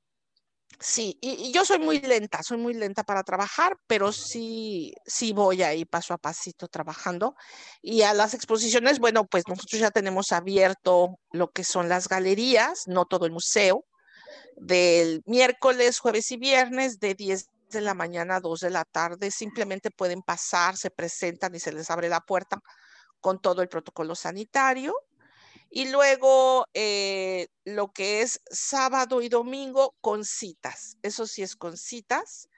Sí, 0.80 1.18
y, 1.20 1.52
yo 1.52 1.64
soy 1.64 1.78
muy 1.78 2.00
lenta, 2.00 2.42
soy 2.42 2.58
muy 2.58 2.74
lenta 2.74 3.04
para 3.04 3.22
trabajar, 3.22 3.76
pero 3.86 4.12
sí, 4.12 4.92
sí 5.06 5.32
voy 5.32 5.62
ahí 5.62 5.84
paso 5.84 6.14
a 6.14 6.18
pasito 6.18 6.68
trabajando. 6.68 7.36
Y 7.80 8.02
a 8.02 8.12
las 8.12 8.34
exposiciones, 8.34 8.98
bueno, 8.98 9.26
pues 9.26 9.44
nosotros 9.46 9.80
ya 9.80 9.90
tenemos 9.90 10.32
abierto 10.32 11.18
lo 11.30 11.50
que 11.50 11.64
son 11.64 11.88
las 11.88 12.08
galerías, 12.08 12.84
no 12.86 13.04
todo 13.04 13.26
el 13.26 13.32
museo, 13.32 13.84
del 14.56 15.22
miércoles, 15.26 15.98
jueves 15.98 16.30
y 16.32 16.36
viernes 16.36 16.98
de 16.98 17.14
10 17.14 17.48
de 17.70 17.80
la 17.80 17.94
mañana 17.94 18.36
a 18.36 18.40
2 18.40 18.60
de 18.60 18.70
la 18.70 18.84
tarde. 18.84 19.30
Simplemente 19.30 19.90
pueden 19.90 20.22
pasar, 20.22 20.76
se 20.76 20.90
presentan 20.90 21.54
y 21.54 21.60
se 21.60 21.72
les 21.72 21.90
abre 21.90 22.08
la 22.08 22.20
puerta 22.20 22.60
con 23.20 23.40
todo 23.40 23.62
el 23.62 23.68
protocolo 23.68 24.14
sanitario. 24.14 24.94
Y 25.76 25.90
luego 25.90 26.68
eh, 26.72 27.48
lo 27.64 27.92
que 27.92 28.22
es 28.22 28.40
sábado 28.48 29.22
y 29.22 29.28
domingo 29.28 29.96
con 30.00 30.24
citas. 30.24 30.98
Eso 31.02 31.26
sí 31.26 31.42
es 31.42 31.56
con 31.56 31.76
citas. 31.76 32.48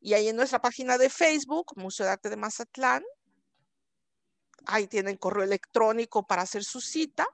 Y 0.00 0.14
ahí 0.14 0.28
en 0.28 0.36
nuestra 0.36 0.60
página 0.60 0.96
de 0.96 1.10
Facebook, 1.10 1.72
Museo 1.74 2.06
de 2.06 2.12
Arte 2.12 2.30
de 2.30 2.36
Mazatlán, 2.36 3.02
ahí 4.66 4.86
tienen 4.86 5.16
correo 5.16 5.42
electrónico 5.42 6.28
para 6.28 6.42
hacer 6.42 6.62
su 6.62 6.80
cita, 6.80 7.26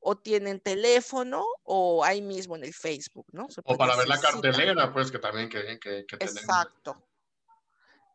o 0.00 0.16
tienen 0.16 0.58
teléfono, 0.58 1.46
o 1.62 2.02
ahí 2.02 2.20
mismo 2.20 2.56
en 2.56 2.64
el 2.64 2.74
Facebook, 2.74 3.26
¿no? 3.30 3.46
o 3.64 3.76
para 3.76 3.94
ver 3.94 4.08
la 4.08 4.20
cartelera, 4.20 4.92
pues 4.92 5.12
que 5.12 5.20
también 5.20 5.48
que, 5.48 5.78
que, 5.78 6.04
Exacto. 6.18 7.00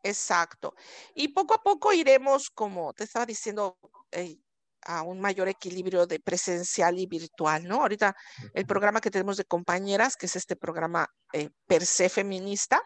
Exacto. 0.02 0.74
Y 1.14 1.28
poco 1.28 1.54
a 1.54 1.62
poco 1.62 1.94
iremos, 1.94 2.50
como 2.50 2.92
te 2.92 3.04
estaba 3.04 3.24
diciendo, 3.24 3.78
eh, 4.12 4.38
a 4.82 5.02
un 5.02 5.20
mayor 5.20 5.48
equilibrio 5.48 6.06
de 6.06 6.20
presencial 6.20 6.98
y 6.98 7.06
virtual, 7.06 7.66
¿no? 7.66 7.82
Ahorita 7.82 8.16
el 8.54 8.66
programa 8.66 9.00
que 9.00 9.10
tenemos 9.10 9.36
de 9.36 9.44
compañeras, 9.44 10.16
que 10.16 10.26
es 10.26 10.36
este 10.36 10.56
programa 10.56 11.08
eh, 11.32 11.50
per 11.66 11.84
se 11.84 12.08
feminista, 12.08 12.80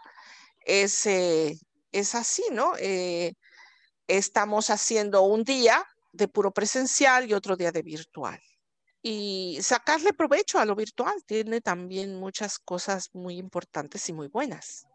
es, 0.65 1.07
eh, 1.07 1.59
es 1.93 2.15
así, 2.15 2.45
¿no? 2.53 2.73
Eh, 2.79 3.35
estamos 4.07 4.71
haciendo 4.71 5.23
un 5.23 5.45
día 5.45 5.85
de 6.13 6.29
puro 6.29 6.51
presencial 6.51 7.29
y 7.29 7.35
otro 7.35 7.57
día 7.57 7.73
de 7.73 7.83
virtual. 7.83 8.41
Y 9.03 9.59
sacarle 9.63 10.13
provecho 10.13 10.59
a 10.59 10.65
lo 10.65 10.77
virtual 10.77 11.15
tiene 11.27 11.61
también 11.61 12.15
muchas 12.19 12.59
cosas 12.59 13.11
muy 13.13 13.37
importantes 13.37 14.09
y 14.09 14.13
muy 14.13 14.29
buenas. 14.29 14.87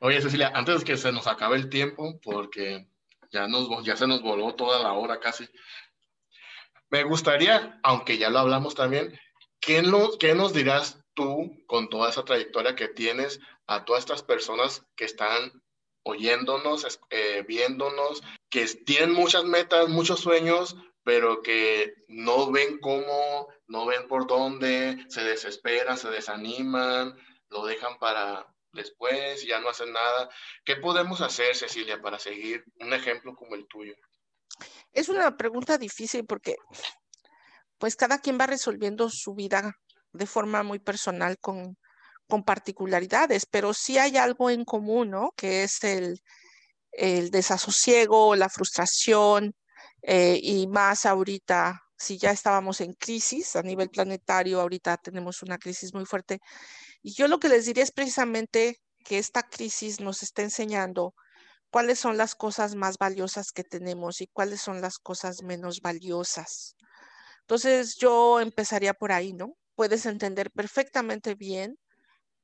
Oye, 0.00 0.20
Cecilia, 0.20 0.50
antes 0.54 0.80
de 0.80 0.84
que 0.84 0.96
se 0.96 1.12
nos 1.12 1.26
acabe 1.26 1.56
el 1.56 1.68
tiempo, 1.68 2.18
porque 2.22 2.88
ya, 3.30 3.46
nos, 3.46 3.68
ya 3.84 3.96
se 3.96 4.06
nos 4.06 4.22
voló 4.22 4.54
toda 4.54 4.82
la 4.82 4.92
hora 4.92 5.20
casi, 5.20 5.48
me 6.94 7.02
gustaría, 7.02 7.80
aunque 7.82 8.18
ya 8.18 8.30
lo 8.30 8.38
hablamos 8.38 8.76
también, 8.76 9.18
¿qué 9.58 9.82
nos, 9.82 10.52
dirás 10.52 11.02
tú 11.14 11.50
con 11.66 11.88
toda 11.88 12.08
esa 12.08 12.24
trayectoria 12.24 12.76
que 12.76 12.86
tienes 12.86 13.40
a 13.66 13.84
todas 13.84 14.04
estas 14.04 14.22
personas 14.22 14.86
que 14.94 15.04
están 15.04 15.60
oyéndonos, 16.04 17.00
eh, 17.10 17.44
viéndonos, 17.48 18.22
que 18.48 18.64
tienen 18.86 19.12
muchas 19.12 19.42
metas, 19.42 19.88
muchos 19.88 20.20
sueños, 20.20 20.76
pero 21.02 21.42
que 21.42 21.94
no 22.06 22.52
ven 22.52 22.78
cómo, 22.78 23.48
no 23.66 23.86
ven 23.86 24.06
por 24.06 24.28
dónde, 24.28 25.04
se 25.08 25.24
desesperan, 25.24 25.98
se 25.98 26.10
desaniman, 26.10 27.16
lo 27.48 27.66
dejan 27.66 27.98
para 27.98 28.46
después, 28.70 29.44
ya 29.44 29.58
no 29.58 29.68
hacen 29.68 29.92
nada. 29.92 30.30
¿Qué 30.64 30.76
podemos 30.76 31.22
hacer, 31.22 31.56
Cecilia, 31.56 32.00
para 32.00 32.20
seguir 32.20 32.62
un 32.78 32.92
ejemplo 32.92 33.34
como 33.34 33.56
el 33.56 33.66
tuyo? 33.66 33.96
Es 34.92 35.08
una 35.08 35.36
pregunta 35.36 35.78
difícil 35.78 36.24
porque 36.24 36.56
pues 37.78 37.96
cada 37.96 38.18
quien 38.18 38.38
va 38.38 38.46
resolviendo 38.46 39.10
su 39.10 39.34
vida 39.34 39.74
de 40.12 40.26
forma 40.26 40.62
muy 40.62 40.78
personal 40.78 41.38
con, 41.38 41.76
con 42.28 42.44
particularidades, 42.44 43.46
pero 43.46 43.74
sí 43.74 43.98
hay 43.98 44.16
algo 44.16 44.50
en 44.50 44.64
común, 44.64 45.10
¿no? 45.10 45.32
Que 45.36 45.64
es 45.64 45.82
el, 45.84 46.22
el 46.92 47.30
desasosiego, 47.30 48.36
la 48.36 48.48
frustración 48.48 49.54
eh, 50.02 50.38
y 50.42 50.66
más 50.66 51.06
ahorita, 51.06 51.82
si 51.96 52.18
ya 52.18 52.30
estábamos 52.30 52.80
en 52.80 52.92
crisis 52.94 53.56
a 53.56 53.62
nivel 53.62 53.90
planetario, 53.90 54.60
ahorita 54.60 54.96
tenemos 54.98 55.42
una 55.42 55.58
crisis 55.58 55.94
muy 55.94 56.06
fuerte. 56.06 56.40
Y 57.02 57.12
yo 57.14 57.28
lo 57.28 57.38
que 57.38 57.48
les 57.48 57.66
diría 57.66 57.82
es 57.82 57.92
precisamente 57.92 58.80
que 59.04 59.18
esta 59.18 59.42
crisis 59.42 60.00
nos 60.00 60.22
está 60.22 60.42
enseñando 60.42 61.14
cuáles 61.74 61.98
son 61.98 62.16
las 62.16 62.36
cosas 62.36 62.76
más 62.76 62.98
valiosas 62.98 63.50
que 63.50 63.64
tenemos 63.64 64.20
y 64.20 64.28
cuáles 64.28 64.60
son 64.60 64.80
las 64.80 65.00
cosas 65.00 65.42
menos 65.42 65.80
valiosas. 65.80 66.76
Entonces 67.40 67.96
yo 67.96 68.38
empezaría 68.38 68.94
por 68.94 69.10
ahí, 69.10 69.32
¿no? 69.32 69.56
Puedes 69.74 70.06
entender 70.06 70.52
perfectamente 70.52 71.34
bien 71.34 71.76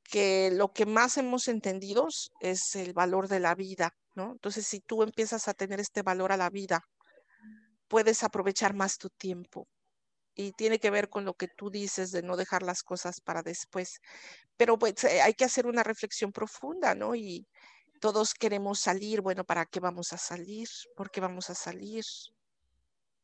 que 0.02 0.50
lo 0.50 0.72
que 0.72 0.84
más 0.84 1.16
hemos 1.16 1.46
entendido 1.46 2.08
es 2.40 2.74
el 2.74 2.92
valor 2.92 3.28
de 3.28 3.38
la 3.38 3.54
vida, 3.54 3.92
¿no? 4.16 4.32
Entonces 4.32 4.66
si 4.66 4.80
tú 4.80 5.04
empiezas 5.04 5.46
a 5.46 5.54
tener 5.54 5.78
este 5.78 6.02
valor 6.02 6.32
a 6.32 6.36
la 6.36 6.50
vida, 6.50 6.80
puedes 7.86 8.24
aprovechar 8.24 8.74
más 8.74 8.98
tu 8.98 9.10
tiempo. 9.10 9.68
Y 10.34 10.50
tiene 10.54 10.80
que 10.80 10.90
ver 10.90 11.08
con 11.08 11.24
lo 11.24 11.34
que 11.34 11.46
tú 11.46 11.70
dices 11.70 12.10
de 12.10 12.22
no 12.22 12.36
dejar 12.36 12.64
las 12.64 12.82
cosas 12.82 13.20
para 13.20 13.42
después. 13.44 14.00
Pero 14.56 14.76
pues 14.76 15.04
eh, 15.04 15.22
hay 15.22 15.34
que 15.34 15.44
hacer 15.44 15.68
una 15.68 15.84
reflexión 15.84 16.32
profunda, 16.32 16.96
¿no? 16.96 17.14
Y, 17.14 17.46
todos 18.00 18.34
queremos 18.34 18.80
salir, 18.80 19.20
bueno, 19.20 19.44
¿para 19.44 19.66
qué 19.66 19.78
vamos 19.78 20.12
a 20.12 20.18
salir? 20.18 20.68
¿Por 20.96 21.10
qué 21.10 21.20
vamos 21.20 21.50
a 21.50 21.54
salir? 21.54 22.04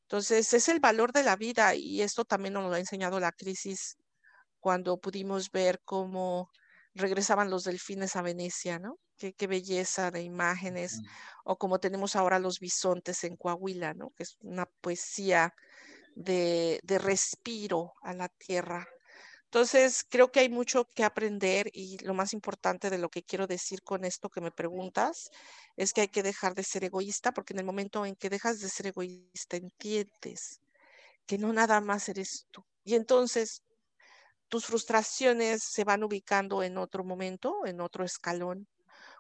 Entonces, 0.03 0.53
es 0.55 0.69
el 0.69 0.79
valor 0.79 1.13
de 1.13 1.25
la 1.25 1.35
vida 1.35 1.75
y 1.75 2.03
esto 2.03 2.25
también 2.25 2.55
nos 2.55 2.65
lo 2.65 2.75
ha 2.75 2.79
enseñado 2.79 3.19
la 3.19 3.33
crisis 3.33 3.97
cuando 4.61 4.99
pudimos 4.99 5.51
ver 5.51 5.81
cómo 5.85 6.51
regresaban 6.95 7.51
los 7.51 7.65
delfines 7.65 8.17
a 8.17 8.23
Venecia, 8.23 8.79
¿no? 8.79 8.99
Qué, 9.17 9.47
belleza 9.47 10.11
de 10.11 10.23
imágenes, 10.23 11.01
o 11.45 11.57
como 11.57 11.81
tenemos 11.81 12.17
ahora 12.17 12.39
los 12.39 12.61
bisontes 12.61 13.25
en 13.25 13.37
Coahuila, 13.37 13.95
¿no? 13.95 14.11
Que 14.11 14.25
es 14.25 14.37
una 14.41 14.67
poesía 14.83 15.55
de, 16.15 16.81
de 16.83 16.99
respiro 16.99 17.95
a 18.03 18.13
la 18.13 18.29
tierra. 18.29 18.87
Entonces, 19.57 20.05
creo 20.11 20.31
que 20.31 20.41
hay 20.41 20.51
mucho 20.51 20.85
que 20.95 21.03
aprender 21.03 21.71
y 21.73 21.97
lo 22.05 22.13
más 22.13 22.35
importante 22.35 22.91
de 22.91 22.99
lo 22.99 23.09
que 23.09 23.23
quiero 23.23 23.47
decir 23.47 23.83
con 23.83 24.05
esto 24.05 24.29
que 24.29 24.43
me 24.43 24.51
preguntas 24.51 25.31
es 25.77 25.95
que 25.95 26.03
hay 26.03 26.09
que 26.09 26.23
dejar 26.23 26.55
de 26.55 26.63
ser 26.63 26.85
egoísta 26.85 27.33
porque 27.33 27.55
en 27.55 27.61
el 27.61 27.65
momento 27.65 28.05
en 28.05 28.17
que 28.17 28.29
dejas 28.29 28.61
de 28.61 28.69
ser 28.69 28.89
egoísta 28.89 29.57
entiendes 29.57 30.61
que 31.25 31.39
no 31.39 31.55
nada 31.55 31.81
más 31.81 32.07
eres 32.11 32.47
tú. 32.51 32.67
Y 32.85 32.97
entonces 32.97 33.63
tus 34.49 34.67
frustraciones 34.67 35.63
se 35.63 35.85
van 35.85 36.05
ubicando 36.05 36.63
en 36.63 36.77
otro 36.77 37.03
momento, 37.03 37.65
en 37.65 37.81
otro 37.81 38.05
escalón, 38.05 38.69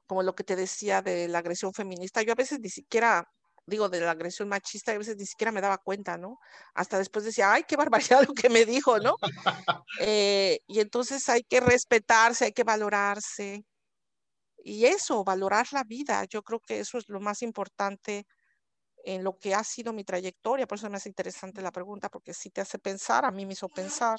como 0.06 0.22
lo 0.22 0.34
que 0.34 0.44
te 0.44 0.54
decía 0.54 1.00
de 1.00 1.28
la 1.28 1.38
agresión 1.38 1.72
feminista. 1.72 2.20
Yo 2.20 2.32
a 2.32 2.36
veces 2.36 2.60
ni 2.60 2.68
siquiera 2.68 3.26
digo, 3.66 3.88
de 3.88 4.00
la 4.00 4.12
agresión 4.12 4.48
machista, 4.48 4.92
y 4.92 4.96
a 4.96 4.98
veces 4.98 5.16
ni 5.16 5.26
siquiera 5.26 5.52
me 5.52 5.60
daba 5.60 5.78
cuenta, 5.78 6.16
¿no? 6.16 6.38
Hasta 6.74 6.98
después 6.98 7.24
decía, 7.24 7.52
ay, 7.52 7.64
qué 7.66 7.76
barbaridad 7.76 8.24
lo 8.26 8.34
que 8.34 8.48
me 8.48 8.64
dijo, 8.64 8.98
¿no? 8.98 9.16
Eh, 10.00 10.60
y 10.66 10.80
entonces 10.80 11.26
hay 11.30 11.42
que 11.42 11.58
respetarse, 11.60 12.44
hay 12.46 12.52
que 12.52 12.64
valorarse. 12.64 13.64
Y 14.58 14.84
eso, 14.84 15.24
valorar 15.24 15.66
la 15.72 15.84
vida, 15.84 16.24
yo 16.24 16.42
creo 16.42 16.60
que 16.60 16.80
eso 16.80 16.98
es 16.98 17.08
lo 17.08 17.20
más 17.20 17.40
importante 17.42 18.26
en 19.04 19.24
lo 19.24 19.38
que 19.38 19.54
ha 19.54 19.64
sido 19.64 19.92
mi 19.92 20.04
trayectoria, 20.04 20.66
por 20.66 20.78
eso 20.78 20.90
me 20.90 20.96
hace 20.96 21.08
interesante 21.08 21.62
la 21.62 21.72
pregunta, 21.72 22.08
porque 22.10 22.34
sí 22.34 22.50
te 22.50 22.60
hace 22.60 22.78
pensar, 22.78 23.24
a 23.24 23.30
mí 23.30 23.46
me 23.46 23.54
hizo 23.54 23.68
pensar. 23.68 24.18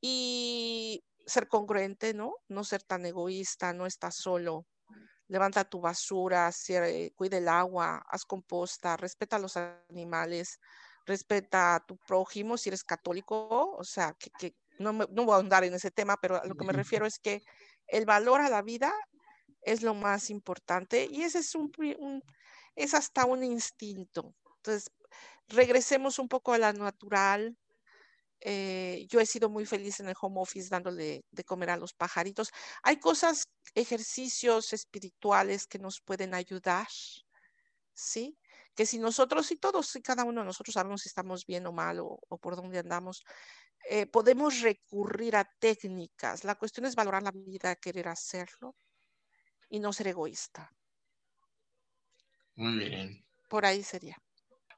Y 0.00 1.02
ser 1.26 1.48
congruente, 1.48 2.14
¿no? 2.14 2.34
No 2.48 2.64
ser 2.64 2.82
tan 2.82 3.06
egoísta, 3.06 3.72
no 3.72 3.86
estar 3.86 4.12
solo. 4.12 4.66
Levanta 5.28 5.64
tu 5.64 5.80
basura, 5.80 6.50
cuida 7.14 7.38
el 7.38 7.48
agua, 7.48 8.04
haz 8.08 8.24
composta, 8.24 8.96
respeta 8.96 9.36
a 9.36 9.38
los 9.40 9.56
animales, 9.56 10.60
respeta 11.04 11.74
a 11.74 11.80
tu 11.80 11.96
prójimo 11.96 12.56
si 12.56 12.68
eres 12.68 12.84
católico, 12.84 13.72
o 13.72 13.84
sea, 13.84 14.14
que, 14.38 14.54
no, 14.78 14.92
no 14.92 15.24
voy 15.24 15.32
a 15.32 15.36
ahondar 15.36 15.64
en 15.64 15.74
ese 15.74 15.90
tema, 15.90 16.16
pero 16.20 16.40
a 16.40 16.44
lo 16.44 16.54
que 16.54 16.64
me 16.64 16.72
refiero 16.72 17.06
es 17.06 17.18
que 17.18 17.42
el 17.86 18.04
valor 18.04 18.40
a 18.40 18.48
la 18.48 18.62
vida 18.62 18.92
es 19.62 19.82
lo 19.82 19.94
más 19.94 20.30
importante 20.30 21.08
y 21.10 21.22
ese 21.22 21.40
es 21.40 21.54
un, 21.54 21.72
es 22.76 22.94
hasta 22.94 23.24
un 23.24 23.42
instinto. 23.42 24.34
Entonces, 24.58 24.92
regresemos 25.48 26.18
un 26.18 26.28
poco 26.28 26.52
a 26.52 26.58
la 26.58 26.72
natural. 26.72 27.56
Eh, 28.40 29.06
yo 29.08 29.20
he 29.20 29.26
sido 29.26 29.48
muy 29.48 29.66
feliz 29.66 30.00
en 30.00 30.08
el 30.08 30.14
home 30.20 30.40
office 30.40 30.68
dándole 30.70 31.24
de 31.30 31.44
comer 31.44 31.70
a 31.70 31.76
los 31.76 31.94
pajaritos. 31.94 32.50
Hay 32.82 32.98
cosas, 32.98 33.44
ejercicios 33.74 34.72
espirituales 34.72 35.66
que 35.66 35.78
nos 35.78 36.00
pueden 36.00 36.34
ayudar, 36.34 36.88
¿sí? 37.94 38.38
Que 38.74 38.86
si 38.86 38.98
nosotros 38.98 39.50
y 39.50 39.56
todos 39.56 39.94
y 39.96 40.02
cada 40.02 40.24
uno 40.24 40.40
de 40.42 40.46
nosotros 40.46 40.74
sabemos 40.74 41.02
si 41.02 41.08
estamos 41.08 41.46
bien 41.46 41.66
o 41.66 41.72
mal 41.72 41.98
o, 42.00 42.18
por 42.40 42.56
dónde 42.56 42.78
andamos, 42.78 43.24
eh, 43.90 44.06
podemos 44.06 44.60
recurrir 44.60 45.36
a 45.36 45.44
técnicas. 45.60 46.44
La 46.44 46.56
cuestión 46.56 46.86
es 46.86 46.94
valorar 46.96 47.22
la 47.22 47.32
vida, 47.32 47.76
querer 47.76 48.08
hacerlo 48.08 48.76
y 49.68 49.80
no 49.80 49.92
ser 49.92 50.08
egoísta. 50.08 50.70
Muy 52.56 52.78
bien. 52.78 53.24
Por 53.48 53.64
ahí 53.66 53.82
sería. 53.82 54.16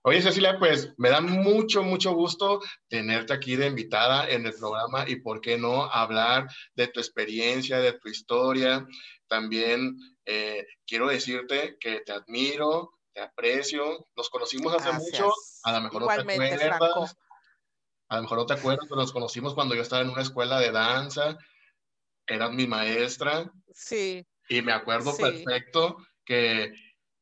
Oye, 0.03 0.22
Cecilia, 0.22 0.59
pues 0.59 0.94
me 0.96 1.11
da 1.11 1.20
mucho, 1.20 1.82
mucho 1.82 2.12
gusto 2.12 2.61
tenerte 2.88 3.32
aquí 3.32 3.57
de 3.57 3.66
invitada 3.66 4.28
en 4.30 4.46
el 4.46 4.55
programa 4.55 5.05
y 5.09 5.16
por 5.16 5.40
qué 5.40 5.59
no 5.59 5.84
hablar 5.84 6.49
de 6.74 6.86
tu 6.88 7.01
experiencia, 7.01 7.78
de 7.78 7.94
tu 7.94 8.09
historia. 8.09 8.86
También 9.26 9.96
eh, 10.24 10.66
quiero 10.86 11.09
decirte 11.09 11.76
que 11.80 12.01
te 12.01 12.12
admiro, 12.12 12.92
te 13.12 13.20
aprecio. 13.20 14.07
Nos 14.16 14.30
conocimos 14.30 14.72
hace 14.74 14.92
mucho, 14.92 15.32
a 15.64 15.72
lo 15.72 15.80
mejor 15.80 16.03
no 16.03 16.09
te 16.09 16.32
acuerdas. 16.32 17.16
A 18.11 18.16
lo 18.16 18.22
mejor 18.22 18.38
no 18.38 18.46
te 18.46 18.55
acuerdas, 18.55 18.86
pero 18.88 19.01
nos 19.01 19.12
conocimos 19.12 19.55
cuando 19.55 19.74
yo 19.74 19.82
estaba 19.82 20.03
en 20.03 20.11
una 20.11 20.22
escuela 20.22 20.61
de 20.61 20.72
danza. 20.72 21.36
Eras 22.26 22.53
mi 22.53 22.66
maestra. 22.66 23.51
Sí. 23.74 24.26
Y 24.49 24.62
me 24.62 24.72
acuerdo 24.72 25.14
perfecto 25.14 25.99
que 26.24 26.72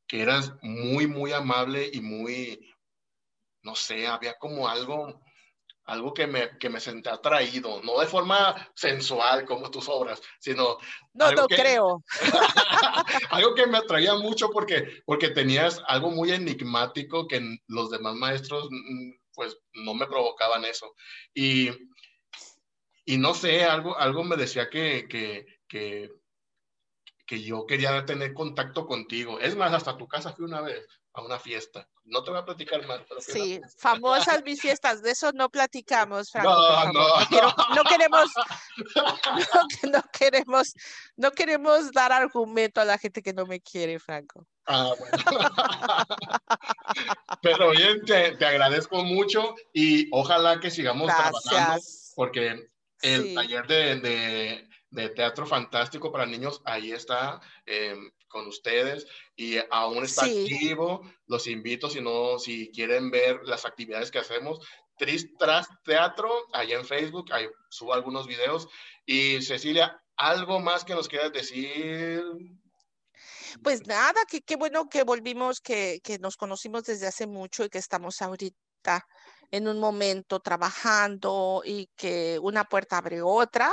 que 0.07 0.22
eras 0.22 0.52
muy, 0.62 1.07
muy 1.07 1.32
amable 1.32 1.90
y 1.92 2.00
muy, 2.00 2.74
no 3.62 3.74
sé, 3.74 4.07
había 4.07 4.34
como 4.38 4.68
algo, 4.68 5.22
algo 5.84 6.14
que 6.14 6.26
me, 6.26 6.57
que 6.59 6.70
me 6.70 6.80
senté 6.80 7.11
atraído, 7.11 7.80
no 7.82 7.98
de 8.00 8.07
forma 8.07 8.70
sensual 8.74 9.44
como 9.44 9.70
tus 9.70 9.88
obras, 9.88 10.20
sino... 10.38 10.78
No, 11.14 11.32
no 11.32 11.46
creo. 11.46 12.04
algo 13.30 13.54
que 13.54 13.66
me 13.66 13.78
atraía 13.78 14.14
mucho 14.14 14.50
porque, 14.50 15.02
porque 15.04 15.30
tenías 15.30 15.82
algo 15.88 16.11
muy 16.11 16.32
enigmático 16.32 17.26
que 17.26 17.59
los 17.66 17.90
demás 17.90 18.14
maestros 18.14 18.68
pues 19.34 19.57
no 19.74 19.94
me 19.94 20.07
provocaban 20.07 20.64
eso. 20.64 20.94
Y, 21.34 21.70
y 23.04 23.18
no 23.18 23.34
sé, 23.34 23.64
algo, 23.64 23.96
algo 23.98 24.24
me 24.24 24.36
decía 24.36 24.68
que, 24.70 25.07
que, 25.09 25.46
que 25.68 26.11
que 27.26 27.42
yo 27.42 27.66
quería 27.66 28.04
tener 28.06 28.32
contacto 28.32 28.86
contigo. 28.86 29.40
Es 29.40 29.56
más, 29.56 29.72
hasta 29.72 29.96
tu 29.96 30.06
casa 30.06 30.32
fui 30.32 30.44
una 30.44 30.60
vez 30.60 30.86
a 31.12 31.22
una 31.22 31.38
fiesta. 31.38 31.88
No 32.04 32.22
te 32.22 32.30
voy 32.30 32.38
a 32.38 32.44
platicar 32.44 32.86
más. 32.86 33.00
Pero 33.08 33.20
sí, 33.20 33.60
famosas 33.78 34.44
mis 34.44 34.60
fiestas, 34.60 35.02
de 35.02 35.10
eso 35.10 35.32
no 35.32 35.50
platicamos, 35.50 36.30
Franco. 36.30 36.50
No, 36.50 36.92
no. 36.92 37.08
No, 37.74 37.84
queremos, 37.84 38.30
no, 39.92 40.02
queremos, 40.12 40.74
no 41.16 41.32
queremos 41.32 41.90
dar 41.90 42.12
argumento 42.12 42.80
a 42.80 42.84
la 42.84 42.96
gente 42.96 43.22
que 43.22 43.32
no 43.32 43.44
me 43.44 43.60
quiere, 43.60 43.98
Franco. 43.98 44.46
Ah, 44.66 44.92
bueno. 44.98 45.16
pero 47.42 47.70
bien, 47.70 48.04
te, 48.04 48.36
te, 48.36 48.44
agradezco 48.44 49.02
mucho 49.02 49.56
y 49.72 50.08
ojalá 50.12 50.60
que 50.60 50.70
sigamos 50.70 51.06
trabajando 51.06 51.82
porque 52.14 52.68
el 53.02 53.34
taller 53.34 53.66
de, 53.66 54.00
de 54.00 54.68
de 54.97 55.11
Teatro 55.11 55.47
Fantástico 55.47 56.11
para 56.11 56.24
Niños, 56.24 56.62
ahí 56.64 56.90
está 56.90 57.38
em, 57.66 58.11
con 58.28 58.47
ustedes 58.49 59.07
y 59.36 59.59
aún 59.70 60.05
está 60.05 60.24
activo. 60.24 61.03
Los 61.26 61.47
invito, 61.47 61.90
si 61.90 62.01
no, 62.01 62.38
si 62.38 62.70
quieren 62.70 63.11
ver 63.11 63.40
las 63.44 63.66
actividades 63.66 64.11
que 64.11 64.18
hacemos, 64.18 64.59
Tras 65.38 65.68
Teatro, 65.84 66.30
ahí 66.55 66.72
en 66.72 66.86
Facebook, 66.86 67.26
ahí 67.30 67.47
subo 67.68 67.92
algunos 67.92 68.26
videos. 68.26 68.66
Y 69.05 69.42
Cecilia, 69.42 70.03
¿algo 70.16 70.59
más 70.61 70.86
que 70.86 70.94
nos 70.94 71.09
quieras 71.09 71.30
decir? 71.30 72.24
Pues 73.62 73.86
nada, 73.86 74.22
que 74.26 74.40
qué 74.40 74.57
bueno 74.57 74.88
que 74.88 75.03
volvimos, 75.03 75.61
que, 75.61 76.01
que 76.03 76.18
nos 76.18 76.38
conocimos 76.38 76.84
desde 76.84 77.07
hace 77.07 77.26
mucho 77.26 77.64
y 77.64 77.68
que 77.68 77.76
estamos 77.76 78.22
ahorita 78.22 79.07
en 79.51 79.68
un 79.68 79.78
momento 79.78 80.40
trabajando 80.40 81.62
y 81.62 81.90
que 81.94 82.38
una 82.40 82.64
puerta 82.64 82.97
abre 82.97 83.20
otra 83.20 83.70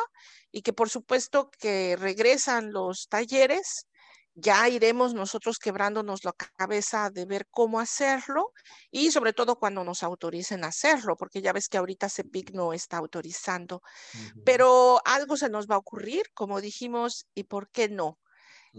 y 0.54 0.62
que 0.62 0.72
por 0.72 0.90
supuesto 0.90 1.50
que 1.60 1.98
regresan 1.98 2.72
los 2.72 3.08
talleres, 3.10 3.88
ya 4.36 4.70
iremos 4.70 5.14
nosotros 5.14 5.58
quebrándonos 5.58 6.24
la 6.24 6.34
cabeza 6.34 7.10
de 7.10 7.26
ver 7.26 7.48
cómo 7.52 7.80
hacerlo 7.80 8.52
y 8.92 9.12
sobre 9.12 9.34
todo 9.34 9.58
cuando 9.58 9.84
nos 9.84 10.04
autoricen 10.04 10.64
a 10.64 10.68
hacerlo, 10.68 11.16
porque 11.18 11.42
ya 11.42 11.54
ves 11.54 11.68
que 11.68 11.78
ahorita 11.78 12.08
CEPIC 12.08 12.52
no 12.52 12.72
está 12.72 12.98
autorizando, 12.98 13.82
pero 14.46 15.02
algo 15.06 15.38
se 15.38 15.50
nos 15.50 15.68
va 15.68 15.76
a 15.76 15.80
ocurrir, 15.80 16.24
como 16.34 16.62
dijimos, 16.62 17.28
y 17.34 17.44
por 17.44 17.70
qué 17.70 17.90
no. 17.90 18.20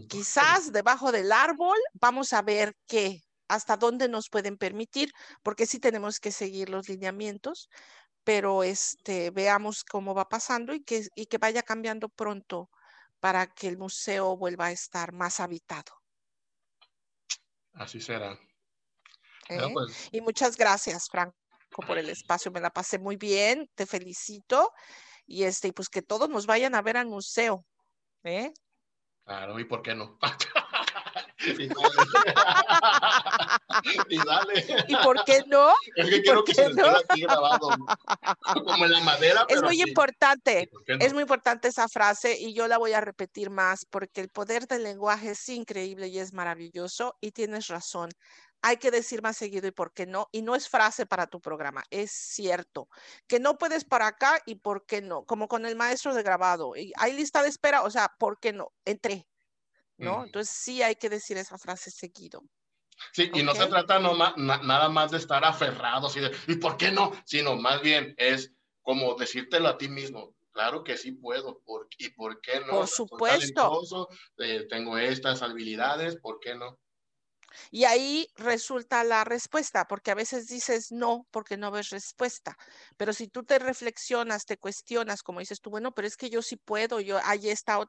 Quizás 0.08 0.72
debajo 0.72 1.12
del 1.12 1.30
árbol 1.32 1.78
vamos 1.92 2.32
a 2.32 2.42
ver 2.42 2.74
qué, 2.86 3.20
hasta 3.48 3.76
dónde 3.76 4.08
nos 4.08 4.28
pueden 4.28 4.56
permitir, 4.56 5.12
porque 5.42 5.66
sí 5.66 5.78
tenemos 5.78 6.18
que 6.18 6.32
seguir 6.32 6.68
los 6.68 6.88
lineamientos, 6.88 7.68
pero 8.24 8.62
este, 8.62 9.30
veamos 9.30 9.84
cómo 9.84 10.14
va 10.14 10.28
pasando 10.28 10.74
y 10.74 10.82
que, 10.82 11.06
y 11.14 11.26
que 11.26 11.38
vaya 11.38 11.62
cambiando 11.62 12.08
pronto 12.08 12.70
para 13.20 13.46
que 13.46 13.68
el 13.68 13.78
museo 13.78 14.36
vuelva 14.36 14.66
a 14.66 14.72
estar 14.72 15.12
más 15.12 15.40
habitado. 15.40 15.92
Así 17.74 18.00
será. 18.00 18.38
¿Eh? 19.48 19.58
Pues 19.72 20.08
y 20.10 20.20
muchas 20.20 20.56
gracias, 20.56 21.08
Franco, 21.10 21.36
por 21.86 21.98
el 21.98 22.08
espacio. 22.08 22.50
Me 22.50 22.60
la 22.60 22.70
pasé 22.70 22.98
muy 22.98 23.16
bien, 23.16 23.70
te 23.74 23.86
felicito. 23.86 24.72
Y 25.26 25.44
este, 25.44 25.72
pues 25.72 25.88
que 25.88 26.02
todos 26.02 26.28
nos 26.28 26.46
vayan 26.46 26.74
a 26.74 26.82
ver 26.82 26.96
al 26.96 27.06
museo. 27.06 27.64
¿eh? 28.24 28.52
Claro, 29.24 29.58
¿y 29.58 29.64
por 29.64 29.82
qué 29.82 29.94
no? 29.94 30.18
Y 31.44 31.68
y 34.88 34.96
por 34.96 35.24
qué 35.24 35.42
no? 35.46 35.72
Es 35.96 36.08
que 36.08 36.22
quiero 36.22 36.44
que 36.44 36.54
se 36.54 36.72
no? 36.72 36.88
aquí 36.88 37.22
grabado. 37.22 37.70
Como 38.52 38.84
en 38.84 38.92
la 38.92 39.00
madera. 39.00 39.46
es 39.48 39.62
muy 39.62 39.82
importante. 39.82 40.70
Es 40.86 41.12
muy 41.12 41.22
importante 41.22 41.68
esa 41.68 41.88
frase 41.88 42.38
y 42.38 42.54
yo 42.54 42.68
la 42.68 42.78
voy 42.78 42.92
a 42.92 43.00
repetir 43.00 43.50
más 43.50 43.84
porque 43.84 44.20
el 44.20 44.28
poder 44.28 44.66
del 44.66 44.84
lenguaje 44.84 45.30
es 45.30 45.48
increíble 45.48 46.08
y 46.08 46.18
es 46.18 46.32
maravilloso 46.32 47.16
y 47.20 47.32
tienes 47.32 47.68
razón. 47.68 48.10
Hay 48.62 48.78
que 48.78 48.90
decir 48.90 49.20
más 49.20 49.36
seguido 49.36 49.68
y 49.68 49.72
por 49.72 49.92
qué 49.92 50.06
no. 50.06 50.28
Y 50.32 50.40
no 50.40 50.54
es 50.54 50.70
frase 50.70 51.04
para 51.04 51.26
tu 51.26 51.38
programa, 51.38 51.84
es 51.90 52.10
cierto. 52.10 52.88
Que 53.26 53.38
no 53.38 53.58
puedes 53.58 53.84
para 53.84 54.06
acá 54.06 54.40
y 54.46 54.54
por 54.54 54.86
qué 54.86 55.02
no. 55.02 55.24
Como 55.24 55.48
con 55.48 55.66
el 55.66 55.76
maestro 55.76 56.14
de 56.14 56.22
grabado. 56.22 56.74
Y 56.74 56.90
hay 56.96 57.12
lista 57.12 57.42
de 57.42 57.50
espera, 57.50 57.82
o 57.82 57.90
sea, 57.90 58.10
¿por 58.18 58.40
qué 58.40 58.54
no? 58.54 58.72
Entré. 58.86 59.26
¿No? 59.96 60.24
Entonces 60.24 60.54
sí 60.54 60.82
hay 60.82 60.96
que 60.96 61.08
decir 61.08 61.36
esa 61.36 61.58
frase 61.58 61.90
seguido. 61.90 62.42
Sí, 63.12 63.30
y 63.34 63.42
no 63.42 63.54
se 63.54 63.66
trata 63.66 63.98
no, 63.98 64.14
nada 64.36 64.88
más 64.88 65.10
de 65.10 65.18
estar 65.18 65.44
aferrados 65.44 66.16
y 66.16 66.20
de, 66.20 66.36
¿y 66.46 66.56
por 66.56 66.76
qué 66.76 66.90
no? 66.90 67.12
Sino 67.24 67.56
más 67.56 67.80
bien 67.82 68.14
es 68.16 68.52
como 68.82 69.14
decírtelo 69.14 69.68
a 69.68 69.78
ti 69.78 69.88
mismo. 69.88 70.34
Claro 70.52 70.84
que 70.84 70.96
sí 70.96 71.12
puedo, 71.12 71.60
por, 71.64 71.88
¿y 71.98 72.10
por 72.10 72.40
qué 72.40 72.60
no? 72.60 72.70
Por 72.70 72.88
supuesto. 72.88 74.08
Eh, 74.38 74.66
tengo 74.68 74.96
estas 74.96 75.42
habilidades, 75.42 76.16
¿por 76.16 76.38
qué 76.38 76.54
no? 76.54 76.78
Y 77.70 77.84
ahí 77.84 78.28
resulta 78.36 79.04
la 79.04 79.24
respuesta, 79.24 79.86
porque 79.86 80.10
a 80.10 80.14
veces 80.14 80.48
dices 80.48 80.92
no 80.92 81.26
porque 81.30 81.56
no 81.56 81.70
ves 81.70 81.90
respuesta. 81.90 82.56
Pero 82.96 83.12
si 83.12 83.28
tú 83.28 83.44
te 83.44 83.58
reflexionas, 83.58 84.46
te 84.46 84.58
cuestionas, 84.58 85.22
como 85.22 85.40
dices 85.40 85.60
tú, 85.60 85.70
bueno, 85.70 85.92
pero 85.92 86.06
es 86.06 86.16
que 86.16 86.30
yo 86.30 86.42
sí 86.42 86.56
puedo, 86.56 87.00
yo 87.00 87.18
ahí 87.24 87.48
está, 87.48 87.80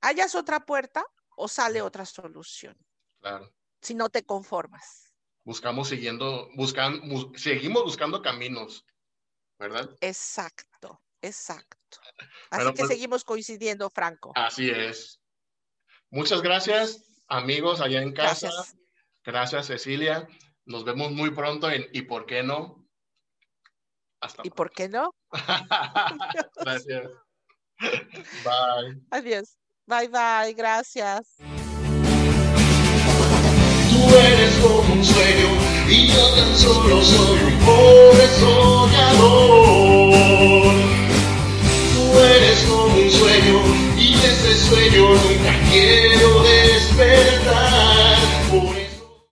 hayas 0.00 0.34
otra 0.34 0.60
puerta 0.60 1.04
o 1.36 1.48
sale 1.48 1.82
otra 1.82 2.04
solución. 2.04 2.76
Claro 3.20 3.52
si 3.82 3.94
no 3.94 4.08
te 4.08 4.24
conformas. 4.24 5.12
buscamos 5.44 5.88
siguiendo, 5.88 6.48
buscando, 6.54 7.32
seguimos 7.36 7.82
buscando 7.82 8.22
caminos, 8.22 8.86
¿verdad? 9.58 9.90
Exacto, 10.00 11.02
exacto. 11.20 11.98
Así 12.50 12.66
que 12.66 12.72
pues 12.74 12.88
seguimos 12.88 13.24
coincidiendo, 13.24 13.90
Franco. 13.90 14.32
Así 14.36 14.70
es. 14.70 15.20
Muchas 16.10 16.42
gracias, 16.42 17.04
amigos 17.26 17.80
allá 17.80 18.02
en 18.02 18.12
casa. 18.12 18.48
Gracias, 18.48 18.76
gracias 19.24 19.66
Cecilia. 19.66 20.28
Nos 20.64 20.84
vemos 20.84 21.10
muy 21.10 21.32
pronto 21.32 21.68
en 21.68 21.88
¿Y 21.92 22.02
por 22.02 22.24
qué 22.24 22.44
no? 22.44 22.88
Hasta 24.20 24.42
¿Y 24.44 24.50
por 24.50 24.70
qué 24.70 24.88
no? 24.88 25.12
gracias. 26.56 27.10
Bye. 28.44 29.02
Adiós. 29.10 29.58
Bye 29.86 30.08
bye, 30.08 30.54
gracias. 30.54 31.36
Tú 33.90 34.16
eres 34.16 34.54
como 34.62 34.92
un 34.94 35.04
sueño 35.04 35.48
y 35.88 36.06
yo 36.06 36.34
tan 36.34 36.56
solo 36.56 37.02
soy 37.02 37.38
un 37.46 37.58
pobre 37.64 38.28
soñador. 38.38 39.62
Tú 41.94 42.18
eres 42.18 42.64
como 42.64 42.96
un 42.96 43.10
sueño 43.10 43.60
y 43.98 44.14
ese 44.14 44.54
sueño 44.68 45.14
nunca 45.14 45.52
quiero 45.70 46.42